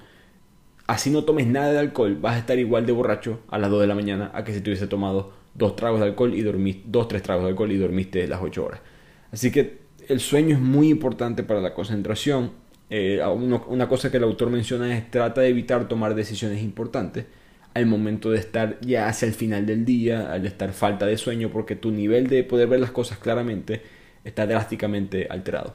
así 0.86 1.10
no 1.10 1.24
tomes 1.24 1.46
nada 1.46 1.72
de 1.72 1.78
alcohol, 1.78 2.16
vas 2.20 2.36
a 2.36 2.38
estar 2.38 2.58
igual 2.58 2.86
de 2.86 2.92
borracho 2.92 3.40
a 3.48 3.58
las 3.58 3.70
2 3.70 3.80
de 3.80 3.86
la 3.86 3.94
mañana 3.94 4.30
a 4.34 4.44
que 4.44 4.52
si 4.52 4.60
te 4.60 4.70
hubiese 4.70 4.86
tomado 4.86 5.32
dos 5.54 5.76
tragos 5.76 6.00
de 6.00 6.06
alcohol 6.06 6.34
y 6.34 6.42
dormiste, 6.42 6.82
dos, 6.86 7.08
tres 7.08 7.22
tragos 7.22 7.44
de 7.44 7.50
alcohol 7.50 7.72
y 7.72 7.76
dormiste 7.76 8.26
las 8.28 8.40
8 8.42 8.64
horas. 8.64 8.80
Así 9.32 9.50
que 9.50 9.80
el 10.08 10.20
sueño 10.20 10.56
es 10.56 10.60
muy 10.60 10.88
importante 10.88 11.42
para 11.42 11.60
la 11.60 11.74
concentración. 11.74 12.52
Eh, 12.88 13.20
una 13.24 13.88
cosa 13.88 14.10
que 14.10 14.16
el 14.16 14.24
autor 14.24 14.50
menciona 14.50 14.96
es 14.96 15.10
trata 15.10 15.40
de 15.40 15.48
evitar 15.48 15.86
tomar 15.86 16.14
decisiones 16.14 16.62
importantes 16.62 17.26
al 17.72 17.86
momento 17.86 18.32
de 18.32 18.38
estar 18.38 18.80
ya 18.80 19.08
hacia 19.08 19.28
el 19.28 19.34
final 19.34 19.64
del 19.64 19.84
día, 19.84 20.32
al 20.32 20.44
estar 20.44 20.72
falta 20.72 21.06
de 21.06 21.16
sueño, 21.16 21.50
porque 21.52 21.76
tu 21.76 21.92
nivel 21.92 22.26
de 22.26 22.42
poder 22.42 22.68
ver 22.68 22.80
las 22.80 22.90
cosas 22.90 23.18
claramente 23.18 23.82
está 24.24 24.46
drásticamente 24.46 25.26
alterado. 25.30 25.74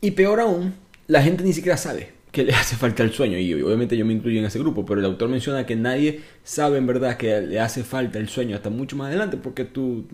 Y 0.00 0.12
peor 0.12 0.40
aún, 0.40 0.74
la 1.06 1.22
gente 1.22 1.42
ni 1.44 1.52
siquiera 1.52 1.76
sabe 1.76 2.18
que 2.30 2.44
le 2.44 2.52
hace 2.52 2.76
falta 2.76 3.02
el 3.02 3.12
sueño, 3.12 3.38
y 3.38 3.54
obviamente 3.54 3.96
yo 3.96 4.04
me 4.04 4.12
incluyo 4.12 4.38
en 4.38 4.44
ese 4.44 4.58
grupo, 4.58 4.84
pero 4.84 5.00
el 5.00 5.06
autor 5.06 5.28
menciona 5.28 5.64
que 5.64 5.76
nadie 5.76 6.20
sabe 6.44 6.78
en 6.78 6.86
verdad 6.86 7.16
que 7.16 7.40
le 7.40 7.58
hace 7.58 7.84
falta 7.84 8.18
el 8.18 8.28
sueño 8.28 8.54
hasta 8.54 8.70
mucho 8.70 8.96
más 8.96 9.08
adelante, 9.08 9.38
porque 9.38 9.64
tú, 9.64 10.06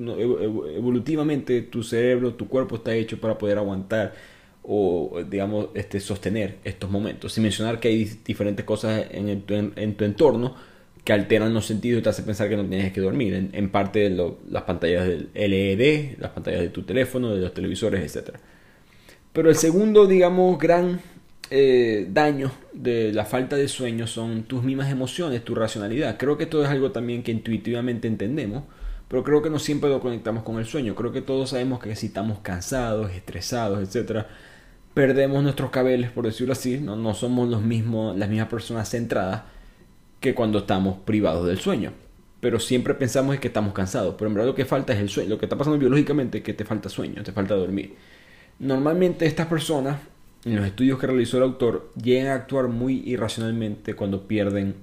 evolutivamente 0.77 1.63
tu 1.63 1.83
cerebro, 1.83 2.35
tu 2.35 2.49
cuerpo 2.49 2.77
está 2.77 2.95
hecho 2.95 3.21
para 3.21 3.37
poder 3.37 3.59
aguantar 3.59 4.15
o 4.63 5.23
digamos 5.29 5.69
este, 5.75 6.01
sostener 6.01 6.59
estos 6.65 6.89
momentos, 6.89 7.33
sin 7.33 7.43
mencionar 7.43 7.81
que 7.81 7.89
hay 7.89 8.05
diferentes 8.25 8.65
cosas 8.65 9.07
en, 9.11 9.45
en 9.77 9.95
tu 9.95 10.05
entorno, 10.05 10.55
que 11.05 11.13
alteran 11.13 11.53
los 11.53 11.67
sentidos 11.67 12.01
y 12.01 12.03
te 12.03 12.09
hace 12.09 12.23
pensar 12.23 12.49
que 12.49 12.57
no 12.57 12.65
tienes 12.65 12.93
que 12.93 13.01
dormir. 13.01 13.51
En, 13.53 13.71
parte 13.71 14.09
de 14.09 14.35
las 14.51 14.63
pantallas 14.63 15.07
del 15.07 15.29
LED, 15.35 16.19
las 16.19 16.31
pantallas 16.31 16.63
de 16.63 16.71
tu 16.71 16.83
teléfono, 16.83 17.35
de 17.35 17.43
los 17.43 17.53
televisores, 17.53 18.17
etc. 18.17 18.37
Pero 19.33 19.51
el 19.51 19.57
segundo, 19.57 20.07
digamos, 20.07 20.59
gran 20.59 21.01
eh, 21.51 22.09
daño 22.11 22.53
de 22.73 23.13
la 23.13 23.27
falta 23.27 23.57
de 23.57 23.69
sueño 23.69 24.07
son 24.07 24.45
tus 24.45 24.63
mismas 24.63 24.91
emociones, 24.91 25.45
tu 25.45 25.55
racionalidad. 25.55 26.17
Creo 26.17 26.39
que 26.39 26.45
esto 26.45 26.65
es 26.65 26.71
algo 26.71 26.91
también 26.91 27.23
que 27.23 27.33
intuitivamente 27.33 28.09
entendemos, 28.09 28.65
pero 29.07 29.23
creo 29.23 29.43
que 29.43 29.51
no 29.51 29.59
siempre 29.59 29.91
lo 29.91 30.01
conectamos 30.01 30.43
con 30.43 30.59
el 30.59 30.65
sueño. 30.65 30.95
Creo 30.95 31.13
que 31.13 31.21
todos 31.21 31.51
sabemos 31.51 31.81
que 31.81 31.95
si 31.97 32.07
estamos 32.07 32.39
cansados, 32.39 33.13
estresados, 33.13 33.95
etc., 33.95 34.25
perdemos 34.95 35.43
nuestros 35.43 35.71
cabeles, 35.71 36.11
por 36.13 36.25
decirlo 36.25 36.53
así, 36.53 36.79
no, 36.79 36.97
no 36.97 37.13
somos 37.13 37.49
los 37.49 37.61
mismos, 37.63 38.17
las 38.17 38.31
mismas 38.31 38.49
personas 38.49 38.89
centradas 38.89 39.54
que 40.25 40.35
cuando 40.35 40.61
estamos 40.61 40.97
privados 41.05 41.47
del 41.47 41.59
sueño. 41.59 41.93
Pero 42.41 42.59
siempre 42.59 42.95
pensamos 42.95 43.39
que 43.39 43.49
estamos 43.49 43.75
cansados. 43.75 44.15
Pero 44.17 44.29
en 44.29 44.35
verdad 44.35 44.49
lo 44.49 44.55
que 44.55 44.65
falta 44.65 44.95
es 44.95 44.99
el 44.99 45.11
sueño. 45.11 45.29
Lo 45.29 45.39
que 45.39 45.45
está 45.45 45.59
pasando 45.59 45.79
biológicamente 45.79 46.39
es 46.39 46.45
que 46.45 46.55
te 46.55 46.65
falta 46.65 46.89
sueño, 46.89 47.23
te 47.23 47.33
falta 47.33 47.55
dormir. 47.55 47.95
Normalmente 48.59 49.27
estas 49.27 49.49
personas, 49.49 50.01
en 50.47 50.57
los 50.57 50.65
estudios 50.65 50.99
que 50.99 51.07
realizó 51.09 51.37
el 51.37 51.43
autor, 51.43 51.93
llegan 52.03 52.29
a 52.29 52.37
actuar 52.37 52.69
muy 52.69 53.03
irracionalmente 53.05 53.95
cuando 53.95 54.27
pierden 54.27 54.77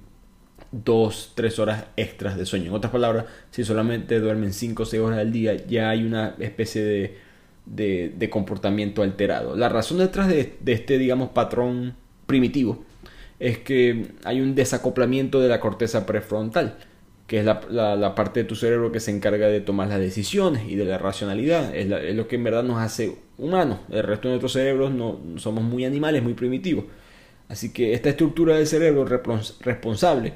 dos, 0.70 1.32
tres 1.34 1.58
horas 1.58 1.86
extras 1.96 2.36
de 2.36 2.46
sueño. 2.46 2.66
En 2.66 2.74
otras 2.74 2.92
palabras, 2.92 3.24
si 3.50 3.64
solamente 3.64 4.20
duermen 4.20 4.52
5 4.52 4.84
o 4.84 4.86
6 4.86 5.02
horas 5.02 5.18
al 5.18 5.32
día, 5.32 5.56
ya 5.66 5.90
hay 5.90 6.04
una 6.04 6.36
especie 6.38 6.84
de, 6.84 8.12
de, 8.16 8.30
comportamiento 8.30 9.02
alterado. 9.02 9.56
La 9.56 9.68
razón 9.68 9.98
detrás 9.98 10.28
de, 10.28 10.54
de, 10.60 10.72
este, 10.72 10.98
digamos, 10.98 11.30
patrón 11.30 11.96
primitivo 12.26 12.84
es 13.42 13.58
que 13.58 14.06
hay 14.22 14.40
un 14.40 14.54
desacoplamiento 14.54 15.40
de 15.40 15.48
la 15.48 15.58
corteza 15.58 16.06
prefrontal, 16.06 16.76
que 17.26 17.40
es 17.40 17.44
la, 17.44 18.14
parte 18.14 18.40
de 18.40 18.44
tu 18.44 18.54
cerebro 18.54 18.92
que 18.92 19.00
se 19.00 19.10
encarga 19.10 19.48
de 19.48 19.60
tomar 19.60 19.88
las 19.88 19.98
decisiones 19.98 20.62
y 20.68 20.76
de 20.76 20.84
la 20.84 20.96
racionalidad. 20.96 21.74
Es, 21.74 22.14
lo 22.14 22.28
que 22.28 22.36
en 22.36 22.44
verdad 22.44 22.62
nos 22.62 22.78
hace 22.78 23.16
humanos. 23.38 23.80
El 23.90 24.04
resto 24.04 24.28
de 24.28 24.34
nuestros 24.34 24.52
cerebros 24.52 24.92
no 24.92 25.18
somos 25.38 25.64
muy 25.64 25.84
animales, 25.84 26.22
muy 26.22 26.34
primitivos. 26.34 26.84
Así 27.48 27.72
que 27.72 27.94
esta 27.94 28.10
estructura 28.10 28.56
del 28.56 28.68
cerebro 28.68 29.04
responsable 29.04 30.34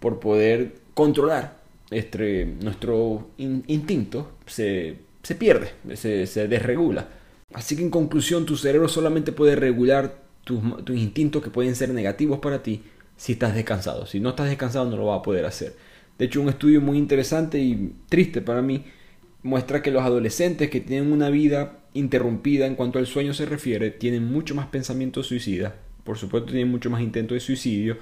por 0.00 0.18
poder 0.18 0.76
controlar 0.94 1.58
este, 1.90 2.46
nuestro 2.62 3.28
instinto 3.36 4.32
se, 4.46 4.96
pierde, 5.38 5.72
se, 5.94 6.26
se 6.26 6.48
desregula. 6.48 7.06
Así 7.52 7.76
que 7.76 7.82
en 7.82 7.90
conclusión, 7.90 8.46
tu 8.46 8.56
cerebro 8.56 8.88
solamente 8.88 9.32
puede 9.32 9.56
regular 9.56 10.25
tus, 10.46 10.96
instintos 10.96 11.42
que 11.42 11.50
pueden 11.50 11.74
ser 11.74 11.90
negativos 11.90 12.38
para 12.38 12.62
ti 12.62 12.82
si 13.16 13.32
estás 13.32 13.54
descansado. 13.54 14.06
Si 14.06 14.20
no 14.20 14.30
estás 14.30 14.48
descansado 14.48 14.88
no 14.88 14.96
lo 14.96 15.06
vas 15.06 15.18
a 15.18 15.22
poder 15.22 15.44
hacer. 15.44 15.74
De 16.18 16.26
hecho, 16.26 16.40
un 16.40 16.48
estudio 16.48 16.80
muy 16.80 16.96
interesante 16.96 17.58
y 17.58 17.92
triste 18.08 18.40
para 18.40 18.62
mí 18.62 18.84
muestra 19.42 19.82
que 19.82 19.90
los 19.90 20.02
adolescentes 20.02 20.70
que 20.70 20.80
tienen 20.80 21.12
una 21.12 21.30
vida 21.30 21.80
interrumpida 21.94 22.66
en 22.66 22.76
cuanto 22.76 22.98
al 22.98 23.06
sueño 23.06 23.34
se 23.34 23.44
refiere 23.44 23.90
tienen 23.90 24.24
mucho 24.24 24.54
más 24.54 24.66
pensamientos 24.66 25.26
suicidas, 25.26 25.72
por 26.04 26.16
supuesto 26.16 26.52
tienen 26.52 26.70
mucho 26.70 26.90
más 26.90 27.00
intentos 27.00 27.34
de 27.34 27.40
suicidio 27.40 27.96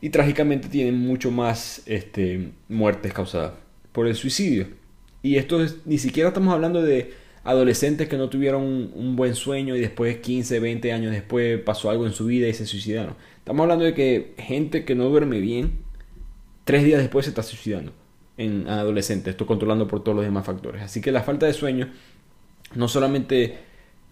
y 0.00 0.10
trágicamente 0.10 0.68
tienen 0.68 0.98
mucho 0.98 1.30
más 1.30 1.82
este, 1.86 2.52
muertes 2.68 3.12
causadas 3.12 3.52
por 3.92 4.06
el 4.06 4.14
suicidio. 4.14 4.66
Y 5.22 5.36
esto 5.36 5.62
es, 5.62 5.76
ni 5.84 5.98
siquiera 5.98 6.30
estamos 6.30 6.54
hablando 6.54 6.82
de 6.82 7.12
adolescentes 7.44 8.08
que 8.08 8.16
no 8.16 8.28
tuvieron 8.28 8.62
un, 8.62 9.16
buen 9.16 9.34
sueño 9.34 9.74
y 9.76 9.80
después 9.80 10.18
15, 10.18 10.60
20 10.60 10.92
años 10.92 11.12
después 11.12 11.60
pasó 11.60 11.90
algo 11.90 12.06
en 12.06 12.12
su 12.12 12.26
vida 12.26 12.48
y 12.48 12.54
se 12.54 12.66
suicidaron. 12.66 13.14
Estamos 13.38 13.62
hablando 13.64 13.84
de 13.84 13.94
que 13.94 14.34
gente 14.38 14.84
que 14.84 14.94
no 14.94 15.08
duerme 15.08 15.40
bien, 15.40 15.78
tres 16.64 16.84
días 16.84 17.00
después 17.00 17.26
se 17.26 17.30
está 17.30 17.42
suicidando 17.42 17.92
en 18.36 18.68
adolescentes, 18.68 19.32
esto 19.32 19.46
controlando 19.46 19.88
por 19.88 20.02
todos 20.02 20.16
los 20.16 20.24
demás 20.24 20.46
factores. 20.46 20.82
Así 20.82 21.00
que 21.00 21.12
la 21.12 21.22
falta 21.22 21.46
de 21.46 21.52
sueño 21.52 21.90
no 22.74 22.88
solamente 22.88 23.58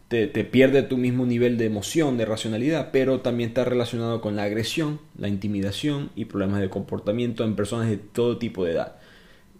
te, 0.08 0.26
te, 0.26 0.44
pierde 0.44 0.82
tu 0.82 0.96
mismo 0.96 1.24
nivel 1.24 1.56
de 1.56 1.66
emoción, 1.66 2.18
de 2.18 2.24
racionalidad, 2.24 2.90
pero 2.92 3.20
también 3.20 3.50
está 3.50 3.64
relacionado 3.64 4.20
con 4.20 4.34
la 4.34 4.42
agresión, 4.42 4.98
la 5.16 5.28
intimidación 5.28 6.10
y 6.16 6.24
problemas 6.24 6.60
de 6.60 6.68
comportamiento 6.68 7.44
en 7.44 7.54
personas 7.54 7.88
de 7.88 7.96
todo 7.96 8.38
tipo 8.38 8.64
de 8.64 8.72
edad 8.72 8.96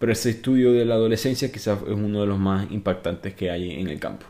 pero 0.01 0.13
ese 0.13 0.31
estudio 0.31 0.73
de 0.73 0.83
la 0.83 0.95
adolescencia 0.95 1.51
quizás 1.51 1.77
es 1.83 1.93
uno 1.93 2.21
de 2.21 2.25
los 2.25 2.39
más 2.39 2.69
impactantes 2.71 3.35
que 3.35 3.51
hay 3.51 3.79
en 3.79 3.87
el 3.87 3.99
campo. 3.99 4.25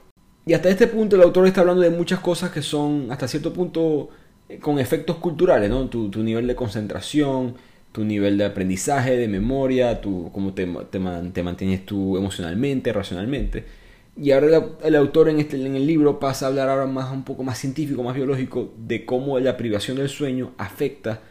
Y 0.45 0.51
hasta 0.51 0.67
este 0.67 0.85
punto 0.85 1.15
el 1.15 1.21
autor 1.21 1.47
está 1.47 1.61
hablando 1.61 1.81
de 1.81 1.89
muchas 1.89 2.19
cosas 2.19 2.51
que 2.51 2.61
son 2.61 3.09
hasta 3.09 3.25
cierto 3.25 3.53
punto 3.53 4.09
eh, 4.49 4.59
con 4.59 4.79
efectos 4.79 5.15
culturales, 5.15 5.69
¿no? 5.69 5.87
Tu, 5.87 6.09
nivel 6.23 6.45
de 6.45 6.55
concentración, 6.55 7.55
tu 7.93 8.03
nivel 8.03 8.37
de 8.37 8.43
aprendizaje, 8.43 9.15
de 9.15 9.29
memoria, 9.29 10.01
tu, 10.01 10.29
cómo 10.33 10.53
te, 10.53 10.67
te, 10.89 10.99
mantienes 10.99 11.85
tú 11.85 12.17
emocionalmente, 12.17 12.91
racionalmente. 12.91 13.63
Y 14.17 14.31
ahora 14.31 14.65
el, 14.83 14.95
autor 14.97 15.29
en, 15.29 15.39
este, 15.39 15.55
en 15.55 15.77
el 15.77 15.87
libro 15.87 16.19
pasa 16.19 16.47
a 16.47 16.49
hablar 16.49 16.67
ahora 16.67 16.85
más 16.85 17.13
un 17.13 17.23
poco 17.23 17.43
más 17.45 17.57
científico, 17.57 18.03
más 18.03 18.15
biológico, 18.15 18.73
de 18.77 19.05
cómo 19.05 19.39
la 19.39 19.55
privación 19.55 19.95
del 19.95 20.09
sueño 20.09 20.51
afecta 20.57 21.21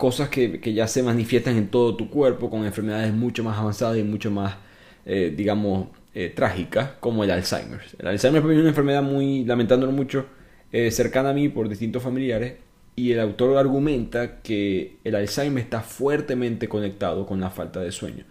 cosas 0.00 0.30
que, 0.30 0.58
ya 0.72 0.88
se 0.88 1.02
manifiestan 1.02 1.58
en 1.58 1.68
todo 1.68 1.94
tu 1.94 2.08
cuerpo 2.08 2.48
con 2.48 2.64
enfermedades 2.64 3.12
mucho 3.12 3.44
más 3.44 3.58
avanzadas 3.58 3.98
y 3.98 4.02
mucho 4.02 4.30
más, 4.30 4.56
eh, 5.04 5.30
digamos, 5.36 5.88
eh, 6.14 6.32
trágicas, 6.34 6.92
como 7.00 7.22
el 7.22 7.30
Alzheimer. 7.30 7.82
El 7.98 8.06
Alzheimer 8.06 8.40
es 8.40 8.58
una 8.60 8.70
enfermedad 8.70 9.02
muy, 9.02 9.44
lamentándolo 9.44 9.92
mucho, 9.92 10.24
eh, 10.72 10.90
cercana 10.90 11.30
a 11.30 11.32
mí 11.34 11.50
por 11.50 11.68
distintos 11.68 12.02
familiares, 12.02 12.54
y 12.96 13.12
el 13.12 13.20
autor 13.20 13.58
argumenta 13.58 14.40
que 14.40 14.96
el 15.04 15.16
Alzheimer 15.16 15.62
está 15.62 15.82
fuertemente 15.82 16.66
conectado 16.66 17.26
con 17.26 17.38
la 17.38 17.50
falta 17.50 17.80
de 17.80 17.92
sueño. 17.92 18.24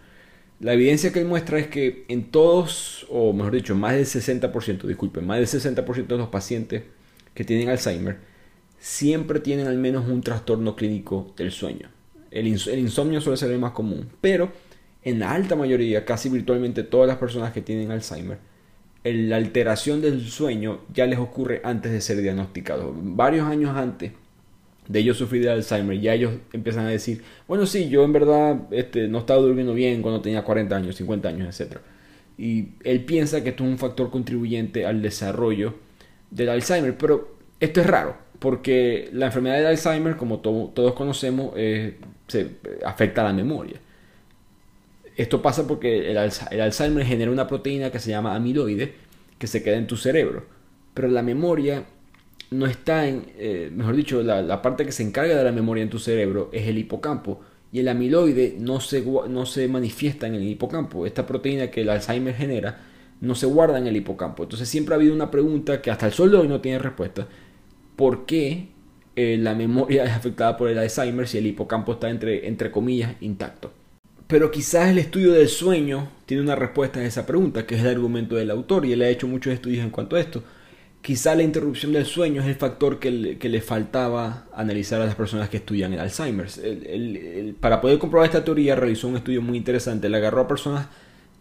La 0.58 0.72
evidencia 0.72 1.12
que 1.12 1.20
él 1.20 1.26
muestra 1.26 1.60
es 1.60 1.68
que 1.68 2.04
en 2.08 2.32
todos, 2.32 3.06
o 3.08 3.32
mejor 3.32 3.52
dicho, 3.52 3.76
más 3.76 3.94
del 3.94 4.06
60%, 4.06 4.88
disculpen, 4.88 5.24
más 5.24 5.38
del 5.38 5.46
60% 5.46 6.08
de 6.08 6.18
los 6.18 6.30
pacientes 6.30 6.82
que 7.32 7.44
tienen 7.44 7.68
Alzheimer, 7.68 8.29
siempre 8.80 9.40
tienen 9.40 9.68
al 9.68 9.78
menos 9.78 10.08
un 10.08 10.22
trastorno 10.22 10.74
clínico 10.74 11.32
del 11.36 11.52
sueño. 11.52 11.90
El, 12.30 12.48
insomnio 12.48 13.20
suele 13.20 13.36
ser 13.36 13.50
el 13.50 13.58
más 13.58 13.72
común, 13.72 14.08
pero 14.20 14.50
en 15.02 15.18
la 15.20 15.32
alta 15.32 15.54
mayoría, 15.54 16.04
casi 16.04 16.28
virtualmente 16.28 16.82
todas 16.82 17.06
las 17.06 17.18
personas 17.18 17.52
que 17.52 17.60
tienen 17.60 17.90
Alzheimer, 17.90 18.38
la 19.04 19.36
alteración 19.36 20.00
del 20.00 20.26
sueño 20.28 20.80
ya 20.92 21.06
les 21.06 21.18
ocurre 21.18 21.60
antes 21.64 21.92
de 21.92 22.00
ser 22.00 22.20
diagnosticados. 22.20 22.92
Varios 22.96 23.46
años 23.46 23.76
antes 23.76 24.12
de 24.88 24.98
ellos 24.98 25.18
sufrir 25.18 25.42
de 25.42 25.50
Alzheimer, 25.50 26.00
ya 26.00 26.14
ellos 26.14 26.32
empiezan 26.52 26.86
a 26.86 26.90
decir, 26.90 27.22
bueno, 27.46 27.66
sí, 27.66 27.88
yo 27.88 28.02
en 28.04 28.12
verdad 28.12 28.60
este, 28.70 29.08
no 29.08 29.18
estaba 29.18 29.40
durmiendo 29.40 29.74
bien 29.74 30.02
cuando 30.02 30.20
tenía 30.20 30.42
40 30.42 30.74
años, 30.74 30.96
50 30.96 31.28
años, 31.28 31.60
etc. 31.60 31.78
Y 32.38 32.70
él 32.84 33.04
piensa 33.04 33.42
que 33.42 33.50
esto 33.50 33.64
es 33.64 33.70
un 33.70 33.78
factor 33.78 34.10
contribuyente 34.10 34.86
al 34.86 35.02
desarrollo 35.02 35.74
del 36.30 36.48
Alzheimer, 36.48 36.96
pero 36.96 37.36
esto 37.58 37.80
es 37.80 37.86
raro 37.86 38.29
porque 38.40 39.10
la 39.12 39.26
enfermedad 39.26 39.58
de 39.58 39.68
Alzheimer, 39.68 40.16
como 40.16 40.40
todos 40.40 40.94
conocemos, 40.94 41.52
eh, 41.56 41.98
se 42.26 42.56
afecta 42.84 43.20
a 43.20 43.24
la 43.24 43.32
memoria. 43.32 43.76
Esto 45.16 45.42
pasa 45.42 45.68
porque 45.68 46.10
el, 46.10 46.16
Alzheimer 46.16 47.04
genera 47.04 47.30
una 47.30 47.46
proteína 47.46 47.90
que 47.90 47.98
se 47.98 48.10
llama 48.10 48.34
amiloide 48.34 48.94
que 49.38 49.46
se 49.46 49.62
queda 49.62 49.76
en 49.76 49.86
tu 49.86 49.96
cerebro. 49.96 50.44
Pero 50.94 51.08
la 51.08 51.22
memoria 51.22 51.84
no 52.50 52.66
está 52.66 53.06
en, 53.06 53.26
eh, 53.36 53.70
mejor 53.72 53.94
dicho, 53.94 54.22
la, 54.22 54.62
parte 54.62 54.86
que 54.86 54.92
se 54.92 55.02
encarga 55.02 55.36
de 55.36 55.44
la 55.44 55.52
memoria 55.52 55.82
en 55.82 55.90
tu 55.90 55.98
cerebro 55.98 56.48
es 56.52 56.66
el 56.66 56.78
hipocampo. 56.78 57.42
Y 57.72 57.80
el 57.80 57.88
amiloide 57.88 58.56
no 58.58 58.80
se, 58.80 59.02
no 59.02 59.44
se 59.44 59.68
manifiesta 59.68 60.26
en 60.26 60.34
el 60.34 60.48
hipocampo. 60.48 61.04
Esta 61.04 61.26
proteína 61.26 61.70
que 61.70 61.82
el 61.82 61.90
Alzheimer 61.90 62.34
genera 62.34 62.80
no 63.20 63.34
se 63.34 63.44
guarda 63.44 63.78
en 63.78 63.86
el 63.86 63.96
hipocampo. 63.96 64.44
Entonces 64.44 64.68
siempre 64.68 64.94
ha 64.94 64.96
habido 64.96 65.14
una 65.14 65.30
pregunta 65.30 65.82
que 65.82 65.90
hasta 65.90 66.06
el 66.06 66.12
sol 66.12 66.30
de 66.30 66.38
hoy 66.38 66.48
no 66.48 66.62
tiene 66.62 66.78
respuesta. 66.78 67.28
¿Por 68.00 68.24
qué 68.24 68.68
eh, 69.14 69.36
la 69.38 69.54
memoria 69.54 70.04
es 70.06 70.12
afectada 70.12 70.56
por 70.56 70.70
el 70.70 70.78
Alzheimer 70.78 71.28
si 71.28 71.36
el 71.36 71.46
hipocampo 71.46 71.92
está 71.92 72.08
entre, 72.08 72.48
entre 72.48 72.70
comillas 72.70 73.12
intacto? 73.20 73.74
Pero 74.26 74.50
quizás 74.50 74.88
el 74.88 74.96
estudio 74.96 75.32
del 75.32 75.48
sueño 75.48 76.08
tiene 76.24 76.42
una 76.42 76.56
respuesta 76.56 77.00
a 77.00 77.04
esa 77.04 77.26
pregunta, 77.26 77.66
que 77.66 77.74
es 77.74 77.82
el 77.82 77.88
argumento 77.88 78.36
del 78.36 78.50
autor, 78.50 78.86
y 78.86 78.94
él 78.94 79.02
ha 79.02 79.08
hecho 79.10 79.26
muchos 79.26 79.52
estudios 79.52 79.84
en 79.84 79.90
cuanto 79.90 80.16
a 80.16 80.20
esto. 80.20 80.42
Quizá 81.02 81.34
la 81.34 81.42
interrupción 81.42 81.92
del 81.92 82.06
sueño 82.06 82.40
es 82.40 82.48
el 82.48 82.54
factor 82.54 82.98
que 82.98 83.10
le, 83.10 83.36
que 83.36 83.50
le 83.50 83.60
faltaba 83.60 84.46
analizar 84.54 85.02
a 85.02 85.04
las 85.04 85.14
personas 85.14 85.50
que 85.50 85.58
estudian 85.58 85.92
el 85.92 86.00
Alzheimer. 86.00 86.48
para 87.60 87.82
poder 87.82 87.98
comprobar 87.98 88.28
esta 88.28 88.42
teoría 88.42 88.76
realizó 88.76 89.08
un 89.08 89.18
estudio 89.18 89.42
muy 89.42 89.58
interesante. 89.58 90.08
Le 90.08 90.16
agarró 90.16 90.40
a 90.40 90.48
personas, 90.48 90.88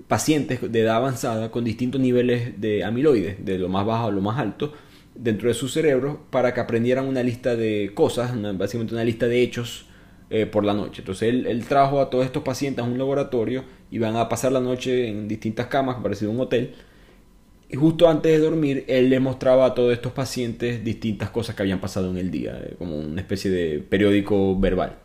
pacientes 0.10 0.60
de 0.70 0.82
edad 0.82 0.98
avanzada 0.98 1.52
con 1.52 1.64
distintos 1.64 2.02
niveles 2.02 2.60
de 2.60 2.84
amiloides, 2.84 3.46
de 3.46 3.58
lo 3.60 3.70
más 3.70 3.86
bajo 3.86 4.08
a 4.08 4.12
lo 4.12 4.20
más 4.20 4.38
alto, 4.38 4.74
dentro 5.16 5.48
de 5.48 5.54
su 5.54 5.68
cerebro, 5.68 6.26
para 6.30 6.54
que 6.54 6.60
aprendieran 6.60 7.06
una 7.06 7.24
lista 7.24 7.56
de 7.56 7.92
cosas, 7.94 8.32
básicamente 8.58 8.94
una 8.94 9.04
lista 9.04 9.28
de 9.28 9.42
hechos 9.42 9.86
eh, 10.30 10.46
por 10.46 10.64
la 10.64 10.74
noche. 10.74 11.02
Entonces 11.02 11.30
él, 11.30 11.66
trajo 11.68 12.00
a 12.00 12.10
todos 12.10 12.26
estos 12.26 12.44
pacientes 12.44 12.86
a 12.86 12.88
un 12.88 12.98
laboratorio 12.98 13.64
y 13.90 13.98
van 13.98 14.16
a 14.16 14.30
pasar 14.30 14.52
la 14.52 14.60
noche 14.60 15.08
en 15.08 15.28
distintas 15.28 15.68
camas, 15.68 15.98
parecido 16.04 16.32
a 16.32 16.34
un 16.36 16.40
hotel. 16.42 16.76
Y 17.68 17.76
justo 17.76 18.08
antes 18.08 18.32
de 18.32 18.40
dormir, 18.40 18.86
él 18.88 19.10
les 19.10 19.22
mostraba 19.22 19.66
a 19.66 19.74
todos 19.74 19.92
estos 19.92 20.12
pacientes 20.12 20.84
distintas 20.84 21.30
cosas 21.32 21.56
que 21.56 21.64
habían 21.64 21.80
pasado 21.80 22.12
en 22.12 22.18
el 22.18 22.32
día, 22.32 22.60
eh, 22.64 22.76
como 22.78 22.98
una 22.98 23.22
especie 23.22 23.50
de 23.50 23.80
periódico 23.80 24.60
verbal. 24.60 24.98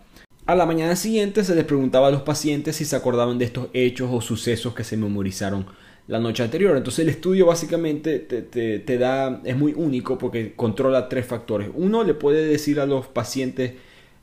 A 0.46 0.55
la 0.55 0.66
mañana 0.66 0.94
siguiente 0.94 1.42
se 1.42 1.55
les 1.55 1.64
preguntaba 1.64 2.09
a 2.09 2.11
los 2.11 2.20
pacientes 2.20 2.76
si 2.76 2.84
se 2.84 2.94
acordaban 2.94 3.38
de 3.38 3.46
estos 3.46 3.68
hechos 3.72 4.11
o 4.12 4.20
sucesos 4.20 4.74
que 4.74 4.84
se 4.84 4.98
memorizaron 4.98 5.64
la 6.07 6.18
noche 6.18 6.42
anterior. 6.42 6.76
Entonces 6.76 7.00
el 7.00 7.09
estudio 7.09 7.46
básicamente 7.46 8.18
te, 8.18 8.42
te, 8.42 8.78
te 8.78 8.98
da, 8.98 9.40
es 9.44 9.57
muy 9.57 9.72
único 9.74 10.18
porque 10.18 10.55
controla 10.55 11.09
tres 11.09 11.26
factores. 11.26 11.70
Uno 11.74 12.05
le 12.05 12.14
puede 12.14 12.46
decir 12.46 12.80
a 12.80 12.86
los 12.86 13.07
pacientes 13.07 13.72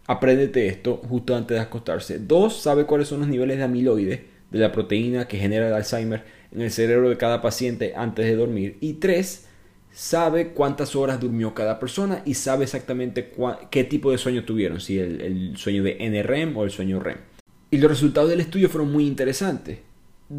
Apréndete 0.07 0.67
esto 0.67 0.97
justo 1.07 1.35
antes 1.35 1.55
de 1.55 1.61
acostarse. 1.61 2.19
Dos, 2.19 2.61
sabe 2.61 2.85
cuáles 2.85 3.07
son 3.07 3.19
los 3.19 3.29
niveles 3.29 3.57
de 3.57 3.63
amiloide, 3.63 4.25
de 4.49 4.59
la 4.59 4.71
proteína 4.71 5.27
que 5.27 5.37
genera 5.37 5.67
el 5.67 5.73
Alzheimer 5.73 6.25
en 6.51 6.61
el 6.61 6.71
cerebro 6.71 7.09
de 7.09 7.17
cada 7.17 7.41
paciente 7.41 7.93
antes 7.95 8.25
de 8.25 8.35
dormir. 8.35 8.77
Y 8.81 8.95
tres, 8.95 9.45
sabe 9.91 10.49
cuántas 10.49 10.95
horas 10.95 11.19
durmió 11.19 11.53
cada 11.53 11.79
persona 11.79 12.23
y 12.25 12.33
sabe 12.33 12.65
exactamente 12.65 13.31
qué 13.69 13.83
tipo 13.83 14.11
de 14.11 14.17
sueño 14.17 14.43
tuvieron, 14.43 14.81
si 14.81 14.99
el, 14.99 15.21
el 15.21 15.57
sueño 15.57 15.83
de 15.83 15.97
NREM 16.09 16.57
o 16.57 16.63
el 16.63 16.71
sueño 16.71 16.99
REM. 16.99 17.17
Y 17.69 17.77
los 17.77 17.89
resultados 17.89 18.29
del 18.29 18.41
estudio 18.41 18.67
fueron 18.67 18.91
muy 18.91 19.07
interesantes. 19.07 19.79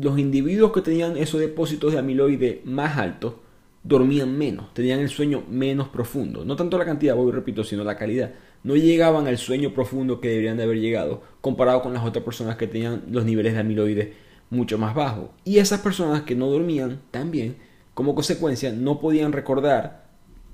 Los 0.01 0.19
individuos 0.19 0.73
que 0.73 0.81
tenían 0.81 1.17
esos 1.17 1.41
depósitos 1.41 1.93
de 1.93 1.99
amiloide 1.99 2.63
más 2.65 2.97
altos 2.97 3.35
dormían 3.83 4.39
menos, 4.39 4.73
tenían 4.75 5.01
el 5.01 5.09
sueño 5.09 5.43
menos 5.51 5.89
profundo. 5.89 6.45
No 6.45 6.57
tanto 6.57 6.79
la 6.79 6.85
cantidad, 6.85 7.17
voy 7.17 7.33
repito, 7.33 7.65
sino 7.65 7.85
la 7.85 7.97
calidad 7.97 8.33
no 8.65 8.77
llegaban 8.77 9.27
al 9.27 9.39
sueño 9.39 9.75
profundo 9.75 10.21
que 10.21 10.29
deberían 10.29 10.57
de 10.57 10.63
haber 10.63 10.79
llegado, 10.79 11.23
comparado 11.41 11.83
con 11.83 11.93
las 11.93 12.05
otras 12.05 12.25
personas 12.25 12.57
que 12.57 12.67
tenían 12.67 13.03
los 13.11 13.25
niveles 13.25 13.55
de 13.55 13.61
amiloides 13.61 14.09
mucho 14.51 14.79
más 14.79 14.95
bajos. 14.95 15.31
Y 15.45 15.59
esas 15.59 15.81
personas 15.81 16.23
que 16.23 16.35
no 16.35 16.49
dormían 16.49 17.01
también, 17.11 17.57
como 17.95 18.15
consecuencia, 18.15 18.73
no 18.73 19.01
podían 19.01 19.33
recordar 19.33 20.05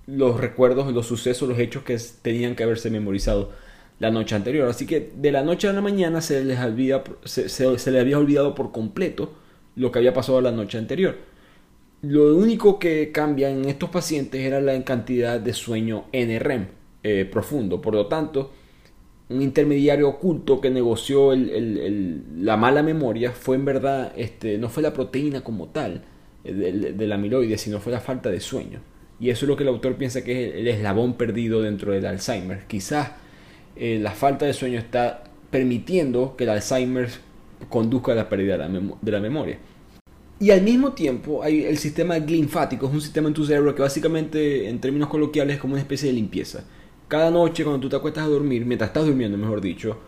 los 0.07 0.41
recuerdos, 0.41 0.93
los 0.93 1.07
sucesos, 1.07 1.49
los 1.49 1.59
hechos 1.59 1.83
que 1.83 1.99
tenían 2.23 2.55
que 2.55 2.63
haberse 2.63 2.91
memorizado 2.91 3.53
la 3.99 4.11
noche 4.11 4.35
anterior. 4.35 4.69
Así 4.69 4.87
que 4.87 5.13
de 5.17 5.33
la 5.33 5.43
noche 5.43 5.69
a 5.69 5.73
la 5.73 5.81
mañana 5.81 6.21
se 6.21 6.45
les, 6.45 6.59
había 6.59 8.19
olvidado 8.19 8.55
por 8.55 8.73
completo 8.73 9.33
lo 9.77 9.93
que 9.93 9.99
había 9.99 10.13
pasado 10.13 10.41
la 10.41 10.53
noche 10.53 10.79
anterior. 10.79 11.17
Lo 12.03 12.37
único 12.37 12.79
que 12.79 13.11
cambia 13.11 13.51
en 13.51 13.65
estos 13.65 13.91
pacientes 13.91 14.41
era 14.41 14.61
la 14.61 14.85
cantidad 14.85 15.41
de 15.41 15.53
sueño 15.53 16.05
NREM, 16.13 16.67
eh, 17.03 17.29
profundo. 17.31 17.81
Por 17.81 17.95
lo 17.95 18.07
tanto, 18.07 18.53
un 19.29 19.43
intermediario 19.43 20.09
oculto 20.09 20.61
que 20.61 20.71
negoció 20.71 21.35
la 21.35 22.57
mala 22.57 22.83
memoria 22.83 23.33
fue 23.33 23.57
en 23.57 23.65
verdad, 23.65 24.13
este, 24.17 24.59
no 24.59 24.69
fue 24.69 24.83
la 24.83 24.93
proteína 24.93 25.43
como 25.43 25.69
tal 25.69 26.03
eh, 26.45 26.53
del, 26.53 27.13
amiloide, 27.13 27.59
sino 27.59 27.81
fue 27.81 27.93
la 27.93 28.01
falta 28.01 28.31
de 28.31 28.41
sueño. 28.41 28.81
Y 29.21 29.31
eso 29.31 29.45
es 29.45 29.49
lo 29.49 29.57
que 29.57 29.65
el 29.65 29.69
autor 29.69 29.97
piensa 29.97 30.23
que 30.23 30.49
es 30.49 30.55
el 30.55 30.69
eslabón 30.69 31.15
perdido 31.15 31.61
dentro 31.63 31.93
del 31.93 32.07
Alzheimer. 32.07 32.67
Quizás 32.69 33.11
eh, 33.79 33.99
la 34.01 34.13
falta 34.13 34.47
de 34.47 34.53
sueño 34.53 34.79
está 34.79 35.25
permitiendo 35.51 36.37
que 36.37 36.45
el 36.45 36.51
Alzheimer 36.51 37.09
conduzca 37.69 38.13
a 38.13 38.15
la 38.15 38.29
pérdida 38.29 38.59
de 38.59 39.13
la, 39.13 39.21
memoria. 39.21 39.59
Y 40.41 40.51
al 40.51 40.63
mismo 40.63 40.93
tiempo, 40.93 41.43
hay 41.43 41.65
el 41.65 41.79
sistema 41.79 42.19
linfático, 42.19 42.87
es 42.87 42.93
un 42.93 43.01
sistema 43.01 43.29
en 43.29 43.35
tu 43.35 43.45
cerebro 43.45 43.75
que 43.75 43.83
básicamente, 43.83 44.69
en 44.69 44.81
términos 44.81 45.09
coloquiales, 45.09 45.57
es 45.57 45.61
como 45.61 45.75
una 45.75 45.81
especie 45.81 46.09
de 46.09 46.15
limpieza 46.15 46.65
cada 47.09 47.31
noche 47.31 47.65
cuando 47.65 47.81
tú 47.81 47.89
te 47.89 47.97
acuestas 47.97 48.25
a 48.25 48.29
dormir, 48.29 48.65
mientras 48.67 48.91
estás 48.91 49.07
durmiendo, 49.07 49.37
mejor 49.39 49.61
dicho, 49.61 49.99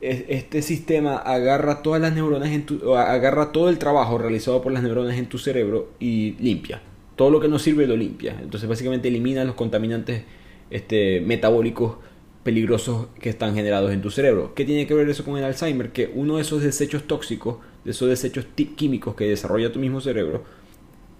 este 0.00 0.62
sistema 0.62 1.16
agarra 1.16 1.80
todas 1.82 2.00
las 2.00 2.12
neuronas 2.12 2.48
en 2.48 2.66
tu, 2.66 2.96
agarra 2.96 3.52
todo 3.52 3.68
el 3.68 3.78
trabajo 3.78 4.18
realizado 4.18 4.60
por 4.60 4.72
las 4.72 4.82
neuronas 4.82 5.16
en 5.16 5.26
tu 5.26 5.38
cerebro 5.38 5.92
y 6.00 6.32
limpia. 6.40 6.82
Todo 7.14 7.30
lo 7.30 7.38
que 7.38 7.46
no 7.46 7.60
sirve 7.60 7.86
lo 7.86 7.96
limpia. 7.96 8.36
Entonces 8.42 8.68
básicamente 8.68 9.06
elimina 9.06 9.44
los 9.44 9.54
contaminantes 9.54 10.24
este, 10.70 11.20
metabólicos 11.20 11.98
peligrosos 12.42 13.06
que 13.20 13.30
están 13.30 13.54
generados 13.54 13.92
en 13.92 14.02
tu 14.02 14.10
cerebro. 14.10 14.54
¿Qué 14.54 14.64
tiene 14.64 14.86
que 14.86 14.94
ver 14.94 15.08
eso 15.08 15.24
con 15.24 15.38
el 15.38 15.44
Alzheimer? 15.44 15.92
Que 15.92 16.10
uno 16.14 16.36
de 16.36 16.42
esos 16.42 16.62
desechos 16.62 17.04
tóxicos, 17.04 17.58
de 17.84 17.92
esos 17.92 18.08
desechos 18.08 18.46
químicos 18.76 19.14
que 19.14 19.28
desarrolla 19.28 19.72
tu 19.72 19.78
mismo 19.78 20.00
cerebro, 20.00 20.44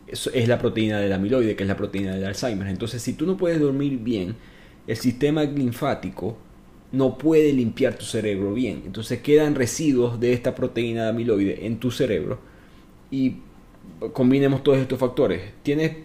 es 0.07 0.49
la 0.49 0.59
proteína 0.59 1.01
del 1.01 1.13
amiloide, 1.13 1.57
que 1.57 1.63
es 1.63 1.69
la 1.69 1.77
proteína 1.77 2.15
del 2.15 2.25
Alzheimer. 2.25 2.69
Entonces, 2.69 3.01
si 3.01 3.15
tú 3.15 3.27
no 3.27 3.37
puedes 3.37 3.61
dormir 3.61 3.99
bien, 3.99 4.37
el 4.87 4.97
sistema 4.97 5.45
linfático 5.45 6.37
no 6.91 7.17
puede 7.17 7.53
limpiar 7.53 7.95
tu 7.95 8.05
cerebro 8.05 8.53
bien. 8.53 8.83
Entonces 8.85 9.21
quedan 9.23 9.55
residuos 9.55 10.21
de 10.21 10.33
esta 10.33 10.55
proteína 10.55 11.05
de 11.05 11.11
amiloide 11.11 11.67
en 11.67 11.79
tu 11.79 11.91
cerebro 11.91 12.39
y 13.11 13.37
combinemos 14.13 14.63
todos 14.63 14.79
estos 14.79 14.99
factores. 14.99 15.43
Tienes 15.63 15.97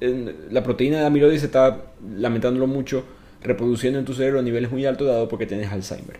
la 0.00 0.62
proteína 0.62 1.00
de 1.00 1.06
amiloide 1.06 1.38
se 1.38 1.46
está 1.46 1.92
lamentándolo 2.16 2.66
mucho 2.66 3.04
reproduciendo 3.46 3.98
en 3.98 4.04
tu 4.04 4.14
cerebro 4.14 4.40
a 4.40 4.42
niveles 4.42 4.70
muy 4.70 4.84
altos 4.84 5.06
dado 5.06 5.28
porque 5.28 5.46
tienes 5.46 5.70
Alzheimer. 5.70 6.18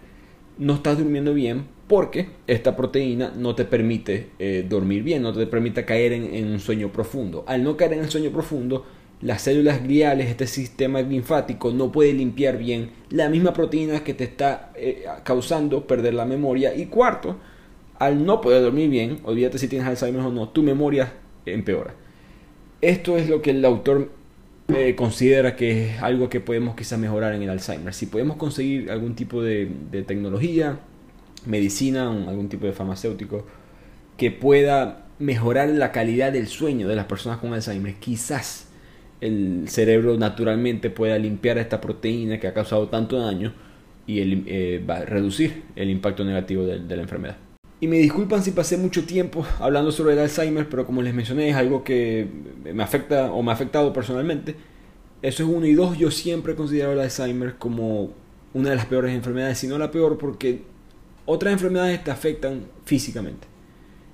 No 0.59 0.74
estás 0.74 0.97
durmiendo 0.99 1.35
bien 1.35 1.66
porque 1.87 2.29
esta 2.47 2.77
proteína 2.77 3.33
no 3.37 3.55
te 3.55 3.64
permite 3.64 4.31
eh, 4.39 4.64
dormir 4.68 5.03
bien, 5.03 5.22
no 5.22 5.33
te 5.33 5.47
permite 5.47 5.85
caer 5.85 6.12
en, 6.12 6.47
un 6.47 6.61
sueño 6.61 6.91
profundo. 6.91 7.45
Al 7.47 7.62
no 7.62 7.77
caer 7.77 7.95
en 7.95 8.01
el 8.01 8.11
sueño 8.11 8.31
profundo, 8.31 8.87
las 9.20 9.43
células 9.43 9.83
gliales, 9.83 10.29
este 10.29 10.47
sistema 10.47 11.03
linfático, 11.03 11.70
no 11.72 11.93
puede 11.93 12.12
limpiar 12.12 12.59
bien 12.59 12.91
la 13.11 13.29
misma 13.29 13.53
proteína 13.53 14.03
que 14.03 14.14
te 14.14 14.24
está 14.24 14.72
eh, 14.74 15.05
causando 15.24 15.87
perder 15.87 16.14
la 16.14 16.24
memoria. 16.24 16.74
Y 16.74 16.87
cuarto, 16.87 17.37
al 17.99 18.24
no 18.24 18.41
poder 18.41 18.62
dormir 18.62 18.91
bien, 18.91 19.20
olvídate 19.24 19.59
si 19.59 19.68
tienes 19.68 19.87
Alzheimer 19.87 20.22
o 20.22 20.33
no, 20.33 20.49
tu 20.49 20.62
memoria 20.62 21.12
empeora. 21.45 21.95
Esto 22.81 23.16
es 23.16 23.29
lo 23.29 23.41
que 23.43 23.51
el 23.51 23.64
autor 23.64 24.11
eh, 24.69 24.97
considera 24.97 25.55
que 25.55 25.91
es 25.91 26.03
algo 26.03 26.29
que 26.29 26.41
podemos 26.41 26.75
quizás 26.75 26.99
mejorar 26.99 27.35
en 27.35 27.43
el 27.43 27.51
Alzheimer. 27.51 27.95
Si 27.95 28.07
podemos 28.07 28.37
conseguir 28.37 28.91
algún 28.91 29.14
tipo 29.14 29.43
de, 29.43 29.71
tecnología, 30.07 30.81
medicina, 31.45 32.09
algún 32.09 32.49
tipo 32.49 32.67
de 32.67 32.73
farmacéutico 32.73 33.47
que 34.17 34.31
pueda 34.31 35.07
mejorar 35.19 35.69
la 35.69 35.93
calidad 35.93 36.33
del 36.33 36.49
sueño 36.49 36.89
de 36.89 36.97
las 36.97 37.07
personas 37.07 37.39
con 37.39 37.53
Alzheimer, 37.53 37.95
quizás 37.95 38.69
el 39.21 39.69
cerebro 39.69 40.17
naturalmente 40.19 40.91
pueda 40.91 41.17
limpiar 41.19 41.59
esta 41.59 41.81
proteína 41.81 42.41
que 42.41 42.49
ha 42.49 42.55
causado 42.55 42.89
tanto 42.89 43.19
daño 43.19 43.55
y 44.07 44.21
eh, 44.21 44.85
va 44.89 44.97
a 44.97 45.05
reducir 45.05 45.62
el 45.77 45.91
impacto 45.91 46.25
negativo 46.25 46.64
de, 46.64 46.97
la 46.97 47.03
enfermedad. 47.03 47.37
Y 47.81 47.89
me 47.89 47.99
disculpan 47.99 48.43
si 48.43 48.53
pasé 48.53 48.79
mucho 48.79 49.05
tiempo 49.05 49.47
hablando 49.61 49.93
sobre 49.93 50.14
el 50.14 50.20
Alzheimer, 50.20 50.68
pero 50.68 50.87
como 50.87 51.03
les 51.03 51.14
mencioné 51.14 51.51
es 51.51 51.57
algo 51.57 51.85
que 51.85 52.27
me 52.64 52.83
afecta 52.83 53.31
o 53.33 53.43
me 53.43 53.51
ha 53.51 53.55
afectado 53.55 53.93
personalmente. 53.93 54.57
Eso 55.22 55.43
es 55.43 55.49
uno 55.49 55.66
y 55.66 55.74
dos, 55.74 55.99
yo 55.99 56.11
siempre 56.11 56.55
he 56.55 56.57
considerado 56.57 56.95
el 56.95 57.01
Alzheimer 57.01 57.57
como 57.57 58.12
una 58.55 58.70
de 58.70 58.77
las 58.77 58.87
peores 58.87 59.14
enfermedades, 59.14 59.59
si 59.59 59.66
no 59.66 59.77
la 59.79 59.91
peor, 59.91 60.16
porque 60.16 60.62
otras 61.27 61.53
enfermedades 61.53 62.03
te 62.03 62.11
afectan 62.11 62.64
físicamente 62.85 63.47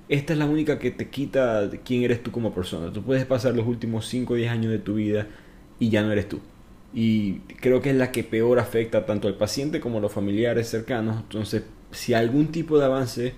esta 0.09 0.33
es 0.33 0.39
la 0.39 0.45
única 0.45 0.79
que 0.79 0.91
te 0.91 1.09
quita 1.09 1.69
quién 1.83 2.03
eres 2.03 2.21
tú 2.21 2.31
como 2.31 2.53
persona. 2.53 2.91
Tú 2.91 3.01
puedes 3.03 3.25
pasar 3.25 3.55
los 3.55 3.65
últimos 3.65 4.07
5 4.07 4.33
o 4.33 4.35
10 4.35 4.51
años 4.51 4.71
de 4.71 4.79
tu 4.79 4.95
vida 4.95 5.27
y 5.79 5.89
ya 5.89 6.03
no 6.03 6.11
eres 6.11 6.29
tú. 6.29 6.39
Y 6.93 7.39
creo 7.61 7.81
que 7.81 7.89
es 7.89 7.95
la 7.95 8.11
que 8.11 8.23
peor 8.23 8.59
afecta 8.59 9.05
tanto 9.05 9.27
al 9.27 9.35
paciente 9.35 9.79
como 9.79 9.97
a 9.97 10.01
los 10.01 10.11
familiares 10.11 10.69
cercanos. 10.69 11.17
Entonces, 11.21 11.63
si 11.91 12.13
algún 12.13 12.47
tipo 12.47 12.77
de 12.77 12.85
avance 12.85 13.33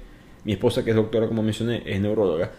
Mi 0.45 0.53
esposa, 0.53 0.83
que 0.85 0.91
es 0.91 0.95
doctora, 0.95 1.27
como 1.27 1.43
mencioné, 1.43 1.83
es 1.85 1.99
neuróloga. 1.99 2.51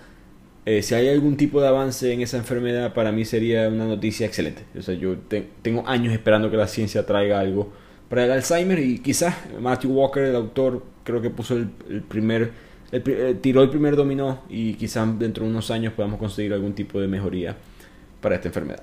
Eh, 0.66 0.82
si 0.82 0.94
hay 0.94 1.08
algún 1.08 1.36
tipo 1.36 1.60
de 1.60 1.68
avance 1.68 2.12
en 2.12 2.20
esa 2.20 2.36
enfermedad, 2.36 2.92
para 2.92 3.12
mí 3.12 3.24
sería 3.24 3.68
una 3.68 3.86
noticia 3.86 4.26
excelente. 4.26 4.64
O 4.76 4.82
sea, 4.82 4.94
yo 4.94 5.16
tengo 5.62 5.86
años 5.86 6.12
esperando 6.12 6.50
que 6.50 6.56
la 6.56 6.66
ciencia 6.66 7.06
traiga 7.06 7.38
algo 7.38 7.72
para 8.08 8.24
el 8.24 8.32
Alzheimer 8.32 8.78
y 8.78 8.98
quizás 8.98 9.34
Matthew 9.60 9.92
Walker, 9.92 10.22
el 10.22 10.36
autor, 10.36 10.82
creo 11.04 11.20
que 11.20 11.30
puso 11.30 11.56
el, 11.56 11.68
primer, 12.08 12.50
eh, 12.92 13.36
tiró 13.40 13.62
el 13.62 13.70
primer 13.70 13.96
dominó 13.96 14.42
y 14.48 14.74
quizás 14.74 15.18
dentro 15.18 15.44
de 15.44 15.50
unos 15.50 15.70
años 15.70 15.92
podamos 15.92 16.18
conseguir 16.18 16.52
algún 16.52 16.74
tipo 16.74 17.00
de 17.00 17.08
mejoría 17.08 17.56
para 18.20 18.36
esta 18.36 18.48
enfermedad. 18.48 18.82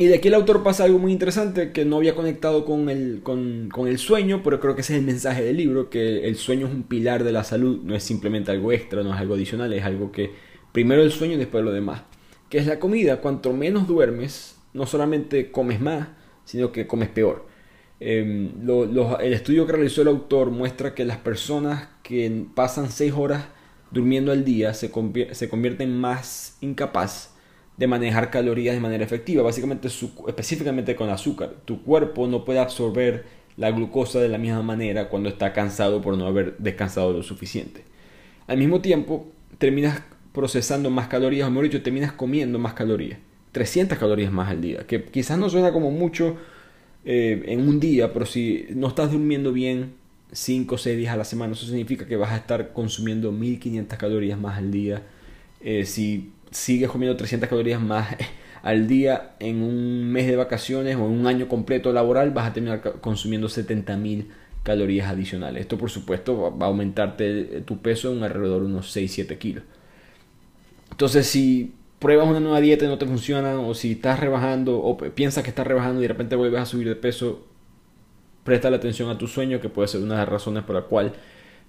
Y 0.00 0.06
de 0.06 0.14
aquí 0.14 0.28
el 0.28 0.34
autor 0.34 0.62
pasa 0.62 0.84
algo 0.84 1.00
muy 1.00 1.10
interesante 1.10 1.72
que 1.72 1.84
no 1.84 1.96
había 1.96 2.14
conectado 2.14 2.64
con 2.64 2.88
el, 2.88 3.20
con, 3.24 3.68
con 3.68 3.88
el 3.88 3.98
sueño, 3.98 4.42
pero 4.44 4.60
creo 4.60 4.76
que 4.76 4.82
ese 4.82 4.94
es 4.94 5.00
el 5.00 5.04
mensaje 5.04 5.42
del 5.42 5.56
libro, 5.56 5.90
que 5.90 6.28
el 6.28 6.36
sueño 6.36 6.68
es 6.68 6.72
un 6.72 6.84
pilar 6.84 7.24
de 7.24 7.32
la 7.32 7.42
salud, 7.42 7.80
no 7.82 7.96
es 7.96 8.04
simplemente 8.04 8.52
algo 8.52 8.70
extra, 8.70 9.02
no 9.02 9.12
es 9.12 9.20
algo 9.20 9.34
adicional, 9.34 9.72
es 9.72 9.82
algo 9.84 10.12
que 10.12 10.30
Primero 10.72 11.02
el 11.02 11.10
sueño 11.10 11.34
y 11.34 11.38
después 11.38 11.64
lo 11.64 11.72
demás. 11.72 12.02
Que 12.48 12.58
es 12.58 12.66
la 12.66 12.78
comida. 12.78 13.20
Cuanto 13.20 13.52
menos 13.52 13.86
duermes, 13.86 14.56
no 14.72 14.86
solamente 14.86 15.50
comes 15.50 15.80
más, 15.80 16.08
sino 16.44 16.72
que 16.72 16.86
comes 16.86 17.08
peor. 17.08 17.46
Em, 18.00 18.52
el 19.20 19.32
estudio 19.32 19.66
que 19.66 19.72
realizó 19.72 20.02
el 20.02 20.08
autor 20.08 20.50
muestra 20.50 20.94
que 20.94 21.04
las 21.04 21.16
personas 21.18 21.88
que 22.02 22.46
pasan 22.54 22.90
6 22.90 23.12
horas 23.16 23.46
durmiendo 23.90 24.30
al 24.30 24.44
día 24.44 24.72
se, 24.74 24.92
se 25.32 25.48
convierten 25.48 25.96
más 25.98 26.56
incapaz 26.60 27.34
de 27.78 27.86
manejar 27.86 28.30
calorías 28.30 28.74
de 28.74 28.80
manera 28.80 29.04
efectiva, 29.04 29.42
básicamente 29.42 29.88
específicamente 29.88 30.96
con 30.96 31.08
azúcar. 31.10 31.54
Tu 31.64 31.82
cuerpo 31.82 32.26
no 32.26 32.44
puede 32.44 32.58
absorber 32.58 33.24
la 33.56 33.70
glucosa 33.70 34.20
de 34.20 34.28
la 34.28 34.38
misma 34.38 34.62
manera 34.62 35.08
cuando 35.08 35.28
está 35.28 35.52
cansado 35.52 36.00
por 36.02 36.16
no 36.18 36.26
haber 36.26 36.56
descansado 36.58 37.12
lo 37.12 37.22
suficiente. 37.22 37.84
Al 38.48 38.58
mismo 38.58 38.80
tiempo, 38.80 39.28
terminas 39.58 40.02
procesando 40.32 40.90
más 40.90 41.08
calorías, 41.08 41.46
o 41.46 41.50
mejor 41.50 41.64
dicho, 41.64 41.82
terminas 41.82 42.12
comiendo 42.12 42.58
más 42.58 42.74
calorías. 42.74 43.18
300 43.52 43.96
calorías 43.96 44.32
más 44.32 44.50
al 44.50 44.60
día, 44.60 44.86
que 44.86 45.04
quizás 45.04 45.38
no 45.38 45.48
suena 45.48 45.72
como 45.72 45.90
mucho 45.90 46.36
eh, 47.04 47.42
en 47.46 47.66
un 47.66 47.80
día, 47.80 48.12
pero 48.12 48.26
si 48.26 48.66
no 48.74 48.88
estás 48.88 49.10
durmiendo 49.12 49.52
bien 49.52 49.94
5 50.32 50.74
o 50.74 50.78
6 50.78 50.96
días 50.96 51.14
a 51.14 51.16
la 51.16 51.24
semana, 51.24 51.54
eso 51.54 51.66
significa 51.66 52.06
que 52.06 52.16
vas 52.16 52.32
a 52.32 52.36
estar 52.36 52.72
consumiendo 52.72 53.32
1500 53.32 53.98
calorías 53.98 54.38
más 54.38 54.58
al 54.58 54.70
día. 54.70 55.02
Eh, 55.60 55.84
si 55.86 56.30
sigues 56.50 56.90
comiendo 56.90 57.16
300 57.16 57.48
calorías 57.48 57.80
más 57.80 58.16
al 58.62 58.86
día 58.86 59.32
en 59.40 59.62
un 59.62 60.10
mes 60.10 60.26
de 60.26 60.36
vacaciones 60.36 60.96
o 60.96 61.06
en 61.06 61.12
un 61.12 61.26
año 61.26 61.48
completo 61.48 61.92
laboral, 61.92 62.30
vas 62.30 62.48
a 62.48 62.52
terminar 62.52 62.80
consumiendo 63.00 63.48
70.000 63.48 64.26
calorías 64.62 65.08
adicionales. 65.08 65.62
Esto 65.62 65.78
por 65.78 65.90
supuesto 65.90 66.56
va 66.56 66.66
a 66.66 66.68
aumentarte 66.68 67.62
tu 67.62 67.78
peso 67.78 68.12
en 68.12 68.22
alrededor 68.22 68.62
de 68.62 68.66
unos 68.66 68.94
6-7 68.94 69.38
kilos. 69.38 69.64
Entonces, 70.90 71.26
si 71.26 71.74
pruebas 71.98 72.28
una 72.28 72.40
nueva 72.40 72.60
dieta 72.60 72.84
y 72.84 72.88
no 72.88 72.98
te 72.98 73.06
funciona, 73.06 73.58
o 73.60 73.74
si 73.74 73.92
estás 73.92 74.20
rebajando, 74.20 74.78
o 74.78 74.96
piensas 74.96 75.42
que 75.42 75.50
estás 75.50 75.66
rebajando 75.66 76.00
y 76.00 76.02
de 76.02 76.08
repente 76.08 76.36
vuelves 76.36 76.60
a 76.60 76.66
subir 76.66 76.88
de 76.88 76.96
peso, 76.96 77.46
presta 78.44 78.70
la 78.70 78.76
atención 78.76 79.10
a 79.10 79.18
tu 79.18 79.26
sueño, 79.26 79.60
que 79.60 79.68
puede 79.68 79.88
ser 79.88 80.00
una 80.00 80.14
de 80.14 80.20
las 80.20 80.28
razones 80.28 80.64
por 80.64 80.74
la 80.74 80.82
cual 80.82 81.12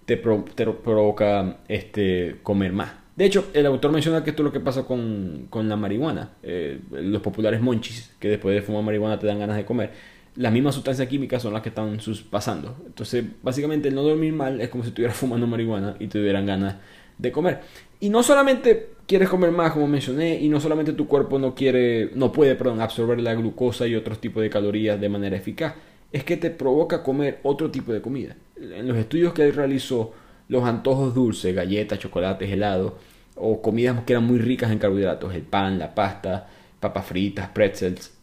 te, 0.06 0.18
provoca 0.18 1.60
este, 1.68 2.38
comer 2.42 2.74
más. 2.74 2.92
De 3.20 3.26
hecho, 3.26 3.50
el 3.54 3.66
autor 3.66 3.92
menciona 3.92 4.24
que 4.24 4.30
esto 4.30 4.44
es 4.44 4.46
lo 4.46 4.54
que 4.54 4.62
pasa 4.62 4.84
con, 4.84 5.50
la 5.52 5.76
marihuana. 5.76 6.36
Eh, 6.42 6.80
los 6.90 7.22
populares 7.22 7.60
monchis, 7.60 8.12
que 8.18 8.30
después 8.30 8.56
de 8.56 8.62
fumar 8.62 8.82
marihuana 8.82 9.20
te 9.20 9.28
dan 9.28 9.40
ganas 9.40 9.58
de 9.58 9.66
comer. 9.66 9.92
Las 10.38 10.54
mismas 10.54 10.74
sustancias 10.74 11.06
químicas 11.10 11.42
son 11.42 11.52
las 11.52 11.62
que 11.62 11.68
están 11.68 12.00
pasando. 12.30 12.78
Entonces, 12.86 13.26
básicamente, 13.44 13.90
el 13.90 13.96
no 13.96 14.04
dormir 14.04 14.32
mal 14.32 14.62
es 14.62 14.70
como 14.70 14.86
si 14.86 14.92
estuvieras 14.92 15.18
fumando 15.18 15.48
marihuana 15.48 15.98
y 16.00 16.08
te 16.08 16.22
dieran 16.22 16.46
ganas 16.46 16.78
de 17.18 17.30
comer. 17.34 17.60
Y 18.00 18.08
no 18.08 18.24
solamente 18.24 18.92
quieres 19.06 19.28
comer 19.28 19.52
más, 19.52 19.74
como 19.74 19.86
mencioné, 19.86 20.40
y 20.40 20.48
no 20.48 20.62
solamente 20.62 20.94
tu 20.94 21.06
cuerpo 21.06 21.40
no 21.40 21.56
quiere, 21.56 22.12
no 22.16 22.32
puede, 22.32 22.56
perdón, 22.56 22.80
absorber 22.80 23.20
la 23.20 23.34
glucosa 23.34 23.86
y 23.86 23.96
otros 23.96 24.22
tipos 24.22 24.42
de 24.42 24.50
calorías 24.50 24.98
de 24.98 25.10
manera 25.10 25.36
eficaz, 25.36 25.76
es 26.14 26.24
que 26.24 26.38
te 26.38 26.52
provoca 26.52 27.04
comer 27.04 27.42
otro 27.44 27.70
tipo 27.70 27.92
de 27.92 28.02
comida. 28.02 28.38
En 28.56 28.88
los 28.88 28.96
estudios 28.96 29.34
que 29.34 29.44
él 29.44 29.54
realizó, 29.54 30.14
los 30.48 30.64
antojos 30.64 31.14
dulces, 31.14 31.54
galletas, 31.54 32.00
chocolates, 32.00 32.50
helados, 32.50 32.94
o 33.40 33.62
comidas 33.62 34.04
que 34.06 34.14
eran 34.14 34.26
muy 34.26 34.40
ricas 34.40 34.72
en 34.72 34.80
carbohidratos, 34.80 35.34
el 35.34 35.44
pan, 35.44 35.80
la 35.80 35.96
pasta, 35.96 36.48
papas 36.80 37.06
fritas, 37.06 37.50
pretzels, 37.50 38.14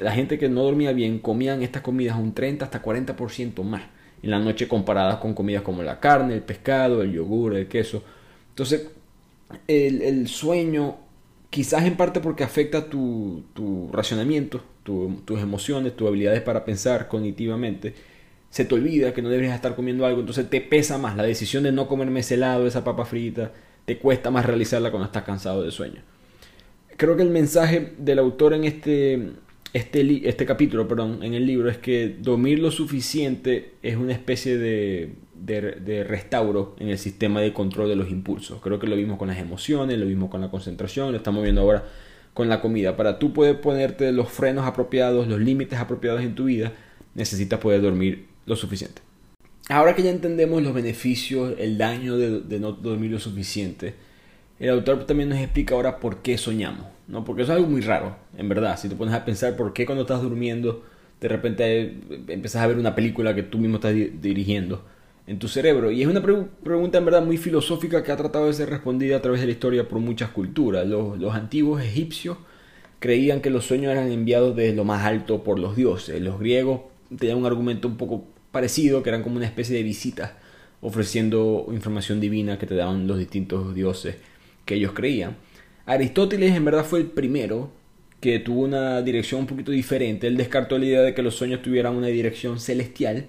la 0.00 0.12
gente 0.12 0.38
que 0.38 0.48
no 0.48 0.62
dormía 0.62 0.92
bien 0.92 1.18
comían 1.18 1.62
estas 1.62 1.82
comidas 1.82 2.18
un 2.18 2.34
30 2.34 2.64
hasta 2.66 2.82
40% 2.82 3.62
más 3.62 3.82
en 4.22 4.30
la 4.30 4.38
noche 4.38 4.68
comparadas 4.68 5.16
con 5.16 5.34
comidas 5.34 5.62
como 5.62 5.82
la 5.82 6.00
carne, 6.00 6.34
el 6.34 6.42
pescado, 6.42 7.02
el 7.02 7.12
yogur, 7.12 7.54
el 7.54 7.68
queso. 7.68 8.02
Entonces, 8.50 8.88
el, 9.66 10.28
sueño, 10.28 10.96
quizás 11.50 11.84
en 11.84 11.96
parte 11.96 12.20
porque 12.20 12.44
afecta 12.44 12.88
tu, 12.88 13.44
tu 13.54 13.88
racionamiento, 13.92 14.62
tus 14.82 15.40
emociones, 15.40 15.96
tus 15.96 16.08
habilidades 16.08 16.42
para 16.42 16.64
pensar 16.64 17.08
cognitivamente, 17.08 17.94
se 18.50 18.64
te 18.64 18.74
olvida 18.74 19.12
que 19.12 19.22
no 19.22 19.28
deberías 19.28 19.54
estar 19.54 19.74
comiendo 19.74 20.06
algo, 20.06 20.20
entonces 20.20 20.48
te 20.48 20.60
pesa 20.60 20.98
más 20.98 21.16
la 21.16 21.24
decisión 21.24 21.64
de 21.64 21.72
no 21.72 21.88
comerme 21.88 22.20
ese 22.20 22.34
helado, 22.34 22.66
esa 22.66 22.84
papa 22.84 23.04
frita, 23.04 23.52
te 23.86 23.98
cuesta 23.98 24.30
más 24.30 24.44
realizarla 24.44 24.90
cuando 24.90 25.06
estás 25.06 25.22
cansado 25.22 25.62
de 25.62 25.70
sueño. 25.70 26.02
Creo 26.96 27.16
que 27.16 27.22
el 27.22 27.30
mensaje 27.30 27.94
del 27.98 28.18
autor 28.18 28.52
en 28.52 28.64
este, 28.64 29.32
este, 29.72 30.28
este 30.28 30.44
capítulo, 30.44 30.88
perdón, 30.88 31.22
en 31.22 31.34
el 31.34 31.46
libro 31.46 31.70
es 31.70 31.78
que 31.78 32.16
dormir 32.20 32.58
lo 32.58 32.70
suficiente 32.70 33.74
es 33.82 33.96
una 33.96 34.12
especie 34.12 34.58
de, 34.58 35.14
de, 35.34 36.04
restauro 36.04 36.74
en 36.78 36.88
el 36.88 36.98
sistema 36.98 37.40
de 37.40 37.52
control 37.52 37.88
de 37.88 37.96
los 37.96 38.10
impulsos. 38.10 38.60
Creo 38.60 38.78
que 38.78 38.86
lo 38.86 38.96
vimos 38.96 39.18
con 39.18 39.28
las 39.28 39.38
emociones, 39.38 39.98
lo 39.98 40.06
vimos 40.06 40.30
con 40.30 40.40
la 40.40 40.50
concentración, 40.50 41.12
lo 41.12 41.18
estamos 41.18 41.42
viendo 41.42 41.60
ahora 41.60 41.84
con 42.34 42.48
la 42.48 42.60
comida. 42.60 42.96
Para 42.96 43.18
tú 43.18 43.32
poder 43.32 43.60
ponerte 43.60 44.10
los 44.12 44.30
frenos 44.30 44.66
apropiados, 44.66 45.28
los 45.28 45.40
límites 45.40 45.78
apropiados 45.78 46.22
en 46.22 46.34
tu 46.34 46.44
vida, 46.46 46.72
necesitas 47.14 47.60
poder 47.60 47.82
dormir 47.82 48.26
lo 48.46 48.56
suficiente. 48.56 49.02
Ahora 49.68 49.96
que 49.96 50.02
ya 50.02 50.10
entendemos 50.10 50.62
los 50.62 50.72
beneficios, 50.72 51.54
el 51.58 51.76
daño 51.76 52.16
de, 52.16 52.60
no 52.60 52.72
dormir 52.72 53.10
lo 53.10 53.18
suficiente, 53.18 53.94
el 54.60 54.70
autor 54.70 55.04
también 55.06 55.28
nos 55.28 55.38
explica 55.38 55.74
ahora 55.74 55.98
por 55.98 56.22
qué 56.22 56.38
soñamos. 56.38 56.86
¿no? 57.08 57.24
Porque 57.24 57.42
eso 57.42 57.52
es 57.52 57.56
algo 57.56 57.68
muy 57.68 57.80
raro, 57.80 58.16
en 58.36 58.48
verdad. 58.48 58.78
Si 58.78 58.88
te 58.88 58.94
pones 58.94 59.14
a 59.14 59.24
pensar 59.24 59.56
por 59.56 59.72
qué 59.72 59.84
cuando 59.84 60.02
estás 60.02 60.22
durmiendo, 60.22 60.84
de 61.20 61.28
repente 61.28 61.98
empiezas 62.28 62.62
a 62.62 62.66
ver 62.66 62.78
una 62.78 62.94
película 62.94 63.34
que 63.34 63.42
tú 63.42 63.58
mismo 63.58 63.76
estás 63.76 63.94
dirigiendo 63.94 64.84
en 65.26 65.40
tu 65.40 65.48
cerebro. 65.48 65.90
Y 65.90 66.02
es 66.02 66.08
una 66.08 66.22
pregunta 66.22 66.98
en 66.98 67.04
verdad 67.04 67.24
muy 67.24 67.36
filosófica 67.36 68.04
que 68.04 68.12
ha 68.12 68.16
tratado 68.16 68.46
de 68.46 68.52
ser 68.52 68.70
respondida 68.70 69.16
a 69.16 69.22
través 69.22 69.40
de 69.40 69.46
la 69.46 69.52
historia 69.52 69.88
por 69.88 69.98
muchas 69.98 70.30
culturas. 70.30 70.86
Los, 70.86 71.18
los 71.18 71.34
antiguos 71.34 71.82
egipcios 71.82 72.38
creían 73.00 73.40
que 73.40 73.50
los 73.50 73.64
sueños 73.64 73.90
eran 73.90 74.12
enviados 74.12 74.54
desde 74.54 74.76
lo 74.76 74.84
más 74.84 75.04
alto 75.04 75.42
por 75.42 75.58
los 75.58 75.74
dioses. 75.74 76.20
Los 76.20 76.38
griegos 76.38 76.82
tenían 77.18 77.38
un 77.38 77.46
argumento 77.46 77.88
un 77.88 77.96
poco 77.96 78.24
parecido, 78.56 79.02
que 79.02 79.10
eran 79.10 79.22
como 79.22 79.36
una 79.36 79.44
especie 79.44 79.76
de 79.76 79.82
visitas 79.82 80.30
ofreciendo 80.80 81.66
información 81.72 82.20
divina 82.20 82.58
que 82.58 82.66
te 82.66 82.74
daban 82.74 83.06
los 83.06 83.18
distintos 83.18 83.74
dioses 83.74 84.16
que 84.64 84.76
ellos 84.76 84.92
creían. 84.92 85.36
Aristóteles 85.84 86.54
en 86.56 86.64
verdad 86.64 86.84
fue 86.84 87.00
el 87.00 87.06
primero 87.06 87.70
que 88.20 88.38
tuvo 88.38 88.62
una 88.62 89.02
dirección 89.02 89.42
un 89.42 89.46
poquito 89.46 89.72
diferente. 89.72 90.26
Él 90.26 90.36
descartó 90.36 90.78
la 90.78 90.86
idea 90.86 91.02
de 91.02 91.14
que 91.14 91.22
los 91.22 91.34
sueños 91.34 91.60
tuvieran 91.60 91.94
una 91.94 92.06
dirección 92.06 92.58
celestial. 92.58 93.26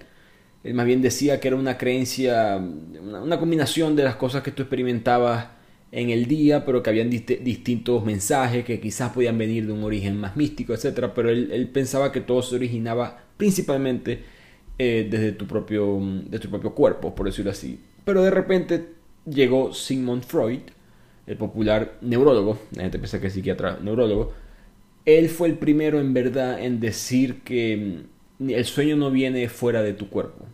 Él 0.64 0.74
más 0.74 0.86
bien 0.86 1.02
decía 1.02 1.40
que 1.40 1.48
era 1.48 1.56
una 1.56 1.76
creencia, 1.76 2.56
una, 2.56 3.38
combinación 3.38 3.94
de 3.96 4.04
las 4.04 4.16
cosas 4.16 4.42
que 4.42 4.50
tú 4.50 4.62
experimentabas 4.62 5.48
en 5.92 6.10
el 6.10 6.26
día, 6.26 6.64
pero 6.64 6.82
que 6.82 6.90
habían 6.90 7.10
distintos 7.10 8.04
mensajes 8.04 8.64
que 8.64 8.80
quizás 8.80 9.12
podían 9.12 9.38
venir 9.38 9.66
de 9.66 9.72
un 9.72 9.84
origen 9.84 10.18
más 10.18 10.36
místico, 10.36 10.74
etc. 10.74 11.10
Pero 11.14 11.30
él, 11.30 11.70
pensaba 11.72 12.12
que 12.12 12.20
todo 12.20 12.42
se 12.42 12.56
originaba 12.56 13.24
principalmente 13.36 14.24
eh, 14.78 15.08
desde, 15.10 15.32
tu 15.32 15.46
propio, 15.46 15.98
de 16.00 16.38
tu 16.38 16.48
propio 16.48 16.74
cuerpo, 16.74 17.14
por 17.14 17.26
decirlo 17.26 17.50
así. 17.50 17.80
Pero 18.04 18.22
de 18.22 18.30
repente 18.30 18.88
llegó 19.26 19.74
Sigmund 19.74 20.22
Freud, 20.22 20.60
el 21.26 21.36
popular 21.36 21.98
neurólogo, 22.00 22.58
la 22.74 22.82
gente 22.82 22.98
piensa 22.98 23.20
que 23.20 23.26
es 23.26 23.32
psiquiatra 23.32 23.78
neurólogo, 23.82 24.32
él 25.04 25.28
fue 25.30 25.48
el 25.48 25.54
primero 25.54 26.00
en 26.00 26.12
verdad 26.12 26.62
en 26.62 26.80
decir 26.80 27.40
que 27.42 28.02
mm, 28.38 28.50
el 28.50 28.64
sueño 28.66 28.96
no 28.96 29.10
viene 29.10 29.48
fuera 29.48 29.82
de 29.82 29.94
tu 29.94 30.08
cuerpo, 30.10 30.44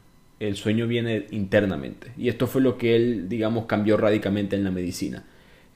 el 0.40 0.56
sueño 0.56 0.86
viene 0.86 1.26
internamente. 1.30 2.12
Y 2.16 2.28
esto 2.28 2.46
fue 2.46 2.62
lo 2.62 2.78
que 2.78 2.96
él, 2.96 3.28
digamos, 3.28 3.66
cambió 3.66 3.96
radicalmente 3.96 4.56
en 4.56 4.64
la 4.64 4.70
medicina. 4.70 5.24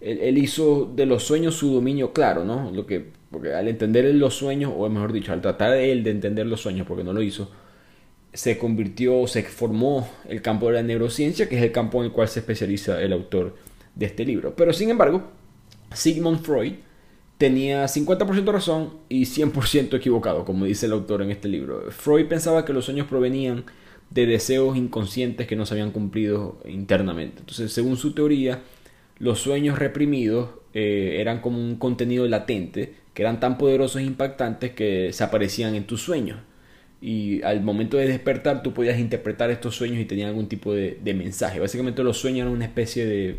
Él, 0.00 0.38
hizo 0.38 0.92
de 0.94 1.06
los 1.06 1.24
sueños 1.24 1.56
su 1.56 1.72
dominio 1.72 2.12
claro, 2.12 2.44
¿no? 2.44 2.70
Lo 2.70 2.86
que, 2.86 3.04
porque 3.32 3.52
al 3.52 3.66
entender 3.66 4.04
los 4.14 4.34
sueños, 4.34 4.72
o 4.76 4.88
mejor 4.88 5.12
dicho, 5.12 5.32
al 5.32 5.40
tratar 5.40 5.74
él 5.74 6.04
de 6.04 6.12
entender 6.12 6.46
los 6.46 6.60
sueños, 6.60 6.86
porque 6.86 7.02
no 7.02 7.12
lo 7.12 7.20
hizo, 7.20 7.50
se 8.38 8.56
convirtió, 8.56 9.26
se 9.26 9.42
formó 9.42 10.08
el 10.28 10.42
campo 10.42 10.68
de 10.68 10.74
la 10.74 10.84
neurociencia, 10.84 11.48
que 11.48 11.56
es 11.56 11.62
el 11.64 11.72
campo 11.72 11.98
en 11.98 12.04
el 12.04 12.12
cual 12.12 12.28
se 12.28 12.38
especializa 12.38 13.02
el 13.02 13.12
autor 13.12 13.56
de 13.96 14.06
este 14.06 14.24
libro. 14.24 14.54
Pero 14.54 14.72
sin 14.72 14.90
embargo, 14.90 15.24
Sigmund 15.92 16.42
Freud 16.42 16.74
tenía 17.36 17.84
50% 17.86 18.52
razón 18.52 18.90
y 19.08 19.22
100% 19.24 19.96
equivocado, 19.96 20.44
como 20.44 20.66
dice 20.66 20.86
el 20.86 20.92
autor 20.92 21.22
en 21.22 21.32
este 21.32 21.48
libro. 21.48 21.90
Freud 21.90 22.26
pensaba 22.26 22.64
que 22.64 22.72
los 22.72 22.84
sueños 22.84 23.08
provenían 23.08 23.64
de 24.10 24.26
deseos 24.26 24.76
inconscientes 24.76 25.48
que 25.48 25.56
no 25.56 25.66
se 25.66 25.74
habían 25.74 25.90
cumplido 25.90 26.60
internamente. 26.64 27.40
Entonces, 27.40 27.72
según 27.72 27.96
su 27.96 28.14
teoría, 28.14 28.62
los 29.18 29.40
sueños 29.40 29.80
reprimidos 29.80 30.50
eh, 30.74 31.16
eran 31.18 31.40
como 31.40 31.58
un 31.58 31.74
contenido 31.74 32.24
latente, 32.28 32.94
que 33.14 33.22
eran 33.22 33.40
tan 33.40 33.58
poderosos 33.58 34.00
e 34.00 34.04
impactantes 34.04 34.74
que 34.74 35.12
se 35.12 35.24
aparecían 35.24 35.74
en 35.74 35.88
tus 35.88 36.02
sueños. 36.02 36.38
Y 37.00 37.42
al 37.42 37.62
momento 37.62 37.96
de 37.96 38.08
despertar 38.08 38.62
tú 38.62 38.74
podías 38.74 38.98
interpretar 38.98 39.50
estos 39.50 39.76
sueños 39.76 40.00
y 40.00 40.04
tenían 40.04 40.28
algún 40.28 40.48
tipo 40.48 40.72
de, 40.72 40.98
mensaje. 41.14 41.60
Básicamente 41.60 42.02
los 42.02 42.18
sueños 42.18 42.40
eran 42.40 42.52
una 42.52 42.64
especie 42.64 43.06
de, 43.06 43.36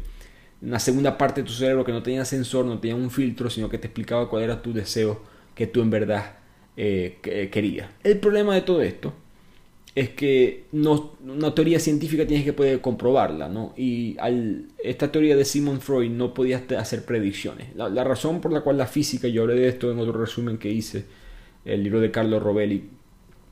una 0.61 0.79
segunda 0.79 1.17
parte 1.17 1.41
de 1.41 1.47
tu 1.47 1.53
cerebro 1.53 1.83
que 1.83 1.91
no 1.91 2.01
tenía 2.01 2.23
sensor, 2.25 2.65
no 2.65 2.79
tenía 2.79 2.95
un 2.95 3.11
filtro, 3.11 3.49
sino 3.49 3.69
que 3.69 3.77
te 3.77 3.87
explicaba 3.87 4.29
cuál 4.29 4.43
era 4.43 4.61
tu 4.61 4.73
deseo 4.73 5.21
que 5.55 5.67
tú 5.67 5.81
en 5.81 5.89
verdad 5.89 6.37
eh, 6.77 7.17
querías. 7.51 7.89
El 8.03 8.19
problema 8.19 8.55
de 8.55 8.61
todo 8.61 8.81
esto 8.81 9.13
es 9.95 10.09
que 10.11 10.65
no, 10.71 11.13
una 11.21 11.53
teoría 11.53 11.79
científica 11.79 12.25
tienes 12.25 12.45
que 12.45 12.53
poder 12.53 12.79
comprobarla, 12.79 13.49
¿no? 13.49 13.73
Y 13.75 14.15
al, 14.19 14.67
esta 14.81 15.11
teoría 15.11 15.35
de 15.35 15.43
Simon 15.43 15.81
Freud 15.81 16.09
no 16.11 16.33
podía 16.33 16.63
hacer 16.77 17.03
predicciones. 17.05 17.75
La, 17.75 18.03
razón 18.03 18.39
por 18.39 18.53
la 18.53 18.61
cual 18.61 18.77
la 18.77 18.85
física, 18.85 19.27
yo 19.27 19.41
hablé 19.41 19.55
de 19.55 19.67
esto 19.67 19.91
en 19.91 19.99
otro 19.99 20.13
resumen 20.13 20.57
que 20.57 20.69
hice, 20.69 21.05
el 21.65 21.83
libro 21.83 21.99
de 21.99 22.11
Carlos 22.11 22.41
Rovelli, 22.41 22.83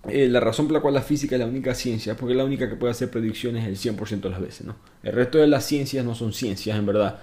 eh, 0.09 0.27
la 0.27 0.39
razón 0.39 0.67
por 0.67 0.73
la 0.73 0.79
cual 0.79 0.93
la 0.93 1.01
física 1.01 1.35
es 1.35 1.39
la 1.39 1.45
única 1.45 1.75
ciencia 1.75 2.15
porque 2.15 2.33
es 2.33 2.37
la 2.37 2.45
única 2.45 2.69
que 2.69 2.75
puede 2.75 2.91
hacer 2.91 3.09
predicciones 3.09 3.65
el 3.65 3.75
100% 3.75 4.21
de 4.21 4.29
las 4.29 4.41
veces, 4.41 4.65
¿no? 4.65 4.75
El 5.03 5.13
resto 5.13 5.37
de 5.37 5.47
las 5.47 5.65
ciencias 5.65 6.05
no 6.05 6.15
son 6.15 6.33
ciencias, 6.33 6.77
en 6.77 6.85
verdad. 6.85 7.19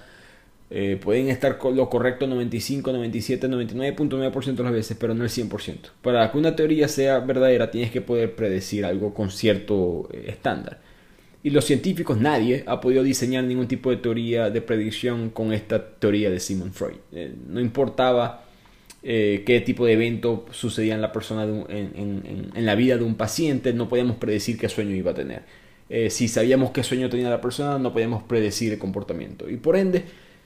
Eh, 0.71 0.99
pueden 1.01 1.29
estar 1.29 1.57
con 1.57 1.75
lo 1.75 1.89
correcto 1.89 2.25
95, 2.25 2.91
97, 2.91 3.47
99.9% 3.47 4.55
de 4.55 4.63
las 4.63 4.73
veces, 4.73 4.97
pero 4.99 5.13
no 5.13 5.23
el 5.23 5.29
100%. 5.29 5.77
Para 6.01 6.31
que 6.31 6.37
una 6.37 6.55
teoría 6.55 6.87
sea 6.87 7.19
verdadera, 7.19 7.69
tienes 7.69 7.91
que 7.91 8.01
poder 8.01 8.35
predecir 8.35 8.85
algo 8.85 9.13
con 9.13 9.29
cierto 9.29 10.09
eh, 10.11 10.25
estándar. 10.27 10.81
Y 11.43 11.51
los 11.51 11.65
científicos, 11.65 12.17
nadie 12.17 12.63
ha 12.65 12.81
podido 12.81 13.03
diseñar 13.03 13.43
ningún 13.43 13.67
tipo 13.67 13.91
de 13.91 13.97
teoría 13.97 14.49
de 14.49 14.61
predicción 14.61 15.29
con 15.29 15.53
esta 15.53 15.91
teoría 15.99 16.31
de 16.31 16.39
Simon 16.39 16.73
Freud. 16.73 16.97
No 17.47 17.59
importaba 17.59 18.44
qué 19.05 19.61
tipo 19.63 19.85
de 19.85 19.93
evento 19.93 20.45
sucedía 20.51 20.95
en 20.95 21.01
la 21.01 21.11
persona, 21.11 21.43
en, 21.43 22.51
en, 22.55 22.65
la 22.65 22.73
vida 22.75 22.97
de 22.97 23.03
un 23.03 23.15
paciente, 23.15 23.71
no 23.71 23.87
podíamos 23.87 24.17
predecir 24.17 24.57
qué 24.57 24.67
sueño 24.67 24.95
iba 24.95 25.11
a 25.11 25.13
tener. 25.13 25.43
si 26.09 26.27
sabíamos 26.27 26.71
qué 26.71 26.83
sueño 26.83 27.09
tenía 27.09 27.29
la 27.29 27.39
persona, 27.39 27.77
no 27.77 27.93
podíamos 27.93 28.23
predecir 28.23 28.73
el 28.73 28.79
comportamiento. 28.79 29.49
Y 29.49 29.57
por 29.57 29.75
ende, 29.75 30.05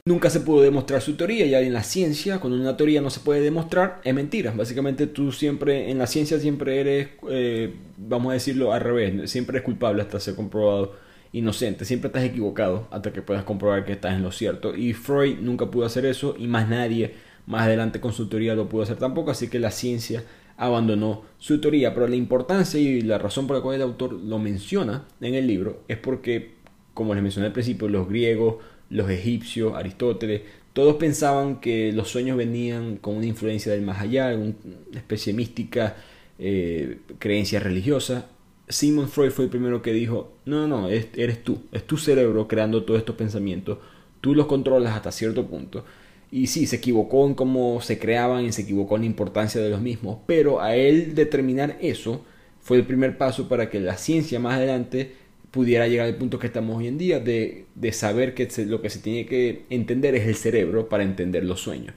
Nunca 0.10 0.32
se 0.32 0.39
pudo 0.39 0.64
demostrar 0.64 1.01
su 1.01 1.16
teoría, 1.16 1.45
ya 1.45 1.60
en 1.60 1.72
la 1.72 1.84
ciencia, 1.84 2.39
cuando 2.39 2.60
una 2.60 2.76
teoría 2.76 2.99
no 2.99 3.12
se 3.12 3.20
puede 3.20 3.41
demostrar, 3.41 4.01
es 4.03 4.14
mentira. 4.14 4.51
Básicamente 4.55 5.05
tú 5.05 5.32
siempre, 5.32 5.91
en 5.91 5.99
la 5.99 6.07
ciencia 6.07 6.39
siempre 6.39 6.80
eres, 6.80 7.10
eh, 7.30 7.76
vamos 7.95 8.32
a 8.32 8.34
decirlo 8.34 8.74
al 8.74 8.82
revés, 8.82 9.30
siempre 9.30 9.57
eres 9.57 9.66
culpable 9.66 10.01
hasta 10.01 10.20
ser 10.20 10.36
comprobado 10.36 10.95
inocente, 11.32 11.86
siempre 11.86 12.07
estás 12.07 12.24
equivocado 12.24 12.88
hasta 12.89 13.14
que 13.14 13.22
puedas 13.22 13.43
comprobar 13.43 13.86
que 13.86 13.91
estás 13.91 14.16
en 14.16 14.24
lo 14.24 14.32
cierto. 14.32 14.76
Y 14.76 14.93
Freud 14.93 15.38
nunca 15.41 15.70
pudo 15.70 15.86
hacer 15.86 16.05
eso 16.05 16.36
y 16.39 16.47
más 16.47 16.68
nadie 16.68 17.14
más 17.50 17.64
adelante 17.64 18.00
con 18.00 18.14
su 18.14 18.28
teoría 18.30 18.54
lo 18.54 18.70
pudo 18.70 18.84
hacer 18.84 18.97
tampoco, 18.97 19.32
así 19.32 19.50
que 19.50 19.58
la 19.58 19.72
ciencia 19.72 20.24
abandonó 20.56 21.24
su 21.39 21.60
teoría. 21.60 21.95
Pero 21.95 22.08
la 22.08 22.16
importancia 22.16 22.80
y 22.80 23.02
la 23.02 23.18
razón 23.18 23.47
por 23.47 23.58
la 23.58 23.64
cual 23.64 23.76
el 23.78 23.82
autor 23.82 24.14
lo 24.14 24.38
menciona 24.38 25.06
en 25.20 25.34
el 25.34 25.47
libro 25.47 25.82
es 25.88 25.97
porque, 25.97 26.52
como 26.93 27.16
les 27.16 27.24
mencioné 27.24 27.47
al 27.47 27.54
principio, 27.54 27.89
los 27.89 28.08
griegos, 28.08 28.58
los 28.91 29.10
egipcios, 29.10 29.74
Aristóteles, 29.74 30.43
todos 30.74 30.97
pensaban 30.97 31.60
que 31.60 31.91
los 31.91 32.10
sueños 32.10 32.38
venían 32.38 32.97
con 32.97 33.16
una 33.16 33.26
influencia 33.26 33.72
del 33.72 33.82
más 33.82 34.00
allá, 34.00 34.36
una 34.36 34.54
especie 34.93 35.34
mística, 35.34 35.97
eh, 36.38 37.00
creencia 37.18 37.60
religiosa. 37.60 38.28
Simon 38.68 39.10
Freud 39.10 39.32
fue 39.32 39.45
el 39.45 39.50
primero 39.50 39.82
que 39.82 39.91
dijo, 39.91 40.34
no, 40.45 40.68
no, 40.68 40.88
eres 40.88 41.43
tú, 41.43 41.64
es 41.72 41.88
tu 41.88 41.97
cerebro 41.97 42.47
creando 42.47 42.84
todos 42.84 43.00
estos 43.00 43.16
pensamientos, 43.16 43.80
tú 44.22 44.36
los 44.36 44.45
controlas 44.45 44.95
hasta 44.95 45.12
cierto 45.12 45.47
punto. 45.47 45.84
Y 46.32 46.48
sí, 46.48 46.68
se 46.68 46.76
equivocó 46.76 47.26
en 47.26 47.34
cómo 47.34 47.82
se 47.82 47.98
creaban 47.98 48.46
y 48.46 48.52
se 48.52 48.62
equivocó 48.62 48.96
en 48.96 49.02
la 49.02 49.08
importancia 49.08 49.62
de 49.62 49.70
los 49.70 49.82
mismos, 49.82 50.20
pero 50.28 50.62
a 50.62 50.76
él 50.76 51.16
determinar 51.16 51.78
eso 51.82 52.24
fue 52.62 52.78
el 52.78 52.86
primer 52.86 53.18
paso 53.18 53.48
para 53.50 53.70
que 53.70 53.80
la 53.80 53.98
ciencia 53.98 54.40
más 54.40 54.56
adelante 54.56 55.14
pudiera 55.52 55.88
llegar 55.88 56.06
al 56.06 56.16
punto 56.16 56.38
que 56.38 56.48
estamos 56.48 56.78
hoy 56.78 56.88
en 56.88 56.98
día 56.98 57.20
de, 57.20 57.66
saber 57.92 58.34
que 58.34 58.48
lo 58.66 58.82
que 58.82 58.90
se 58.90 59.00
tiene 59.00 59.26
que 59.26 59.64
entender 59.70 60.16
es 60.16 60.28
el 60.28 60.36
cerebro 60.36 60.90
para 60.90 61.04
entender 61.04 61.44
los 61.44 61.62
sueños. 61.62 61.96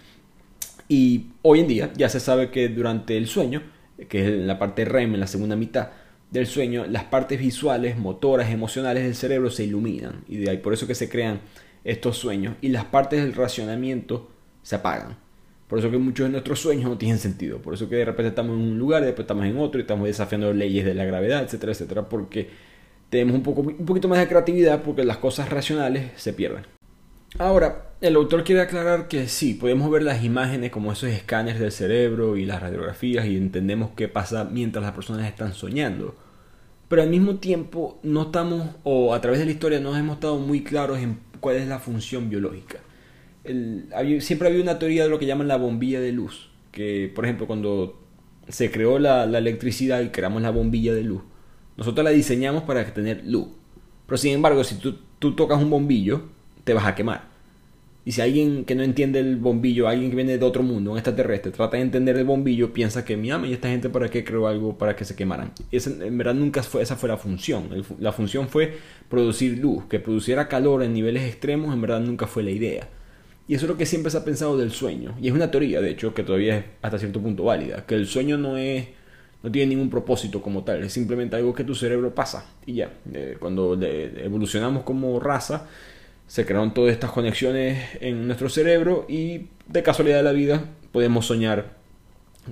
Y 0.89 1.26
hoy 1.43 1.61
en 1.61 1.68
día 1.68 1.93
ya 1.95 2.09
se 2.09 2.20
sabe 2.20 2.51
que 2.51 2.68
durante 2.68 3.16
el 3.16 3.26
sueño, 3.26 3.62
que 4.09 4.24
es 4.24 4.30
la 4.30 4.59
parte 4.59 4.85
REM, 4.85 5.14
en 5.14 5.20
la 5.20 5.26
segunda 5.26 5.57
mitad 5.57 5.91
del 6.30 6.47
sueño, 6.47 6.87
las 6.87 7.05
partes 7.05 7.39
visuales, 7.39 7.99
motoras, 7.99 8.51
emocionales 8.51 9.05
del 9.05 9.14
cerebro 9.14 9.51
se 9.51 9.64
iluminan. 9.64 10.24
Y 10.28 10.39
de 10.39 10.51
ahí 10.51 10.57
por 10.59 10.72
eso 10.72 10.87
que 10.87 10.95
se 10.95 11.09
crean 11.09 11.41
estos 11.85 12.16
sueños. 12.18 12.57
Y 12.61 12.68
las 12.68 12.85
partes 12.85 13.22
del 13.22 13.35
racionamiento 13.35 14.30
se 14.62 14.76
apagan. 14.76 15.16
Por 15.68 15.78
eso 15.78 15.91
que 15.91 15.99
muchos 15.99 16.26
de 16.26 16.33
nuestros 16.33 16.61
sueños 16.61 16.91
no 16.91 16.99
tienen 16.99 17.18
sentido. 17.18 17.59
Por 17.59 17.74
eso 17.74 17.89
que 17.89 17.97
de 17.97 18.05
repente 18.05 18.28
estamos 18.28 18.57
en 18.57 18.62
un 18.62 18.78
lugar, 18.78 19.03
y 19.03 19.07
después 19.07 19.24
estamos 19.24 19.47
en 19.47 19.57
otro 19.59 19.80
y 19.80 19.83
estamos 19.83 20.07
desafiando 20.07 20.53
leyes 20.53 20.85
de 20.85 20.95
la 20.95 21.05
gravedad, 21.05 21.43
etcétera, 21.43 21.72
etcétera. 21.72 22.09
Porque 22.09 22.51
tenemos 23.09 23.35
un, 23.37 23.43
poco, 23.43 23.62
un 23.62 23.87
poquito 23.87 24.09
más 24.09 24.18
de 24.18 24.28
creatividad 24.28 24.83
porque 24.83 25.05
las 25.05 25.16
cosas 25.18 25.49
racionales 25.49 26.11
se 26.16 26.33
pierden. 26.33 26.64
Ahora, 27.39 27.93
el 28.03 28.16
autor 28.16 28.45
quiere 28.45 28.61
aclarar 28.61 29.09
que 29.09 29.28
sí, 29.28 29.55
podemos 29.55 29.91
ver 29.91 30.03
las 30.03 30.22
imágenes 30.22 30.70
como 30.70 30.93
esos 30.93 31.09
escáneres 31.09 31.61
del 31.61 31.72
cerebro 31.72 32.37
y 32.37 32.45
las 32.45 32.61
radiografías 32.61 33.24
y 33.26 33.37
entendemos 33.37 33.91
qué 33.97 34.09
pasa 34.09 34.45
mientras 34.45 34.85
las 34.85 34.93
personas 34.93 35.26
están 35.26 35.55
soñando. 35.55 36.14
Pero 36.89 37.03
al 37.03 37.09
mismo 37.09 37.37
tiempo 37.37 37.99
no 38.03 38.24
estamos, 38.24 38.76
o 38.83 39.14
a 39.14 39.20
través 39.22 39.41
de 39.41 39.47
la 39.47 39.53
historia 39.53 39.80
no 39.80 39.97
hemos 39.97 40.16
estado 40.16 40.39
muy 40.39 40.62
claros 40.62 40.99
en 40.99 41.20
cuál 41.43 41.57
es 41.57 41.68
la 41.68 41.78
función 41.78 42.30
biológica. 42.30 42.78
siempre 44.20 44.49
había 44.49 44.62
una 44.62 44.78
teoría 44.78 45.03
de 45.03 45.11
lo 45.11 45.18
que 45.18 45.26
llaman 45.26 45.49
la 45.49 45.57
bombilla 45.57 46.01
de 46.01 46.12
luz, 46.12 46.49
que 46.70 47.12
por 47.14 47.26
ejemplo 47.26 47.47
cuando 47.47 48.01
se 48.49 48.70
creó 48.70 48.99
la, 48.99 49.26
la 49.26 49.38
electricidad 49.38 50.01
y 50.01 50.09
creamos 50.09 50.40
la 50.40 50.51
bombilla 50.51 50.95
de 50.95 51.03
luz, 51.03 51.22
nosotros 51.76 52.05
la 52.05 52.11
diseñamos 52.11 52.62
para 52.62 52.84
tener 52.95 53.24
luz. 53.26 53.49
Pero 54.07 54.18
sin 54.18 54.34
embargo, 54.34 54.62
si 54.62 54.76
tú, 54.76 54.95
tocas 55.34 55.61
un 55.61 55.70
bombillo, 55.70 56.22
te 56.64 56.74
vas 56.74 56.86
a 56.86 56.95
quemar. 56.95 57.32
Y 58.05 58.12
si 58.12 58.20
alguien 58.20 58.64
que 58.64 58.74
no 58.74 58.82
entiende 58.82 59.20
el 59.20 59.36
bombillo, 59.36 59.86
alguien 59.86 60.11
que 60.11 60.16
viene 60.16 60.36
de 60.36 60.44
otro 60.44 60.62
mundo, 60.62 60.90
un 60.90 60.98
extraterrestre, 60.98 61.53
trata 61.53 61.76
de 61.76 61.84
entender 61.84 62.16
el 62.16 62.24
bombillo, 62.24 62.72
piensa 62.72 63.05
que 63.05 63.16
mi 63.16 63.30
ama 63.30 63.46
y 63.46 63.53
esta 63.53 63.68
gente 63.68 63.88
para 63.90 64.09
qué 64.09 64.24
creó 64.24 64.48
algo 64.48 64.76
para 64.76 64.96
que 64.96 65.05
se 65.05 65.14
quemaran. 65.14 65.53
en 65.70 66.18
verdad 66.18 66.34
nunca 66.34 66.62
fue, 66.64 66.82
esa 66.82 66.96
fue 66.96 67.09
la 67.09 67.16
función. 67.16 67.68
la 68.00 68.12
función 68.12 68.48
fue 68.48 68.76
producir 69.09 69.59
luz, 69.59 69.84
que 69.84 70.00
produciera 70.00 70.48
calor 70.48 70.82
en 70.82 70.94
niveles 70.94 71.22
extremos, 71.24 71.72
en 71.72 71.80
verdad 71.80 72.00
nunca 72.00 72.26
fue 72.26 72.42
la 72.42 72.50
idea. 72.50 72.88
Y 73.46 73.55
eso 73.55 73.66
es 73.66 73.70
lo 73.70 73.76
que 73.76 73.86
siempre 73.86 74.11
se 74.11 74.18
ha 74.18 74.24
pensado 74.24 74.57
del 74.57 74.72
sueño. 74.72 75.14
Y 75.20 75.28
es 75.28 75.34
una 75.34 75.50
teoría, 75.50 75.80
de 75.80 75.90
hecho, 75.90 76.14
que 76.14 76.22
todavía 76.22 76.59
es 76.59 76.64
hasta 76.80 76.98
cierto 76.98 77.20
punto 77.20 77.44
válida. 77.44 77.84
Que 77.86 77.94
el 77.94 78.07
sueño 78.07 78.38
no 78.38 78.57
es 78.57 78.86
no 79.42 79.50
tiene 79.50 79.74
ningún 79.74 79.90
propósito 79.90 80.40
como 80.40 80.62
tal, 80.62 80.84
es 80.84 80.92
simplemente 80.92 81.36
algo 81.36 81.53
que 81.53 81.64
tu 81.64 81.74
cerebro 81.74 82.14
pasa 82.14 82.46
y 82.64 82.74
ya. 82.74 82.92
Eh, 83.12 83.36
cuando 83.38 83.78
evolucionamos 83.82 84.84
como 84.84 85.18
raza, 85.18 85.66
se 86.33 86.47
crearon 86.47 86.72
todas 86.72 86.95
estas 86.95 87.11
conexiones 87.11 87.91
en 88.01 88.26
nuestro 88.26 88.49
cerebro 88.49 89.05
y 89.07 89.49
de 89.68 89.83
casualidad 89.83 90.16
de 90.16 90.22
la 90.22 90.33
vida 90.33 90.64
podemos 90.91 91.26
soñar 91.26 91.74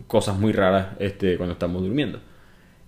cosas 0.07 0.39
muy 0.39 0.53
raras 0.53 0.89
este, 0.99 1.39
cuando 1.39 1.55
estamos 1.55 1.81
durmiendo. 1.81 2.21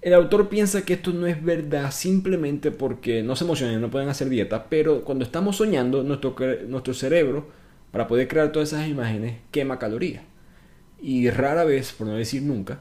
El 0.03 0.13
autor 0.13 0.51
piensa 0.51 0.85
que 0.85 0.93
esto 0.93 1.15
no 1.15 1.27
es 1.27 1.43
verdad 1.43 1.91
simplemente 1.93 2.73
porque 2.73 3.23
no 3.23 3.37
se 3.37 3.45
emocionan, 3.45 3.81
no 3.81 3.91
pueden 3.91 4.11
hacer 4.11 4.29
dieta, 4.29 4.67
pero 4.69 5.03
cuando 5.03 5.25
estamos 5.25 5.57
soñando, 5.57 6.03
nuestro, 6.03 6.37
nuestro 6.69 6.93
cerebro, 6.93 7.47
para 7.91 8.07
poder 8.07 8.29
crear 8.29 8.53
todas 8.53 8.75
esas 8.75 8.87
imágenes, 8.87 9.39
quema 9.51 9.79
calorías. 9.79 10.25
Y 11.01 11.31
rara 11.31 11.65
vez, 11.65 11.93
por 11.93 12.07
no 12.07 12.17
decir 12.17 12.43
nunca, 12.43 12.81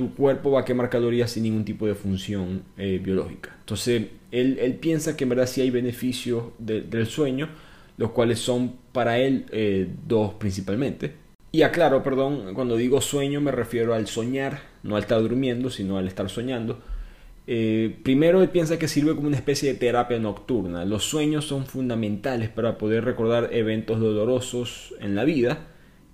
tu 0.00 0.14
cuerpo 0.14 0.52
va 0.52 0.60
a 0.60 0.64
quemar 0.64 0.88
calorías 0.88 1.30
sin 1.30 1.42
ningún 1.42 1.62
tipo 1.62 1.86
de 1.86 1.94
función 1.94 2.62
eh, 2.78 2.98
biológica. 3.04 3.54
Entonces, 3.60 4.06
él, 4.32 4.78
piensa 4.80 5.14
que 5.14 5.24
en 5.24 5.28
verdad 5.28 5.46
sí 5.46 5.60
hay 5.60 5.68
beneficios 5.68 6.44
del 6.58 7.06
sueño, 7.06 7.50
los 7.98 8.12
cuales 8.12 8.38
son 8.38 8.76
para 8.92 9.18
él 9.18 9.44
eh, 9.52 9.90
dos 10.08 10.32
principalmente. 10.32 11.12
Y 11.52 11.60
aclaro, 11.64 12.02
perdón, 12.02 12.54
cuando 12.54 12.78
digo 12.78 13.02
sueño 13.02 13.42
me 13.42 13.50
refiero 13.50 13.92
al 13.92 14.06
soñar, 14.06 14.62
no 14.82 14.96
al 14.96 15.02
estar 15.02 15.20
durmiendo, 15.20 15.68
sino 15.68 15.98
al 15.98 16.08
estar 16.08 16.30
soñando. 16.30 16.80
Eh, 17.46 17.94
primero, 18.02 18.40
él 18.40 18.48
piensa 18.48 18.78
que 18.78 18.88
sirve 18.88 19.14
como 19.14 19.26
una 19.26 19.36
especie 19.36 19.70
de 19.70 19.78
terapia 19.78 20.18
nocturna. 20.18 20.86
Los 20.86 21.04
sueños 21.04 21.44
son 21.44 21.66
fundamentales 21.66 22.48
para 22.48 22.78
poder 22.78 23.04
recordar 23.04 23.50
eventos 23.52 24.00
dolorosos 24.00 24.94
en 24.98 25.14
la 25.14 25.24
vida 25.24 25.66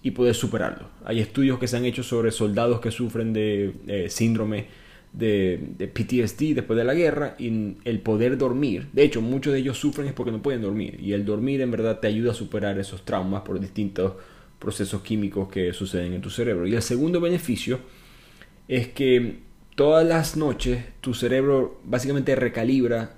y 0.07 0.13
poder 0.13 0.37
superarlo. 0.37 0.87
Hay 1.05 1.19
estudios 1.19 1.59
que 1.59 1.67
se 1.67 1.77
han 1.77 1.85
hecho 1.85 2.05
sobre 2.05 2.31
soldados 2.31 2.81
que 2.81 2.93
sufren 2.93 3.33
de 3.33 3.73
eh, 3.89 4.07
síndrome 4.09 4.67
de, 5.13 5.59
PTSD 5.93 6.55
después 6.55 6.77
de 6.77 6.85
la 6.85 6.95
guerra 6.95 7.35
y 7.41 7.75
el 7.85 8.01
poder 8.03 8.39
dormir. 8.39 8.87
De 8.93 9.03
hecho, 9.03 9.21
muchos 9.21 9.53
de 9.53 9.59
ellos 9.59 9.77
sufren 9.77 10.07
es 10.07 10.13
porque 10.13 10.31
no 10.31 10.41
pueden 10.41 10.63
dormir 10.63 11.01
y 11.03 11.13
el 11.13 11.25
dormir 11.25 11.61
en 11.61 11.73
verdad 11.73 11.99
te 11.99 12.07
ayuda 12.07 12.31
a 12.31 12.35
superar 12.35 12.79
esos 12.79 13.05
traumas 13.05 13.43
por 13.43 13.59
distintos 13.59 14.13
procesos 14.61 15.03
químicos 15.03 15.49
que 15.49 15.73
suceden 15.73 16.13
en 16.13 16.21
tu 16.21 16.31
cerebro. 16.31 16.69
Y 16.69 16.77
el 16.77 16.83
segundo 16.83 17.21
beneficio 17.21 17.81
es 18.69 18.87
que 18.87 19.41
todas 19.75 20.07
las 20.07 20.37
noches 20.37 20.85
tu 21.01 21.15
cerebro 21.15 21.81
básicamente 21.83 22.37
recalibra 22.37 23.17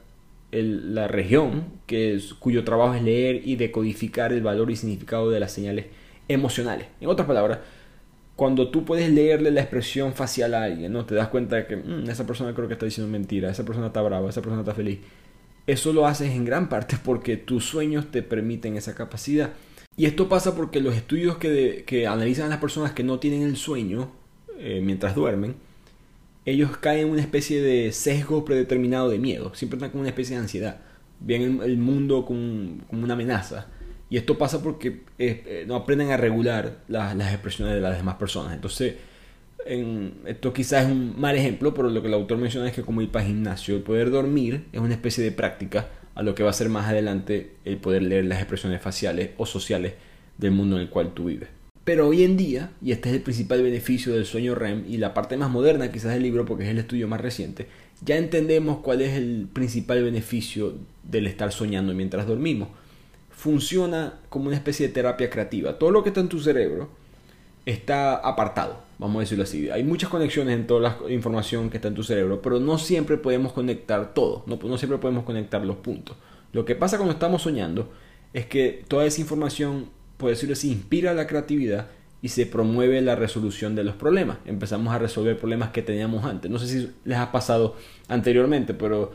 la 0.52 1.06
región 1.06 1.64
que 1.86 2.18
cuyo 2.38 2.64
trabajo 2.64 2.94
es 2.94 3.02
leer 3.02 3.42
y 3.46 3.56
decodificar 3.56 4.32
el 4.32 4.40
valor 4.40 4.70
y 4.70 4.76
significado 4.76 5.28
de 5.28 5.38
las 5.38 5.52
señales 5.52 5.97
emocionales. 6.28 6.86
En 7.00 7.08
otras 7.08 7.26
palabras, 7.26 7.58
cuando 8.36 8.70
tú 8.70 8.84
puedes 8.84 9.10
leerle 9.10 9.50
la 9.50 9.62
expresión 9.62 10.12
facial 10.12 10.54
a 10.54 10.62
alguien, 10.64 10.92
¿no? 10.92 11.04
Te 11.04 11.14
das 11.14 11.28
cuenta 11.28 11.56
de 11.56 11.66
que 11.66 11.76
mm, 11.76 12.08
esa 12.08 12.26
persona 12.26 12.54
creo 12.54 12.68
que 12.68 12.74
está 12.74 12.86
diciendo 12.86 13.10
mentira, 13.10 13.50
esa 13.50 13.64
persona 13.64 13.88
está 13.88 14.02
brava, 14.02 14.28
esa 14.28 14.42
persona 14.42 14.60
está 14.62 14.74
feliz. 14.74 15.00
Eso 15.66 15.92
lo 15.92 16.06
haces 16.06 16.30
en 16.30 16.44
gran 16.44 16.68
parte 16.68 16.96
porque 17.02 17.36
tus 17.36 17.64
sueños 17.64 18.10
te 18.10 18.22
permiten 18.22 18.76
esa 18.76 18.94
capacidad. 18.94 19.50
Y 19.96 20.06
esto 20.06 20.28
pasa 20.28 20.54
porque 20.54 20.80
los 20.80 20.94
estudios 20.94 21.38
que, 21.38 21.84
que 21.86 22.06
analizan 22.06 22.46
a 22.46 22.50
las 22.50 22.58
personas 22.58 22.92
que 22.92 23.02
no 23.02 23.18
tienen 23.18 23.42
el 23.42 23.56
sueño 23.56 24.12
eh, 24.58 24.80
mientras 24.82 25.14
duermen, 25.14 25.56
ellos 26.44 26.76
caen 26.78 27.06
en 27.06 27.10
una 27.10 27.20
especie 27.20 27.62
de 27.62 27.92
sesgo 27.92 28.44
predeterminado 28.44 29.08
de 29.08 29.18
miedo. 29.18 29.54
Siempre 29.54 29.76
están 29.76 29.90
con 29.90 30.00
una 30.00 30.08
especie 30.08 30.34
de 30.34 30.42
ansiedad. 30.42 30.80
Ven 31.20 31.60
el, 31.62 31.76
mundo 31.76 32.24
como, 32.24 32.78
una 32.90 33.12
amenaza. 33.12 33.66
Y 34.10 34.16
esto 34.16 34.38
pasa 34.38 34.62
porque 34.62 35.02
eh, 35.18 35.42
eh, 35.46 35.64
no 35.66 35.76
aprenden 35.76 36.10
a 36.10 36.16
regular 36.16 36.78
las 36.88 37.32
expresiones 37.32 37.74
de 37.74 37.80
las 37.80 37.96
demás 37.96 38.16
personas. 38.16 38.54
Entonces, 38.54 38.94
esto 40.24 40.52
quizás 40.52 40.86
es 40.86 40.90
un 40.90 41.20
mal 41.20 41.36
ejemplo, 41.36 41.74
pero 41.74 41.90
lo 41.90 42.00
que 42.00 42.08
el 42.08 42.14
autor 42.14 42.38
menciona 42.38 42.68
es 42.68 42.74
que 42.74 42.82
como 42.82 43.02
ir 43.02 43.10
para 43.10 43.26
gimnasio, 43.26 43.76
el 43.76 43.82
poder 43.82 44.10
dormir 44.10 44.64
es 44.72 44.80
una 44.80 44.94
especie 44.94 45.22
de 45.22 45.30
práctica 45.30 45.88
a 46.14 46.22
lo 46.22 46.34
que 46.34 46.42
va 46.42 46.50
a 46.50 46.54
ser 46.54 46.68
más 46.68 46.88
adelante 46.88 47.52
el 47.64 47.76
poder 47.76 48.02
leer 48.02 48.24
las 48.24 48.38
expresiones 48.38 48.80
faciales 48.80 49.30
o 49.36 49.46
sociales 49.46 49.92
del 50.38 50.52
mundo 50.52 50.76
en 50.76 50.82
el 50.82 50.88
cual 50.88 51.12
tú 51.12 51.26
vives. 51.26 51.48
Pero 51.84 52.08
hoy 52.08 52.22
en 52.22 52.36
día, 52.36 52.72
y 52.82 52.92
este 52.92 53.08
es 53.08 53.14
el 53.14 53.22
principal 53.22 53.62
beneficio 53.62 54.12
del 54.12 54.26
sueño 54.26 54.54
REM 54.54 54.84
y 54.88 54.98
la 54.98 55.14
parte 55.14 55.36
más 55.36 55.50
moderna 55.50 55.90
quizás 55.90 56.12
del 56.12 56.22
libro 56.22 56.44
porque 56.44 56.64
es 56.64 56.70
el 56.70 56.78
estudio 56.78 57.08
más 57.08 57.20
reciente, 57.20 57.66
ya 58.04 58.16
entendemos 58.16 58.78
cuál 58.78 59.00
es 59.00 59.14
el 59.14 59.48
principal 59.52 60.02
beneficio 60.02 60.74
del 61.02 61.26
estar 61.26 61.52
soñando 61.52 61.94
mientras 61.94 62.26
dormimos. 62.26 62.68
Funciona 63.38 64.20
como 64.28 64.48
una 64.48 64.56
especie 64.56 64.88
de 64.88 64.92
terapia 64.92 65.30
creativa. 65.30 65.78
Todo 65.78 65.90
lo 65.90 66.02
que 66.02 66.10
está 66.10 66.20
en 66.20 66.28
tu 66.28 66.40
cerebro 66.40 66.90
está 67.64 68.16
apartado, 68.16 68.80
vamos 68.98 69.16
a 69.16 69.20
decirlo 69.20 69.44
así. 69.44 69.70
Hay 69.70 69.84
muchas 69.84 70.10
conexiones 70.10 70.54
en 70.54 70.66
toda 70.66 70.80
la 70.80 71.12
información 71.12 71.70
que 71.70 71.78
está 71.78 71.88
en 71.88 71.94
tu 71.94 72.02
cerebro, 72.02 72.42
pero 72.42 72.60
no 72.60 72.78
siempre 72.78 73.16
podemos 73.16 73.52
conectar 73.52 74.12
todo, 74.12 74.44
no, 74.46 74.58
no 74.62 74.76
siempre 74.76 74.98
podemos 74.98 75.24
conectar 75.24 75.64
los 75.64 75.76
puntos. 75.76 76.16
Lo 76.52 76.64
que 76.64 76.74
pasa 76.74 76.96
cuando 76.96 77.12
estamos 77.12 77.42
soñando 77.42 77.90
es 78.34 78.46
que 78.46 78.84
toda 78.88 79.06
esa 79.06 79.20
información 79.20 79.90
por 80.18 80.30
decirlo 80.30 80.52
así, 80.52 80.70
inspira 80.70 81.14
la 81.14 81.26
creatividad 81.26 81.86
y 82.20 82.28
se 82.28 82.44
promueve 82.44 83.00
la 83.00 83.14
resolución 83.14 83.76
de 83.76 83.84
los 83.84 83.94
problemas. 83.94 84.38
Empezamos 84.44 84.92
a 84.92 84.98
resolver 84.98 85.38
problemas 85.38 85.70
que 85.70 85.80
teníamos 85.80 86.24
antes. 86.24 86.50
No 86.50 86.58
sé 86.58 86.66
si 86.66 86.90
les 87.04 87.16
ha 87.16 87.30
pasado 87.30 87.76
anteriormente, 88.08 88.74
pero 88.74 89.12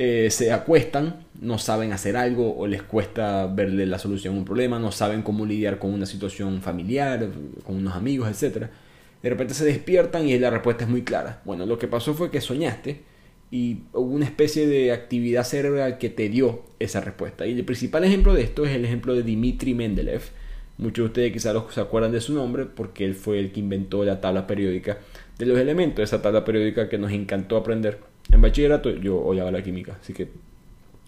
eh, 0.00 0.30
se 0.30 0.52
acuestan, 0.52 1.26
no 1.40 1.58
saben 1.58 1.92
hacer 1.92 2.16
algo 2.16 2.56
o 2.56 2.68
les 2.68 2.84
cuesta 2.84 3.48
verle 3.48 3.84
la 3.84 3.98
solución 3.98 4.36
a 4.36 4.38
un 4.38 4.44
problema, 4.44 4.78
no 4.78 4.92
saben 4.92 5.22
cómo 5.22 5.44
lidiar 5.44 5.80
con 5.80 5.92
una 5.92 6.06
situación 6.06 6.62
familiar, 6.62 7.28
con 7.64 7.74
unos 7.74 7.96
amigos, 7.96 8.30
etc. 8.30 8.66
De 9.20 9.28
repente 9.28 9.54
se 9.54 9.64
despiertan 9.64 10.28
y 10.28 10.38
la 10.38 10.50
respuesta 10.50 10.84
es 10.84 10.90
muy 10.90 11.02
clara. 11.02 11.42
Bueno, 11.44 11.66
lo 11.66 11.80
que 11.80 11.88
pasó 11.88 12.14
fue 12.14 12.30
que 12.30 12.40
soñaste 12.40 13.00
y 13.50 13.78
hubo 13.92 14.14
una 14.14 14.24
especie 14.24 14.68
de 14.68 14.92
actividad 14.92 15.42
cerebral 15.42 15.98
que 15.98 16.10
te 16.10 16.28
dio 16.28 16.62
esa 16.78 17.00
respuesta. 17.00 17.44
Y 17.48 17.58
el 17.58 17.64
principal 17.64 18.04
ejemplo 18.04 18.34
de 18.34 18.42
esto 18.42 18.64
es 18.64 18.76
el 18.76 18.84
ejemplo 18.84 19.16
de 19.16 19.24
Dmitri 19.24 19.74
Mendeleev. 19.74 20.22
Muchos 20.76 21.02
de 21.02 21.06
ustedes 21.06 21.32
quizás 21.32 21.56
se 21.74 21.80
acuerdan 21.80 22.12
de 22.12 22.20
su 22.20 22.34
nombre 22.34 22.66
porque 22.66 23.04
él 23.04 23.16
fue 23.16 23.40
el 23.40 23.50
que 23.50 23.58
inventó 23.58 24.04
la 24.04 24.20
tabla 24.20 24.46
periódica 24.46 24.98
de 25.38 25.46
los 25.46 25.58
elementos, 25.58 26.04
esa 26.04 26.22
tabla 26.22 26.44
periódica 26.44 26.88
que 26.88 26.98
nos 26.98 27.10
encantó 27.10 27.56
aprender 27.56 27.98
en 28.30 28.40
bachillerato. 28.40 28.90
Yo 28.90 29.18
odiaba 29.18 29.50
la 29.50 29.62
química, 29.62 29.98
así 30.00 30.12
que 30.12 30.28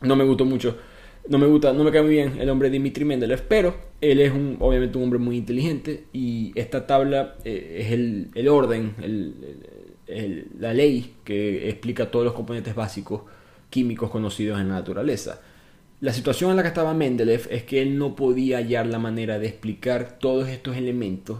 no 0.03 0.17
me 0.17 0.25
gustó 0.25 0.45
mucho. 0.45 0.77
No 1.29 1.37
me 1.37 1.47
gusta, 1.47 1.75
no 1.75 1.85
me 1.85 1.93
cae 1.93 2.03
muy 2.03 2.13
bien 2.13 2.41
el 2.41 2.49
hombre 2.49 2.71
Dmitri 2.71 3.05
Mendeleev, 3.05 3.43
pero 3.47 3.75
él 4.01 4.21
es 4.21 4.33
un, 4.33 4.57
obviamente 4.59 4.97
un 4.97 5.05
hombre 5.05 5.19
muy 5.19 5.37
inteligente 5.37 6.05
y 6.15 6.53
esta 6.55 6.87
tabla 6.87 7.35
eh, 7.45 7.77
es 7.81 7.93
el, 7.93 8.31
el 8.35 8.49
orden, 8.49 8.95
el 9.03 9.35
la 10.59 10.75
ley 10.75 11.15
que 11.25 11.69
explica 11.69 12.11
todos 12.11 12.25
los 12.25 12.35
componentes 12.35 12.75
básicos 12.75 13.23
químicos 13.69 14.11
conocidos 14.11 14.61
en 14.61 14.69
la 14.69 14.75
naturaleza. 14.75 15.41
La 16.01 16.13
situación 16.13 16.51
en 16.51 16.57
la 16.57 16.63
que 16.63 16.69
estaba 16.69 16.95
Mendeleev 16.95 17.47
es 17.51 17.63
que 17.65 17.83
él 17.83 17.99
no 17.99 18.17
podía 18.17 18.57
hallar 18.57 18.87
la 18.87 18.99
manera 18.99 19.39
de 19.39 19.47
explicar 19.47 20.19
todos 20.19 20.49
estos 20.49 20.77
elementos 20.77 21.39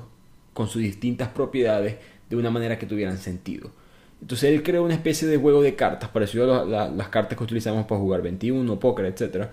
con 0.53 0.69
sus 0.69 0.83
distintas 0.83 1.29
propiedades 1.29 1.97
de 2.29 2.37
una 2.37 2.51
manera 2.51 2.79
que 2.79 2.87
tuvieran 2.87 3.19
sentido. 3.19 3.73
Entonces 4.21 4.53
él 4.53 4.63
creó 4.63 4.85
una 4.85 4.95
especie 4.95 5.27
de 5.27 5.37
juego 5.37 5.63
de 5.63 5.75
cartas, 5.75 6.11
parecido 6.11 6.55
a 6.55 6.89
las 6.89 7.09
cartas 7.09 7.39
que 7.39 7.45
utilizamos 7.45 7.87
para 7.87 8.01
jugar 8.01 8.23
21, 8.23 8.79
póker, 8.79 9.07
etc. 9.07 9.47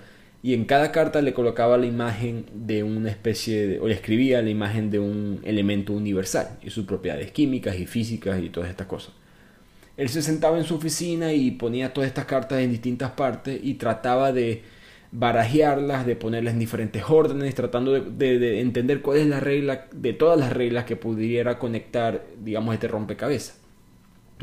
Y 0.44 0.54
en 0.54 0.66
cada 0.66 0.92
carta 0.92 1.22
le 1.22 1.34
colocaba 1.34 1.78
la 1.78 1.86
imagen 1.86 2.46
de 2.54 2.84
una 2.84 3.10
especie 3.10 3.68
de, 3.68 3.80
o 3.80 3.88
le 3.88 3.94
escribía 3.94 4.42
la 4.42 4.50
imagen 4.50 4.92
de 4.92 5.00
un 5.00 5.42
elemento 5.44 5.94
universal 5.94 6.60
y 6.62 6.70
sus 6.70 6.86
propiedades 6.86 7.32
químicas 7.32 7.78
y 7.80 7.86
físicas 7.86 8.42
y 8.42 8.50
todas 8.50 8.70
estas 8.70 8.88
cosas. 8.88 9.14
Él 9.96 10.10
se 10.10 10.22
sentaba 10.22 10.58
en 10.58 10.64
su 10.64 10.76
oficina 10.76 11.34
y 11.34 11.52
ponía 11.52 11.92
todas 11.92 12.08
estas 12.08 12.26
cartas 12.26 12.60
en 12.60 12.70
distintas 12.72 13.12
partes 13.12 13.60
y 13.64 13.76
trataba 13.76 14.32
de 14.32 14.62
barajearlas, 15.12 16.06
de 16.06 16.16
ponerlas 16.16 16.54
en 16.54 16.60
diferentes 16.60 17.04
órdenes, 17.08 17.56
tratando 17.56 17.94
de, 17.94 18.62
entender 18.62 19.02
cuál 19.02 19.18
es 19.18 19.28
la 19.28 19.40
regla 19.40 19.88
de 19.92 20.14
todas 20.14 20.40
las 20.40 20.54
reglas 20.54 20.86
que 20.86 20.96
pudiera 20.96 21.58
conectar, 21.58 22.26
digamos, 22.44 22.76
este 22.76 22.88
rompecabezas. 22.88 23.57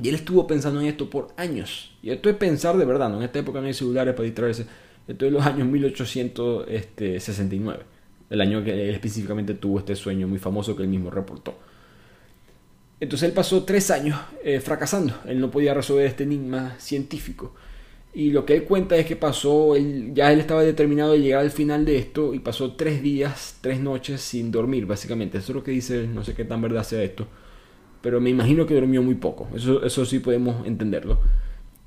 Y 0.02 0.08
él 0.08 0.16
estuvo 0.16 0.46
pensando 0.46 0.80
en 0.80 0.86
esto 0.86 1.08
por 1.08 1.28
años. 1.36 1.92
Y 2.02 2.10
esto 2.10 2.28
es 2.28 2.36
pensar 2.36 2.76
de 2.76 2.84
verdad, 2.84 3.08
¿no? 3.08 3.18
En 3.18 3.22
esta 3.22 3.38
época 3.38 3.60
no 3.60 3.66
hay 3.66 3.74
celulares 3.74 4.14
para 4.14 4.24
distraerse. 4.24 4.66
Esto 5.06 5.26
es 5.26 5.32
los 5.32 5.46
años 5.46 5.68
1869. 5.68 7.84
El 8.30 8.40
año 8.40 8.64
que 8.64 8.72
él 8.72 8.94
específicamente 8.94 9.54
tuvo 9.54 9.78
este 9.78 9.94
sueño 9.94 10.26
muy 10.26 10.38
famoso 10.38 10.74
que 10.74 10.82
él 10.82 10.88
mismo 10.88 11.10
reportó. 11.10 11.54
Entonces 13.00 13.28
él 13.28 13.34
pasó 13.34 13.64
tres 13.64 13.90
años 13.90 14.18
eh, 14.42 14.60
fracasando. 14.60 15.14
Él 15.26 15.40
no 15.40 15.50
podía 15.50 15.74
resolver 15.74 16.06
este 16.06 16.24
enigma 16.24 16.74
científico. 16.78 17.54
Y 18.14 18.30
lo 18.30 18.46
que 18.46 18.54
él 18.54 18.64
cuenta 18.64 18.96
es 18.96 19.06
que 19.06 19.16
pasó, 19.16 19.76
ya 19.76 20.32
él 20.32 20.40
estaba 20.40 20.62
determinado 20.62 21.12
de 21.12 21.20
llegar 21.20 21.40
al 21.40 21.50
final 21.50 21.84
de 21.84 21.98
esto 21.98 22.32
y 22.32 22.38
pasó 22.38 22.74
tres 22.74 23.02
días, 23.02 23.58
tres 23.60 23.80
noches 23.80 24.20
sin 24.20 24.52
dormir, 24.52 24.86
básicamente. 24.86 25.38
Eso 25.38 25.50
es 25.50 25.56
lo 25.56 25.64
que 25.64 25.72
dice 25.72 26.00
él, 26.00 26.14
no 26.14 26.24
sé 26.24 26.34
qué 26.34 26.44
tan 26.44 26.62
verdad 26.62 26.84
sea 26.84 27.02
esto. 27.02 27.26
Pero 28.04 28.20
me 28.20 28.28
imagino 28.28 28.66
que 28.66 28.74
durmió 28.74 29.02
muy 29.02 29.14
poco. 29.14 29.48
Eso, 29.56 29.82
eso 29.82 30.04
sí 30.04 30.18
podemos 30.18 30.66
entenderlo. 30.66 31.18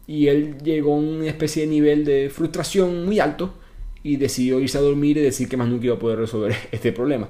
Y 0.08 0.30
él 0.30 0.58
llegó 0.64 0.96
a 0.96 0.98
una 0.98 1.28
especie 1.28 1.62
de 1.62 1.68
nivel 1.70 2.06
de 2.06 2.32
frustración 2.32 3.06
muy 3.06 3.20
alto 3.20 3.54
y 4.02 4.16
decidió 4.16 4.60
irse 4.60 4.80
a 4.80 4.82
dormir 4.82 5.18
y 5.18 5.22
decir 5.22 5.48
que 5.48 5.58
más 5.58 5.70
nunca 5.70 5.86
iba 5.86 5.96
a 5.96 6.00
poder 6.00 6.18
resolver 6.18 6.56
este 6.72 6.92
problema. 6.92 7.30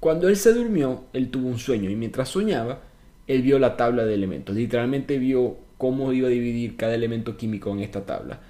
Cuando 0.00 0.28
él 0.28 0.36
se 0.36 0.52
durmió, 0.52 1.04
él 1.12 1.30
tuvo 1.30 1.46
un 1.46 1.60
sueño 1.60 1.88
y 1.88 1.94
mientras 1.94 2.30
soñaba, 2.30 2.82
él 3.28 3.42
vio 3.42 3.60
la 3.60 3.76
tabla 3.76 4.04
de 4.04 4.14
elementos. 4.14 4.56
Literalmente 4.56 5.18
vio 5.18 5.58
cómo 5.78 6.12
iba 6.12 6.26
a 6.26 6.30
dividir 6.30 6.76
cada 6.76 6.96
elemento 6.96 7.36
químico 7.36 7.70
en 7.70 7.78
esta 7.78 8.06
tabla. 8.06 8.40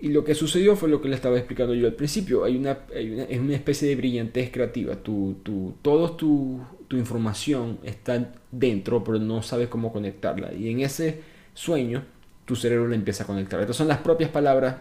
Y 0.00 0.08
lo 0.08 0.24
que 0.24 0.34
sucedió 0.34 0.74
fue 0.74 0.88
lo 0.88 1.00
que 1.00 1.08
le 1.08 1.14
estaba 1.14 1.38
explicando 1.38 1.72
yo 1.74 1.86
al 1.86 1.94
principio. 1.94 2.42
Hay 2.42 2.56
una, 2.56 2.78
es 2.92 3.38
una 3.38 3.54
especie 3.54 3.88
de 3.88 3.94
brillantez 3.94 4.50
creativa. 4.50 4.96
Tu, 4.96 5.36
tu, 5.44 5.74
toda 5.82 6.16
tu, 6.16 6.60
tu 6.90 6.96
información 6.96 7.78
está 7.84 8.32
dentro, 8.50 9.04
pero 9.04 9.20
no 9.20 9.42
sabes 9.42 9.68
cómo 9.68 9.92
conectarla. 9.92 10.52
Y 10.52 10.70
en 10.70 10.80
ese 10.80 11.20
sueño, 11.54 12.02
tu 12.46 12.56
cerebro 12.56 12.88
le 12.88 12.96
empieza 12.96 13.22
a 13.22 13.28
conectar. 13.28 13.60
Estas 13.60 13.76
son 13.76 13.86
las 13.86 13.98
propias 13.98 14.28
palabras 14.30 14.78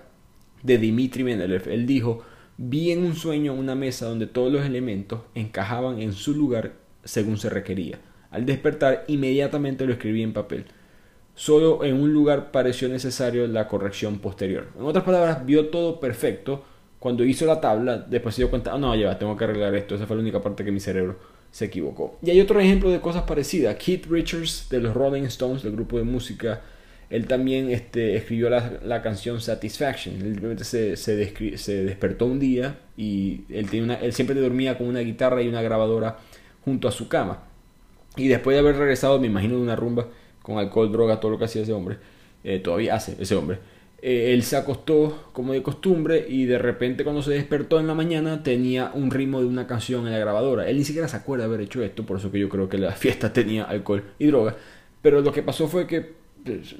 de 0.64 0.80
Dimitri 0.80 1.24
Mendeleev. 1.24 1.70
Él 1.70 1.86
dijo, 1.86 2.24
vi 2.58 2.90
en 2.90 3.06
un 3.06 3.16
sueño 3.16 3.54
una 3.54 3.76
mesa 3.76 4.08
donde 4.08 4.26
todos 4.26 4.52
los 4.52 4.66
elementos 4.66 5.22
encajaban 5.36 6.02
en 6.02 6.14
su 6.14 6.34
lugar 6.34 6.74
según 7.04 7.38
se 7.38 7.48
requería. 7.48 8.00
Al 8.32 8.44
despertar, 8.44 9.06
inmediatamente 9.08 9.86
lo 9.86 9.94
escribí 9.94 10.24
en 10.24 10.34
papel. 10.34 10.66
Solo 11.36 11.84
en 11.84 11.94
un 12.02 12.12
lugar 12.12 12.50
pareció 12.50 12.90
necesario 12.90 13.46
la 13.46 13.68
corrección 13.68 14.18
posterior. 14.18 14.70
En 14.76 14.86
otras 14.86 15.04
palabras, 15.04 15.46
vio 15.46 15.68
todo 15.68 16.00
perfecto. 16.00 16.66
Cuando 16.98 17.24
hizo 17.24 17.46
la 17.46 17.62
tabla, 17.62 18.00
después 18.00 18.34
se 18.34 18.42
dio 18.42 18.50
cuenta, 18.50 18.74
oh, 18.74 18.80
no, 18.80 18.96
ya, 18.96 19.20
tengo 19.20 19.38
que 19.38 19.44
arreglar 19.44 19.76
esto. 19.76 19.94
Esa 19.94 20.08
fue 20.08 20.16
la 20.16 20.24
única 20.24 20.42
parte 20.42 20.66
que 20.66 20.72
mi 20.72 20.80
cerebro 20.80 21.38
se 21.52 21.66
equivocó. 21.66 22.18
Y 22.22 22.30
hay 22.30 22.42
otro 22.42 22.60
ejemplo 22.60 22.90
de 22.90 23.02
cosas 23.02 23.24
parecidas. 23.24 23.76
Keith 23.76 24.06
Richards 24.08 24.68
de 24.70 24.80
los 24.80 24.94
Rolling 24.94 25.24
Stones, 25.24 25.64
del 25.64 25.74
grupo 25.74 25.98
de 25.98 26.04
música, 26.04 26.62
él 27.10 27.26
también 27.26 27.72
este, 27.72 28.16
escribió 28.16 28.50
la, 28.50 29.02
canción 29.02 29.42
Satisfaction. 29.42 30.16
Él 30.22 30.58
se, 30.64 30.96
se, 30.96 31.58
se, 31.58 31.84
despertó 31.84 32.26
un 32.28 32.40
día 32.40 32.78
y 32.96 33.42
él, 33.50 33.70
tiene 33.70 33.86
una, 33.86 33.96
él 33.96 34.14
siempre 34.14 34.40
dormía 34.40 34.78
con 34.78 34.88
una 34.88 35.00
guitarra 35.00 35.42
y 35.42 35.48
una 35.48 35.62
grabadora 35.62 36.18
junto 36.64 36.88
a 36.88 36.92
su 36.92 37.08
cama. 37.08 37.44
Y 38.16 38.28
después 38.28 38.56
de 38.56 38.60
haber 38.60 38.76
regresado, 38.76 39.20
me 39.20 39.28
imagino, 39.28 39.56
de 39.56 39.62
una 39.62 39.76
rumba 39.76 40.08
con 40.44 40.60
alcohol, 40.60 40.92
droga, 40.92 41.20
todo 41.20 41.32
lo 41.32 41.40
que 41.40 41.46
hacía 41.46 41.64
ese 41.64 41.74
hombre, 41.74 41.98
eh, 42.44 42.60
todavía 42.60 42.96
hace 42.96 43.16
ese 43.20 43.36
hombre. 43.36 43.60
Eh, 44.02 44.34
él 44.34 44.44
se 44.44 44.56
acostó 44.56 45.30
como 45.34 45.54
de 45.54 45.62
costumbre 45.62 46.26
y 46.28 46.46
de 46.46 46.58
repente 46.58 47.04
cuando 47.04 47.22
se 47.22 47.32
despertó 47.32 47.80
en 47.80 47.88
la 47.88 47.94
mañana 47.94 48.44
tenía 48.44 48.92
un 48.94 49.12
ritmo 49.12 49.42
de 49.42 49.48
una 49.48 49.68
canción 49.68 50.08
en 50.08 50.14
la 50.14 50.20
grabadora. 50.20 50.70
Él 50.70 50.78
ni 50.78 50.86
siquiera 50.86 51.08
se 51.08 51.18
acuerda 51.18 51.46
de 51.46 51.54
haber 51.54 51.62
hecho 51.62 51.84
esto, 51.84 52.06
por 52.06 52.18
eso 52.18 52.32
que 52.32 52.40
yo 52.40 52.50
creo 52.50 52.70
que 52.70 52.78
la 52.78 52.92
fiesta 52.94 53.34
tenía 53.34 53.64
alcohol 53.66 54.04
y 54.20 54.28
droga. 54.28 54.56
Pero 55.02 55.22
lo 55.22 55.32
que 55.32 55.44
pasó 55.44 55.68
fue 55.68 55.88
que 55.88 56.20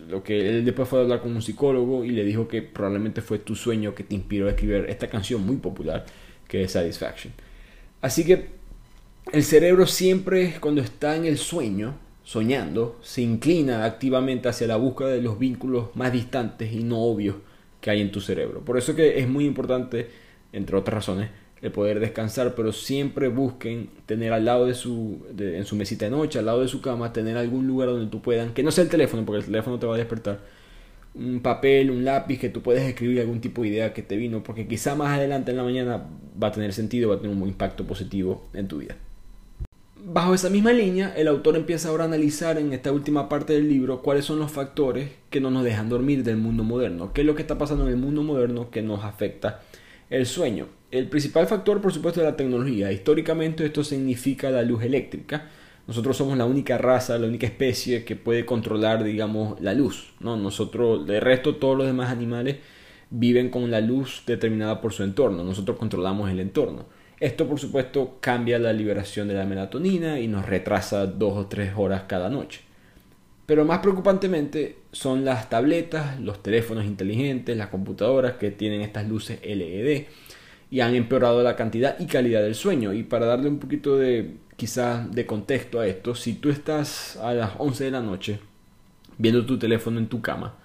lo 0.08 0.24
que 0.24 0.50
él 0.50 0.66
después 0.66 0.88
fue 0.88 1.00
a 1.00 1.02
hablar 1.04 1.22
con 1.22 1.36
un 1.36 1.42
psicólogo 1.42 2.06
y 2.06 2.12
le 2.12 2.24
dijo 2.24 2.48
que 2.48 2.62
probablemente 2.62 3.22
fue 3.22 3.40
tu 3.40 3.56
sueño 3.56 3.94
que 3.94 4.04
te 4.04 4.16
inspiró 4.16 4.48
a 4.48 4.52
escribir 4.52 4.86
esta 4.88 5.08
canción 5.08 5.46
muy 5.46 5.58
popular 5.58 6.06
que 6.48 6.64
es 6.64 6.72
Satisfaction. 6.72 7.34
Así 8.02 8.26
que 8.26 8.48
el 9.32 9.44
cerebro 9.44 9.86
siempre 9.86 10.56
cuando 10.60 10.82
está 10.82 11.16
en 11.16 11.26
el 11.26 11.38
sueño, 11.38 11.98
soñando, 12.30 13.00
se 13.02 13.24
inclina 13.24 13.86
activamente 13.86 14.50
hacia 14.50 14.68
la 14.68 14.76
búsqueda 14.76 15.08
de 15.08 15.20
los 15.20 15.40
vínculos 15.40 15.88
más 15.96 16.14
distantes 16.14 16.72
y 16.72 16.84
no 16.84 17.00
obvios 17.00 17.38
que 17.82 17.90
hay 17.90 18.02
en 18.02 18.12
tu 18.12 18.22
cerebro. 18.22 18.60
Por 18.60 18.78
eso 18.78 18.96
que 18.96 19.18
es 19.18 19.28
muy 19.28 19.46
importante, 19.46 20.10
entre 20.54 20.78
otras 20.78 20.94
razones, 20.94 21.32
el 21.64 21.72
poder 21.72 22.00
descansar, 22.00 22.54
pero 22.54 22.72
siempre 22.72 23.30
busquen 23.30 23.90
tener 24.06 24.32
al 24.32 24.46
lado 24.46 24.68
de 24.68 24.76
su, 24.76 25.26
en 25.40 25.66
su 25.66 25.76
mesita 25.76 26.06
de 26.06 26.12
noche, 26.12 26.38
al 26.38 26.46
lado 26.46 26.62
de 26.62 26.68
su 26.68 26.82
cama, 26.82 27.12
tener 27.14 27.36
algún 27.36 27.66
lugar 27.66 27.90
donde 27.90 28.12
tú 28.12 28.22
puedan, 28.22 28.54
que 28.54 28.62
no 28.62 28.70
sea 28.70 28.84
el 28.84 28.92
teléfono, 28.92 29.26
porque 29.26 29.40
el 29.40 29.46
teléfono 29.46 29.80
te 29.80 29.88
va 29.88 29.96
a 29.96 29.98
despertar, 29.98 30.40
un 31.16 31.40
papel, 31.40 31.90
un 31.90 32.06
lápiz, 32.06 32.38
que 32.38 32.50
tú 32.50 32.62
puedes 32.62 32.84
escribir 32.84 33.22
algún 33.22 33.42
tipo 33.42 33.64
de 33.64 33.70
idea 33.70 33.92
que 33.92 34.04
te 34.04 34.18
vino, 34.18 34.44
porque 34.44 34.68
quizá 34.68 34.94
más 34.94 35.18
adelante 35.18 35.50
en 35.50 35.58
la 35.58 35.64
mañana 35.64 36.06
va 36.42 36.50
a 36.50 36.52
tener 36.52 36.74
sentido, 36.74 37.10
va 37.10 37.16
a 37.16 37.20
tener 37.22 37.36
un 37.36 37.48
impacto 37.48 37.88
positivo 37.88 38.48
en 38.54 38.68
tu 38.68 38.78
vida. 38.78 38.98
Bajo 40.12 40.34
esa 40.34 40.50
misma 40.50 40.74
línea, 40.74 41.14
el 41.16 41.28
autor 41.28 41.56
empieza 41.56 41.90
ahora 41.90 42.06
a 42.06 42.08
analizar 42.08 42.58
en 42.58 42.74
esta 42.74 42.92
última 42.92 43.30
parte 43.30 43.54
del 43.54 43.70
libro 43.70 44.02
cuáles 44.02 44.26
son 44.26 44.40
los 44.40 44.52
factores 44.52 45.12
que 45.30 45.40
no 45.40 45.52
nos 45.52 45.64
dejan 45.64 45.88
dormir 45.88 46.24
del 46.24 46.38
mundo 46.38 46.64
moderno, 46.64 47.14
qué 47.14 47.22
es 47.22 47.28
lo 47.28 47.36
que 47.36 47.44
está 47.44 47.60
pasando 47.60 47.86
en 47.86 47.92
el 47.92 47.98
mundo 47.98 48.24
moderno 48.24 48.72
que 48.72 48.82
nos 48.82 49.06
afecta 49.06 49.62
el 50.10 50.26
sueño. 50.26 50.66
El 50.90 51.10
principal 51.10 51.46
factor, 51.46 51.80
por 51.80 51.94
supuesto, 51.94 52.22
es 52.22 52.26
la 52.26 52.36
tecnología. 52.36 52.92
Históricamente 52.92 53.64
esto 53.64 53.84
significa 53.84 54.50
la 54.50 54.64
luz 54.64 54.82
eléctrica. 54.82 55.46
Nosotros 55.86 56.18
somos 56.18 56.36
la 56.40 56.46
única 56.46 56.80
raza, 56.80 57.20
la 57.20 57.28
única 57.28 57.46
especie 57.46 58.04
que 58.04 58.16
puede 58.16 58.48
controlar, 58.48 59.04
digamos, 59.04 59.62
la 59.62 59.76
luz. 59.76 60.14
¿no? 60.20 60.38
Nosotros, 60.38 61.06
de 61.06 61.20
resto, 61.20 61.58
todos 61.58 61.78
los 61.78 61.86
demás 61.86 62.10
animales 62.10 62.58
viven 63.12 63.52
con 63.52 63.70
la 63.70 63.80
luz 63.80 64.24
determinada 64.26 64.82
por 64.82 64.92
su 64.92 65.04
entorno. 65.04 65.44
Nosotros 65.44 65.78
controlamos 65.78 66.32
el 66.32 66.40
entorno. 66.40 66.88
Esto, 67.20 67.48
por 67.48 67.60
supuesto, 67.60 68.18
cambia 68.22 68.60
la 68.60 68.72
liberación 68.72 69.28
de 69.28 69.34
la 69.34 69.46
melatonina 69.46 70.20
y 70.20 70.28
nos 70.28 70.46
retrasa 70.46 71.06
dos 71.06 71.38
o 71.38 71.48
tres 71.48 71.74
horas 71.76 72.04
cada 72.08 72.30
noche. 72.30 72.62
Pero 73.46 73.66
más 73.66 73.80
preocupantemente 73.80 74.78
son 74.92 75.26
las 75.26 75.50
tabletas, 75.50 76.20
los 76.20 76.42
teléfonos 76.44 76.86
inteligentes, 76.86 77.58
las 77.58 77.70
computadoras 77.70 78.34
que 78.34 78.52
tienen 78.52 78.82
estas 78.82 79.08
luces 79.08 79.40
LED 79.44 80.06
y 80.72 80.80
han 80.82 80.96
empeorado 80.96 81.42
la 81.42 81.56
cantidad 81.56 82.00
y 82.00 82.06
calidad 82.06 82.42
del 82.42 82.56
sueño. 82.56 82.94
Y 82.94 83.04
para 83.04 83.26
darle 83.26 83.50
un 83.50 83.60
poquito 83.60 83.98
de 83.98 84.36
quizás 84.56 85.12
de 85.12 85.26
contexto 85.26 85.80
a 85.80 85.88
esto, 85.88 86.16
si 86.16 86.34
tú 86.34 86.50
estás 86.50 87.18
a 87.18 87.34
las 87.34 87.54
11 87.58 87.86
de 87.86 87.92
la 87.92 88.02
noche 88.02 88.40
viendo 89.18 89.46
tu 89.46 89.58
teléfono 89.58 90.00
en 90.00 90.08
tu 90.08 90.22
cama, 90.22 90.56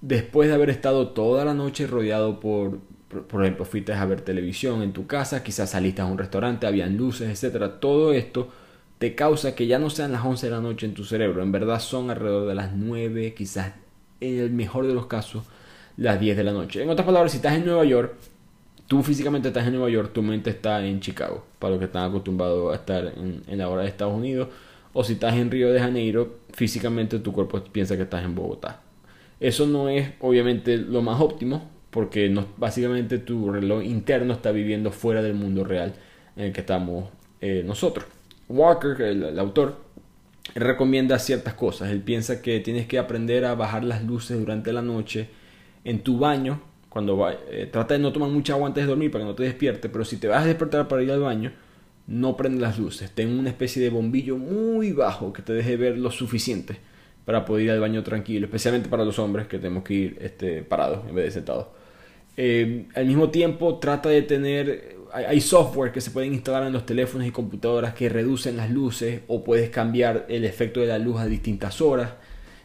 después 0.00 0.48
de 0.48 0.54
haber 0.54 0.70
estado 0.70 1.08
toda 1.08 1.44
la 1.44 1.54
noche 1.54 1.86
rodeado 1.86 2.40
por, 2.40 2.78
por, 3.10 3.42
ejemplo, 3.42 3.64
fuiste 3.64 3.92
a 3.92 4.04
ver 4.04 4.20
televisión 4.20 4.82
en 4.82 4.92
tu 4.92 5.06
casa, 5.06 5.42
quizás 5.42 5.70
saliste 5.70 6.00
a 6.00 6.06
un 6.06 6.16
restaurante, 6.16 6.66
habían 6.66 6.96
luces, 6.96 7.28
etcétera, 7.28 7.80
todo 7.80 8.12
esto 8.12 8.48
te 8.98 9.14
causa 9.16 9.54
que 9.54 9.66
ya 9.66 9.78
no 9.78 9.90
sean 9.90 10.12
las 10.12 10.24
11 10.24 10.46
de 10.46 10.52
la 10.52 10.60
noche 10.60 10.86
en 10.86 10.94
tu 10.94 11.04
cerebro, 11.04 11.42
en 11.42 11.50
verdad 11.50 11.80
son 11.80 12.10
alrededor 12.10 12.46
de 12.46 12.54
las 12.54 12.72
9, 12.72 13.34
quizás 13.34 13.72
en 14.20 14.38
el 14.38 14.50
mejor 14.50 14.86
de 14.86 14.94
los 14.94 15.06
casos 15.06 15.44
las 15.96 16.20
10 16.20 16.36
de 16.36 16.44
la 16.44 16.52
noche. 16.52 16.82
En 16.82 16.90
otras 16.90 17.04
palabras, 17.04 17.32
si 17.32 17.38
estás 17.38 17.54
en 17.56 17.66
Nueva 17.66 17.84
York, 17.84 18.14
tú 18.86 19.02
físicamente 19.02 19.48
estás 19.48 19.66
en 19.66 19.72
Nueva 19.72 19.90
York, 19.90 20.12
tu 20.12 20.22
mente 20.22 20.50
está 20.50 20.84
en 20.86 21.00
Chicago, 21.00 21.44
para 21.58 21.72
los 21.72 21.78
que 21.80 21.86
están 21.86 22.08
acostumbrados 22.08 22.72
a 22.72 22.76
estar 22.76 23.06
en, 23.16 23.42
en 23.46 23.58
la 23.58 23.68
hora 23.68 23.82
de 23.82 23.88
Estados 23.88 24.14
Unidos, 24.14 24.48
o 24.92 25.02
si 25.02 25.14
estás 25.14 25.34
en 25.34 25.50
Río 25.50 25.72
de 25.72 25.80
Janeiro, 25.80 26.38
físicamente 26.52 27.18
tu 27.18 27.32
cuerpo 27.32 27.60
piensa 27.72 27.96
que 27.96 28.02
estás 28.02 28.24
en 28.24 28.36
Bogotá. 28.36 28.82
Eso 29.40 29.66
no 29.66 29.88
es 29.88 30.12
obviamente 30.20 30.76
lo 30.76 31.02
más 31.02 31.20
óptimo, 31.20 31.68
porque 31.90 32.32
básicamente 32.56 33.18
tu 33.18 33.50
reloj 33.50 33.84
interno 33.84 34.32
está 34.32 34.52
viviendo 34.52 34.92
fuera 34.92 35.22
del 35.22 35.34
mundo 35.34 35.64
real 35.64 35.94
en 36.36 36.46
el 36.46 36.52
que 36.52 36.60
estamos 36.60 37.08
eh, 37.40 37.62
nosotros. 37.64 38.06
Walker, 38.48 39.00
el, 39.02 39.38
autor, 39.38 39.76
recomienda 40.54 41.18
ciertas 41.18 41.54
cosas. 41.54 41.90
Él 41.90 42.00
piensa 42.00 42.42
que 42.42 42.60
tienes 42.60 42.86
que 42.86 42.98
aprender 42.98 43.44
a 43.44 43.54
bajar 43.54 43.84
las 43.84 44.04
luces 44.04 44.38
durante 44.38 44.72
la 44.72 44.82
noche 44.82 45.28
en 45.84 46.00
tu 46.00 46.18
baño. 46.18 46.60
Cuando 46.88 47.16
va, 47.16 47.34
eh, 47.50 47.68
trata 47.70 47.94
de 47.94 48.00
no 48.00 48.12
tomar 48.12 48.30
mucha 48.30 48.54
agua 48.54 48.66
antes 48.66 48.84
de 48.84 48.88
dormir 48.88 49.10
para 49.10 49.24
que 49.24 49.30
no 49.30 49.36
te 49.36 49.44
despierte, 49.44 49.88
pero 49.88 50.04
si 50.04 50.16
te 50.16 50.26
vas 50.26 50.42
a 50.42 50.46
despertar 50.46 50.88
para 50.88 51.02
ir 51.02 51.12
al 51.12 51.20
baño, 51.20 51.52
no 52.08 52.36
prende 52.36 52.60
las 52.60 52.78
luces. 52.78 53.12
Ten 53.12 53.38
una 53.38 53.48
especie 53.48 53.80
de 53.80 53.90
bombillo 53.90 54.36
muy 54.36 54.92
bajo 54.92 55.32
que 55.32 55.42
te 55.42 55.52
deje 55.52 55.76
ver 55.76 55.98
lo 55.98 56.10
suficiente 56.10 56.78
para 57.24 57.44
poder 57.44 57.66
ir 57.66 57.70
al 57.70 57.80
baño 57.80 58.02
tranquilo, 58.02 58.46
especialmente 58.46 58.88
para 58.88 59.04
los 59.04 59.20
hombres 59.20 59.46
que 59.46 59.58
tenemos 59.58 59.84
que 59.84 59.94
ir 59.94 60.18
este, 60.20 60.62
parados 60.62 61.08
en 61.08 61.14
vez 61.14 61.26
de 61.26 61.30
sentados. 61.30 61.66
Eh, 62.42 62.86
al 62.94 63.04
mismo 63.04 63.28
tiempo, 63.28 63.78
trata 63.78 64.08
de 64.08 64.22
tener 64.22 64.96
hay 65.12 65.42
software 65.42 65.92
que 65.92 66.00
se 66.00 66.10
pueden 66.10 66.32
instalar 66.32 66.66
en 66.66 66.72
los 66.72 66.86
teléfonos 66.86 67.26
y 67.26 67.32
computadoras 67.32 67.92
que 67.92 68.08
reducen 68.08 68.56
las 68.56 68.70
luces 68.70 69.20
o 69.26 69.44
puedes 69.44 69.68
cambiar 69.68 70.24
el 70.30 70.46
efecto 70.46 70.80
de 70.80 70.86
la 70.86 70.98
luz 70.98 71.20
a 71.20 71.26
distintas 71.26 71.82
horas. 71.82 72.12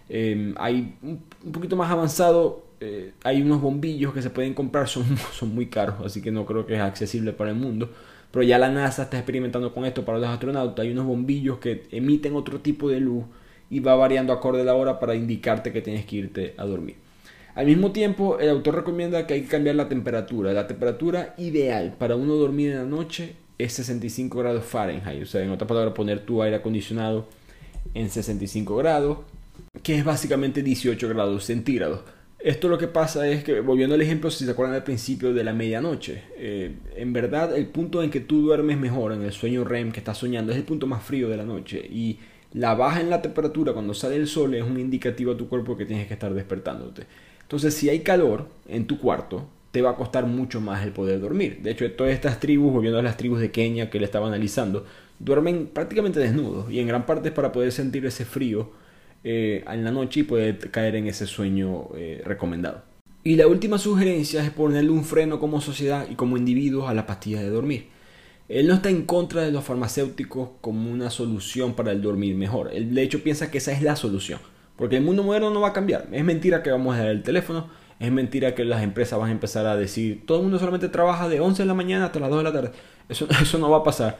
Em, 0.07 0.53
hay 0.57 0.95
un, 1.01 1.51
poquito 1.51 1.75
más 1.75 1.91
avanzado, 1.91 2.67
eh, 2.79 3.11
hay 3.23 3.41
unos 3.41 3.59
bombillos 3.61 4.13
que 4.13 4.21
se 4.21 4.29
pueden 4.29 4.53
comprar, 4.53 4.87
son, 4.87 5.03
son 5.33 5.53
muy 5.53 5.65
caros, 5.65 5.95
así 6.05 6.21
que 6.21 6.31
no 6.31 6.45
creo 6.45 6.65
que 6.65 6.75
es 6.75 6.81
accesible 6.81 7.33
para 7.33 7.49
el 7.49 7.57
mundo. 7.57 7.89
Pero 8.31 8.43
ya 8.43 8.57
la 8.57 8.69
NASA 8.69 9.03
está 9.03 9.17
experimentando 9.17 9.73
con 9.73 9.83
esto 9.83 10.05
para 10.05 10.19
los 10.19 10.29
astronautas. 10.29 10.85
Hay 10.85 10.91
unos 10.93 11.05
bombillos 11.05 11.57
que 11.59 11.83
emiten 11.91 12.33
otro 12.37 12.61
tipo 12.61 12.89
de 12.89 13.01
luz 13.01 13.25
y 13.69 13.81
va 13.81 13.95
variando 13.95 14.31
acorde 14.31 14.61
a 14.61 14.65
la 14.65 14.75
hora 14.75 14.99
para 15.01 15.15
indicarte 15.15 15.73
que 15.73 15.81
tienes 15.81 16.05
que 16.05 16.15
irte 16.15 16.53
a 16.57 16.65
dormir. 16.65 17.04
Al 17.55 17.65
mismo 17.65 17.93
tiempo, 17.93 18.37
el 18.39 18.49
autor 18.49 18.75
recomienda 18.75 19.25
que 19.25 19.33
hay 19.33 19.41
que 19.43 19.47
cambiar 19.47 19.77
la 19.77 19.87
temperatura. 19.87 20.51
La 20.51 20.67
temperatura 20.67 21.33
ideal 21.37 21.95
para 21.97 22.17
uno 22.17 22.35
dormir 22.35 22.71
en 22.71 22.77
la 22.77 22.83
noche 22.83 23.35
es 23.57 23.71
65 23.73 24.37
grados 24.37 24.65
Fahrenheit. 24.65 25.23
O 25.23 25.25
sea, 25.25 25.41
en 25.41 25.51
otra 25.51 25.65
palabra, 25.65 25.93
poner 25.93 26.19
tu 26.19 26.43
aire 26.43 26.57
acondicionado 26.57 27.27
en 27.93 28.09
65 28.09 28.75
grados, 28.75 29.19
que 29.83 29.95
es 29.97 30.03
básicamente 30.03 30.63
18 30.63 31.07
grados 31.07 31.45
centígrados. 31.45 32.01
Esto 32.39 32.67
lo 32.67 32.77
que 32.77 32.87
pasa 32.87 33.25
es 33.29 33.45
que, 33.45 33.61
volviendo 33.61 33.95
al 33.95 34.01
ejemplo, 34.01 34.29
si 34.29 34.43
se 34.43 34.51
acuerdan 34.51 34.75
al 34.75 34.83
principio 34.83 35.33
de 35.33 35.43
la 35.45 35.53
medianoche, 35.53 36.23
eh, 36.37 36.75
en 36.97 37.13
verdad 37.13 37.55
el 37.55 37.67
punto 37.67 38.03
en 38.03 38.11
que 38.11 38.19
tú 38.19 38.41
duermes 38.41 38.77
mejor, 38.77 39.13
en 39.13 39.21
el 39.21 39.31
sueño 39.31 39.63
REM 39.63 39.93
que 39.93 39.99
estás 39.99 40.17
soñando, 40.17 40.51
es 40.51 40.57
el 40.57 40.65
punto 40.65 40.87
más 40.87 41.01
frío 41.01 41.29
de 41.29 41.37
la 41.37 41.45
noche. 41.45 41.79
Y 41.89 42.19
la 42.53 42.75
baja 42.75 42.99
en 42.99 43.09
la 43.09 43.21
temperatura 43.21 43.71
cuando 43.71 43.93
sale 43.93 44.17
el 44.17 44.27
sol 44.27 44.53
es 44.55 44.63
un 44.63 44.77
indicativo 44.77 45.31
a 45.31 45.37
tu 45.37 45.47
cuerpo 45.47 45.77
que 45.77 45.85
tienes 45.85 46.07
que 46.07 46.13
estar 46.15 46.33
despertándote. 46.33 47.07
Entonces, 47.45 47.75
si 47.75 47.89
hay 47.89 47.99
calor 47.99 48.47
en 48.67 48.87
tu 48.87 48.99
cuarto, 48.99 49.47
te 49.71 49.81
va 49.81 49.91
a 49.91 49.95
costar 49.95 50.25
mucho 50.25 50.61
más 50.61 50.83
el 50.83 50.91
poder 50.91 51.19
dormir. 51.19 51.59
De 51.61 51.71
hecho, 51.71 51.91
todas 51.91 52.11
estas 52.11 52.39
tribus, 52.39 52.73
volviendo 52.73 52.97
a 52.97 53.03
las 53.03 53.17
tribus 53.17 53.39
de 53.39 53.51
Kenia 53.51 53.89
que 53.91 53.99
le 53.99 54.05
estaba 54.05 54.27
analizando, 54.27 54.85
duermen 55.19 55.67
prácticamente 55.67 56.19
desnudos 56.19 56.71
y 56.71 56.79
en 56.79 56.87
gran 56.87 57.05
parte 57.05 57.29
es 57.29 57.35
para 57.35 57.51
poder 57.51 57.71
sentir 57.71 58.05
ese 58.05 58.25
frío 58.25 58.71
eh, 59.23 59.63
en 59.71 59.83
la 59.83 59.91
noche 59.91 60.21
y 60.21 60.23
poder 60.23 60.71
caer 60.71 60.95
en 60.95 61.07
ese 61.07 61.27
sueño 61.27 61.89
eh, 61.95 62.21
recomendado. 62.25 62.83
Y 63.23 63.35
la 63.35 63.47
última 63.47 63.77
sugerencia 63.77 64.43
es 64.43 64.51
ponerle 64.51 64.91
un 64.91 65.03
freno 65.03 65.39
como 65.39 65.61
sociedad 65.61 66.07
y 66.09 66.15
como 66.15 66.37
individuos 66.37 66.89
a 66.89 66.93
la 66.93 67.05
pastilla 67.05 67.41
de 67.41 67.49
dormir. 67.49 67.87
Él 68.47 68.67
no 68.67 68.75
está 68.75 68.89
en 68.89 69.05
contra 69.05 69.41
de 69.41 69.51
los 69.51 69.63
farmacéuticos 69.63 70.49
como 70.61 70.91
una 70.91 71.09
solución 71.09 71.73
para 71.73 71.91
el 71.91 72.01
dormir 72.01 72.35
mejor. 72.35 72.69
Él 72.71 72.93
de 72.93 73.01
hecho 73.01 73.23
piensa 73.23 73.49
que 73.49 73.57
esa 73.57 73.71
es 73.71 73.81
la 73.81 73.95
solución. 73.95 74.39
Porque 74.77 74.97
el 74.97 75.03
mundo 75.03 75.23
moderno 75.23 75.49
no 75.49 75.61
va 75.61 75.69
a 75.69 75.73
cambiar. 75.73 76.07
Es 76.11 76.23
mentira 76.23 76.63
que 76.63 76.71
vamos 76.71 76.93
a 76.95 76.97
dejar 76.97 77.11
el 77.11 77.23
teléfono. 77.23 77.69
Es 77.99 78.11
mentira 78.11 78.55
que 78.55 78.65
las 78.65 78.83
empresas 78.83 79.17
van 79.19 79.29
a 79.29 79.31
empezar 79.31 79.65
a 79.65 79.77
decir, 79.77 80.25
todo 80.25 80.39
el 80.39 80.43
mundo 80.43 80.59
solamente 80.59 80.89
trabaja 80.89 81.29
de 81.29 81.39
11 81.39 81.63
de 81.63 81.67
la 81.67 81.73
mañana 81.73 82.05
hasta 82.05 82.19
las 82.19 82.29
2 82.29 82.39
de 82.39 82.43
la 82.43 82.51
tarde. 82.51 82.71
Eso, 83.07 83.27
eso 83.41 83.57
no 83.57 83.69
va 83.69 83.77
a 83.77 83.83
pasar. 83.83 84.19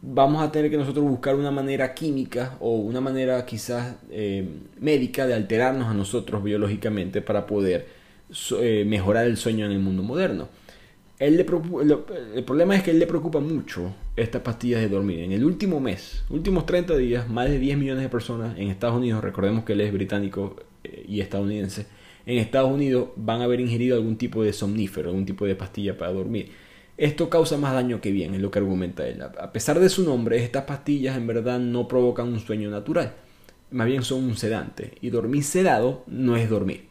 Vamos 0.00 0.42
a 0.42 0.50
tener 0.50 0.70
que 0.70 0.76
nosotros 0.76 1.04
buscar 1.04 1.34
una 1.34 1.50
manera 1.50 1.94
química 1.94 2.56
o 2.60 2.76
una 2.76 3.00
manera 3.00 3.44
quizás 3.44 3.96
eh, 4.10 4.48
médica 4.80 5.26
de 5.26 5.34
alterarnos 5.34 5.88
a 5.88 5.94
nosotros 5.94 6.42
biológicamente 6.42 7.22
para 7.22 7.46
poder 7.46 7.86
eh, 8.60 8.84
mejorar 8.86 9.26
el 9.26 9.36
sueño 9.36 9.66
en 9.66 9.72
el 9.72 9.78
mundo 9.78 10.02
moderno 10.02 10.48
el 11.22 12.44
problema 12.44 12.74
es 12.74 12.82
que 12.82 12.90
él 12.90 12.98
le 12.98 13.06
preocupa 13.06 13.38
mucho 13.38 13.94
estas 14.16 14.42
pastillas 14.42 14.80
de 14.80 14.88
dormir. 14.88 15.20
En 15.20 15.32
el 15.32 15.44
último 15.44 15.80
mes, 15.80 16.24
últimos 16.28 16.66
30 16.66 16.96
días, 16.96 17.28
más 17.28 17.48
de 17.48 17.58
10 17.58 17.78
millones 17.78 18.02
de 18.02 18.08
personas 18.08 18.58
en 18.58 18.68
Estados 18.68 18.96
Unidos, 18.96 19.22
recordemos 19.22 19.64
que 19.64 19.72
él 19.72 19.80
es 19.80 19.92
británico 19.92 20.56
eh, 20.84 21.04
y 21.08 21.20
estadounidense, 21.20 21.86
en 22.26 22.38
Estados 22.38 22.70
Unidos 22.70 23.08
van 23.16 23.40
a 23.40 23.44
haber 23.44 23.60
ingerido 23.60 23.96
algún 23.96 24.16
tipo 24.16 24.42
de 24.44 24.52
somnífero, 24.52 25.08
algún 25.08 25.26
tipo 25.26 25.44
de 25.46 25.56
pastilla 25.56 25.96
para 25.96 26.12
dormir. 26.12 26.50
Esto 26.96 27.30
causa 27.30 27.56
más 27.56 27.72
daño 27.72 28.00
que 28.00 28.12
bien, 28.12 28.34
es 28.34 28.40
lo 28.40 28.50
que 28.50 28.58
argumenta 28.58 29.06
él. 29.08 29.22
A 29.22 29.50
pesar 29.52 29.80
de 29.80 29.88
su 29.88 30.04
nombre, 30.04 30.42
estas 30.44 30.64
pastillas 30.64 31.16
en 31.16 31.26
verdad 31.26 31.58
no 31.58 31.88
provocan 31.88 32.28
un 32.28 32.38
sueño 32.38 32.70
natural, 32.70 33.14
más 33.70 33.86
bien 33.86 34.02
son 34.02 34.24
un 34.24 34.36
sedante. 34.36 34.92
Y 35.00 35.10
dormir 35.10 35.42
sedado 35.42 36.04
no 36.06 36.36
es 36.36 36.48
dormir. 36.48 36.84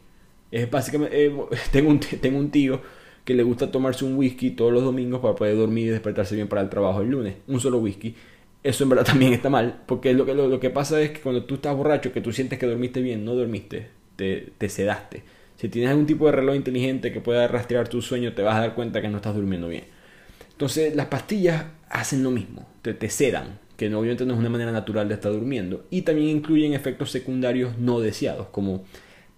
Es 0.50 0.70
básicamente, 0.70 1.26
eh, 1.26 1.32
tengo, 1.72 1.90
un, 1.90 2.00
tengo 2.00 2.38
un 2.38 2.50
tío 2.50 2.82
que 3.24 3.34
le 3.34 3.42
gusta 3.42 3.70
tomarse 3.70 4.04
un 4.04 4.16
whisky 4.16 4.50
todos 4.50 4.72
los 4.72 4.82
domingos 4.82 5.20
para 5.20 5.34
poder 5.34 5.56
dormir 5.56 5.86
y 5.86 5.90
despertarse 5.90 6.34
bien 6.34 6.48
para 6.48 6.62
el 6.62 6.68
trabajo 6.68 7.00
el 7.00 7.10
lunes. 7.10 7.36
Un 7.46 7.60
solo 7.60 7.78
whisky. 7.78 8.14
eso 8.62 8.84
en 8.84 8.90
verdad 8.90 9.04
también 9.06 9.32
está 9.32 9.48
mal, 9.50 9.82
porque 9.86 10.12
lo 10.12 10.26
que, 10.26 10.34
lo, 10.34 10.60
que 10.60 10.70
pasa 10.70 11.00
es 11.00 11.10
que 11.10 11.20
cuando 11.20 11.44
tú 11.44 11.56
estás 11.56 11.76
borracho, 11.76 12.12
que 12.12 12.20
tú 12.20 12.32
sientes 12.32 12.58
que 12.58 12.66
dormiste 12.66 13.00
bien, 13.00 13.24
no 13.24 13.34
dormiste, 13.34 13.88
te, 14.16 14.52
te 14.58 14.68
sedaste. 14.68 15.22
Si 15.56 15.68
tienes 15.68 15.90
algún 15.90 16.06
tipo 16.06 16.26
de 16.26 16.32
reloj 16.32 16.56
inteligente 16.56 17.12
que 17.12 17.20
pueda 17.20 17.46
rastrear 17.46 17.88
tu 17.88 18.02
sueño, 18.02 18.32
te 18.32 18.42
vas 18.42 18.56
a 18.56 18.60
dar 18.60 18.74
cuenta 18.74 19.00
que 19.00 19.08
no 19.08 19.18
estás 19.18 19.34
durmiendo 19.34 19.68
bien. 19.68 19.84
Entonces, 20.50 20.96
las 20.96 21.06
pastillas 21.06 21.66
hacen 21.88 22.22
lo 22.22 22.30
mismo, 22.30 22.66
te, 22.82 22.94
te 22.94 23.08
sedan, 23.10 23.58
que 23.76 23.86
obviamente 23.94 24.26
no 24.26 24.34
es 24.34 24.40
una 24.40 24.48
manera 24.48 24.72
natural 24.72 25.08
de 25.08 25.14
estar 25.14 25.32
durmiendo, 25.32 25.84
y 25.90 26.02
también 26.02 26.28
incluyen 26.28 26.74
efectos 26.74 27.10
secundarios 27.10 27.78
no 27.78 28.00
deseados, 28.00 28.48
como 28.48 28.84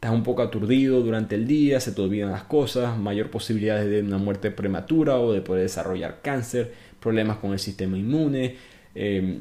estás 0.04 0.14
un 0.14 0.22
poco 0.22 0.42
aturdido 0.42 1.00
durante 1.00 1.34
el 1.34 1.46
día, 1.46 1.80
se 1.80 1.92
te 1.92 2.02
olvidan 2.02 2.30
las 2.30 2.42
cosas, 2.42 2.98
mayor 2.98 3.30
posibilidad 3.30 3.82
de 3.82 4.02
una 4.02 4.18
muerte 4.18 4.50
prematura 4.50 5.18
o 5.18 5.32
de 5.32 5.40
poder 5.40 5.62
desarrollar 5.62 6.20
cáncer, 6.20 6.74
problemas 7.00 7.38
con 7.38 7.54
el 7.54 7.58
sistema 7.58 7.96
inmune. 7.96 8.54
Eh, 8.94 9.40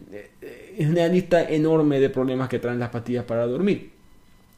es 0.77 0.87
una 0.87 1.05
lista 1.09 1.43
enorme 1.43 1.99
de 1.99 2.09
problemas 2.09 2.47
que 2.47 2.59
traen 2.59 2.79
las 2.79 2.91
pastillas 2.91 3.25
para 3.25 3.45
dormir. 3.45 3.89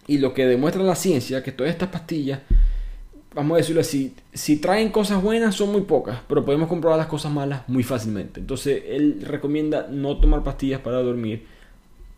Y 0.06 0.20
lo 0.20 0.32
que 0.36 0.46
demuestra 0.46 0.84
la 0.84 0.94
ciencia, 0.94 1.42
que 1.42 1.52
todas 1.52 1.72
estas 1.72 1.90
pastillas, 1.90 2.42
vamos 3.34 3.56
a 3.56 3.58
decirlo 3.58 3.82
así, 3.82 4.14
si 4.32 4.58
traen 4.58 4.90
cosas 4.90 5.24
buenas 5.24 5.56
son 5.56 5.72
muy 5.72 5.82
pocas, 5.82 6.20
pero 6.28 6.46
podemos 6.46 6.70
comprobar 6.70 7.00
las 7.00 7.08
cosas 7.08 7.32
malas 7.32 7.64
muy 7.68 7.82
fácilmente. 7.82 8.42
Entonces 8.42 8.84
él 8.90 9.24
recomienda 9.24 9.88
no 9.90 10.18
tomar 10.18 10.44
pastillas 10.44 10.82
para 10.82 11.02
dormir 11.02 11.55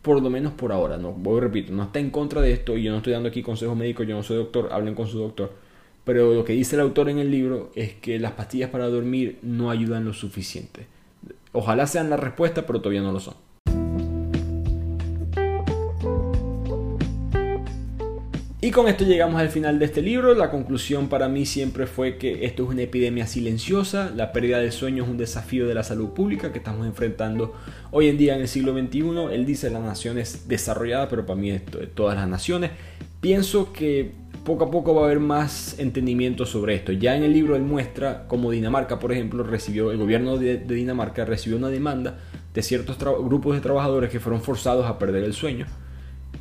por 0.02 0.22
lo 0.22 0.30
menos 0.30 0.52
por 0.52 0.72
ahora, 0.72 0.96
no, 0.96 1.12
voy 1.12 1.40
repito, 1.40 1.72
no 1.72 1.84
está 1.84 1.98
en 1.98 2.10
contra 2.10 2.40
de 2.40 2.52
esto 2.52 2.76
y 2.76 2.84
yo 2.84 2.92
no 2.92 2.98
estoy 2.98 3.12
dando 3.12 3.28
aquí 3.28 3.42
consejos 3.42 3.76
médicos, 3.76 4.06
yo 4.06 4.16
no 4.16 4.22
soy 4.22 4.36
doctor, 4.36 4.68
hablen 4.72 4.94
con 4.94 5.06
su 5.06 5.18
doctor. 5.18 5.52
Pero 6.04 6.32
lo 6.32 6.44
que 6.44 6.54
dice 6.54 6.76
el 6.76 6.80
autor 6.80 7.10
en 7.10 7.18
el 7.18 7.30
libro 7.30 7.70
es 7.74 7.94
que 7.94 8.18
las 8.18 8.32
pastillas 8.32 8.70
para 8.70 8.88
dormir 8.88 9.38
no 9.42 9.70
ayudan 9.70 10.06
lo 10.06 10.14
suficiente. 10.14 10.86
Ojalá 11.52 11.86
sean 11.86 12.08
la 12.08 12.16
respuesta, 12.16 12.66
pero 12.66 12.80
todavía 12.80 13.02
no 13.02 13.12
lo 13.12 13.20
son. 13.20 13.34
Con 18.78 18.86
esto 18.86 19.02
llegamos 19.02 19.40
al 19.40 19.48
final 19.48 19.80
de 19.80 19.86
este 19.86 20.02
libro. 20.02 20.34
La 20.34 20.52
conclusión 20.52 21.08
para 21.08 21.28
mí 21.28 21.46
siempre 21.46 21.88
fue 21.88 22.16
que 22.16 22.44
esto 22.44 22.62
es 22.62 22.68
una 22.68 22.82
epidemia 22.82 23.26
silenciosa, 23.26 24.12
la 24.14 24.30
pérdida 24.30 24.60
del 24.60 24.70
sueño 24.70 25.02
es 25.02 25.10
un 25.10 25.16
desafío 25.16 25.66
de 25.66 25.74
la 25.74 25.82
salud 25.82 26.10
pública 26.10 26.52
que 26.52 26.58
estamos 26.58 26.86
enfrentando 26.86 27.54
hoy 27.90 28.06
en 28.06 28.16
día 28.16 28.36
en 28.36 28.42
el 28.42 28.46
siglo 28.46 28.72
XXI. 28.72 29.32
Él 29.32 29.46
dice 29.46 29.68
las 29.70 29.82
naciones 29.82 30.46
desarrolladas, 30.46 31.08
pero 31.10 31.26
para 31.26 31.40
mí 31.40 31.50
es 31.50 31.62
todas 31.96 32.14
las 32.14 32.28
naciones. 32.28 32.70
Pienso 33.20 33.72
que 33.72 34.12
poco 34.44 34.66
a 34.66 34.70
poco 34.70 34.94
va 34.94 35.02
a 35.02 35.04
haber 35.06 35.18
más 35.18 35.76
entendimiento 35.80 36.46
sobre 36.46 36.76
esto. 36.76 36.92
Ya 36.92 37.16
en 37.16 37.24
el 37.24 37.32
libro 37.32 37.56
él 37.56 37.62
muestra 37.62 38.28
cómo 38.28 38.52
Dinamarca, 38.52 39.00
por 39.00 39.10
ejemplo, 39.10 39.42
recibió, 39.42 39.90
el 39.90 39.98
gobierno 39.98 40.38
de 40.38 40.56
Dinamarca 40.56 41.24
recibió 41.24 41.58
una 41.58 41.68
demanda 41.68 42.20
de 42.54 42.62
ciertos 42.62 42.96
grupos 42.96 43.56
de 43.56 43.60
trabajadores 43.60 44.08
que 44.08 44.20
fueron 44.20 44.40
forzados 44.40 44.86
a 44.86 45.00
perder 45.00 45.24
el 45.24 45.32
sueño 45.32 45.66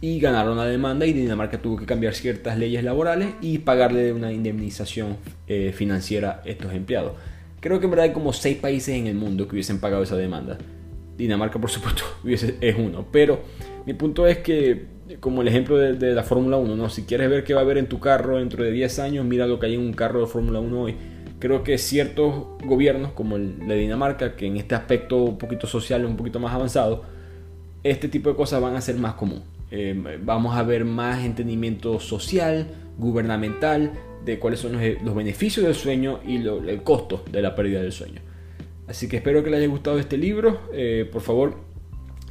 y 0.01 0.19
ganaron 0.19 0.57
la 0.57 0.65
demanda 0.65 1.05
y 1.05 1.13
Dinamarca 1.13 1.59
tuvo 1.59 1.77
que 1.77 1.85
cambiar 1.85 2.13
ciertas 2.13 2.57
leyes 2.57 2.83
laborales 2.83 3.29
y 3.41 3.59
pagarle 3.59 4.13
una 4.13 4.31
indemnización 4.31 5.17
eh, 5.47 5.71
financiera 5.73 6.41
a 6.45 6.49
estos 6.49 6.73
empleados. 6.73 7.13
Creo 7.59 7.79
que 7.79 7.85
en 7.85 7.91
verdad 7.91 8.05
hay 8.05 8.13
como 8.13 8.33
seis 8.33 8.57
países 8.57 8.95
en 8.95 9.07
el 9.07 9.15
mundo 9.15 9.47
que 9.47 9.55
hubiesen 9.55 9.79
pagado 9.79 10.03
esa 10.03 10.15
demanda. 10.15 10.57
Dinamarca, 11.17 11.59
por 11.59 11.71
supuesto, 11.71 12.03
es 12.25 12.75
uno. 12.77 13.07
Pero 13.11 13.41
mi 13.87 13.93
punto 13.93 14.27
es 14.27 14.39
que, 14.39 14.85
como 15.19 15.41
el 15.41 15.47
ejemplo 15.47 15.77
de, 15.77 16.13
la 16.13 16.23
Fórmula 16.23 16.57
1, 16.57 16.75
¿no? 16.75 16.89
si 16.89 17.03
quieres 17.03 17.29
ver 17.29 17.43
qué 17.43 17.53
va 17.53 17.61
a 17.61 17.63
haber 17.63 17.79
en 17.79 17.87
tu 17.87 17.99
carro 17.99 18.37
dentro 18.37 18.63
de 18.63 18.71
10 18.71 18.99
años, 18.99 19.25
mira 19.25 19.47
lo 19.47 19.59
que 19.59 19.65
hay 19.65 19.73
en 19.73 19.81
un 19.81 19.93
carro 19.93 20.19
de 20.19 20.27
Fórmula 20.27 20.59
1 20.59 20.81
hoy. 20.81 20.95
Creo 21.39 21.63
que 21.63 21.77
ciertos 21.77 22.45
gobiernos, 22.63 23.13
como 23.13 23.35
el 23.35 23.67
de 23.67 23.75
Dinamarca, 23.75 24.35
que 24.35 24.45
en 24.45 24.57
este 24.57 24.75
aspecto 24.75 25.17
un 25.23 25.37
poquito 25.37 25.67
social 25.67 26.05
un 26.05 26.17
poquito 26.17 26.39
más 26.39 26.53
avanzado, 26.53 27.03
este 27.83 28.07
tipo 28.07 28.29
de 28.29 28.35
cosas 28.35 28.61
van 28.61 28.75
a 28.75 28.81
ser 28.81 28.95
más 28.95 29.13
común. 29.13 29.43
Eh, 29.71 30.19
vamos 30.23 30.55
a 30.55 30.63
ver 30.63 30.85
más 30.85 31.23
entendimiento 31.25 31.99
social, 31.99 32.67
gubernamental, 32.97 33.91
de 34.23 34.39
cuáles 34.39 34.59
son 34.59 34.73
los, 34.73 35.15
beneficios 35.15 35.65
del 35.65 35.75
sueño 35.75 36.19
y 36.25 36.35
el 36.35 36.83
costo 36.83 37.23
de 37.31 37.41
la 37.41 37.55
pérdida 37.55 37.81
del 37.81 37.91
sueño. 37.91 38.21
Así 38.87 39.09
que 39.09 39.17
espero 39.17 39.43
que 39.43 39.49
les 39.49 39.59
haya 39.59 39.67
gustado 39.67 39.99
este 39.99 40.17
libro. 40.17 40.61
Eh, 40.73 41.07
por 41.11 41.21
favor, 41.21 41.55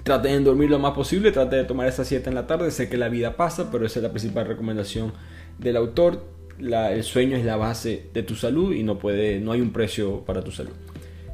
traten 0.02 0.32
de 0.32 0.40
dormir 0.44 0.70
lo 0.70 0.78
más 0.78 0.92
posible, 0.92 1.32
traten 1.32 1.60
de 1.60 1.64
tomar 1.64 1.86
esa 1.86 2.04
siesta 2.04 2.30
en 2.30 2.34
la 2.34 2.46
tarde. 2.46 2.70
Sé 2.70 2.88
que 2.88 2.96
la 2.96 3.08
vida 3.08 3.36
pasa, 3.36 3.70
pero 3.70 3.84
esa 3.84 3.98
es 3.98 4.02
la 4.02 4.10
principal 4.10 4.46
recomendación 4.46 5.12
del 5.58 5.76
autor. 5.76 6.24
el 6.58 7.02
sueño 7.02 7.36
es 7.36 7.44
la 7.44 7.56
base 7.56 8.08
de 8.14 8.22
tu 8.22 8.34
salud 8.34 8.74
y 8.74 8.82
no, 8.82 8.98
puede, 8.98 9.40
no 9.40 9.52
hay 9.52 9.60
un 9.60 9.72
precio 9.72 10.24
para 10.24 10.42
tu 10.42 10.50
salud. 10.50 10.72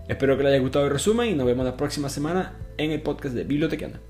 Espero 0.09 0.37
que 0.37 0.43
les 0.43 0.53
haya 0.53 0.63
gustado 0.63 0.87
el 0.87 0.91
resumen 0.91 1.31
y 1.31 1.35
nos 1.35 1.47
vemos 1.47 1.65
la 1.65 1.77
próxima 1.77 2.09
semana 2.09 2.57
en 2.77 2.91
el 2.91 3.01
podcast 3.03 3.35
de 3.35 3.45
Bibliotequiana. 3.45 4.01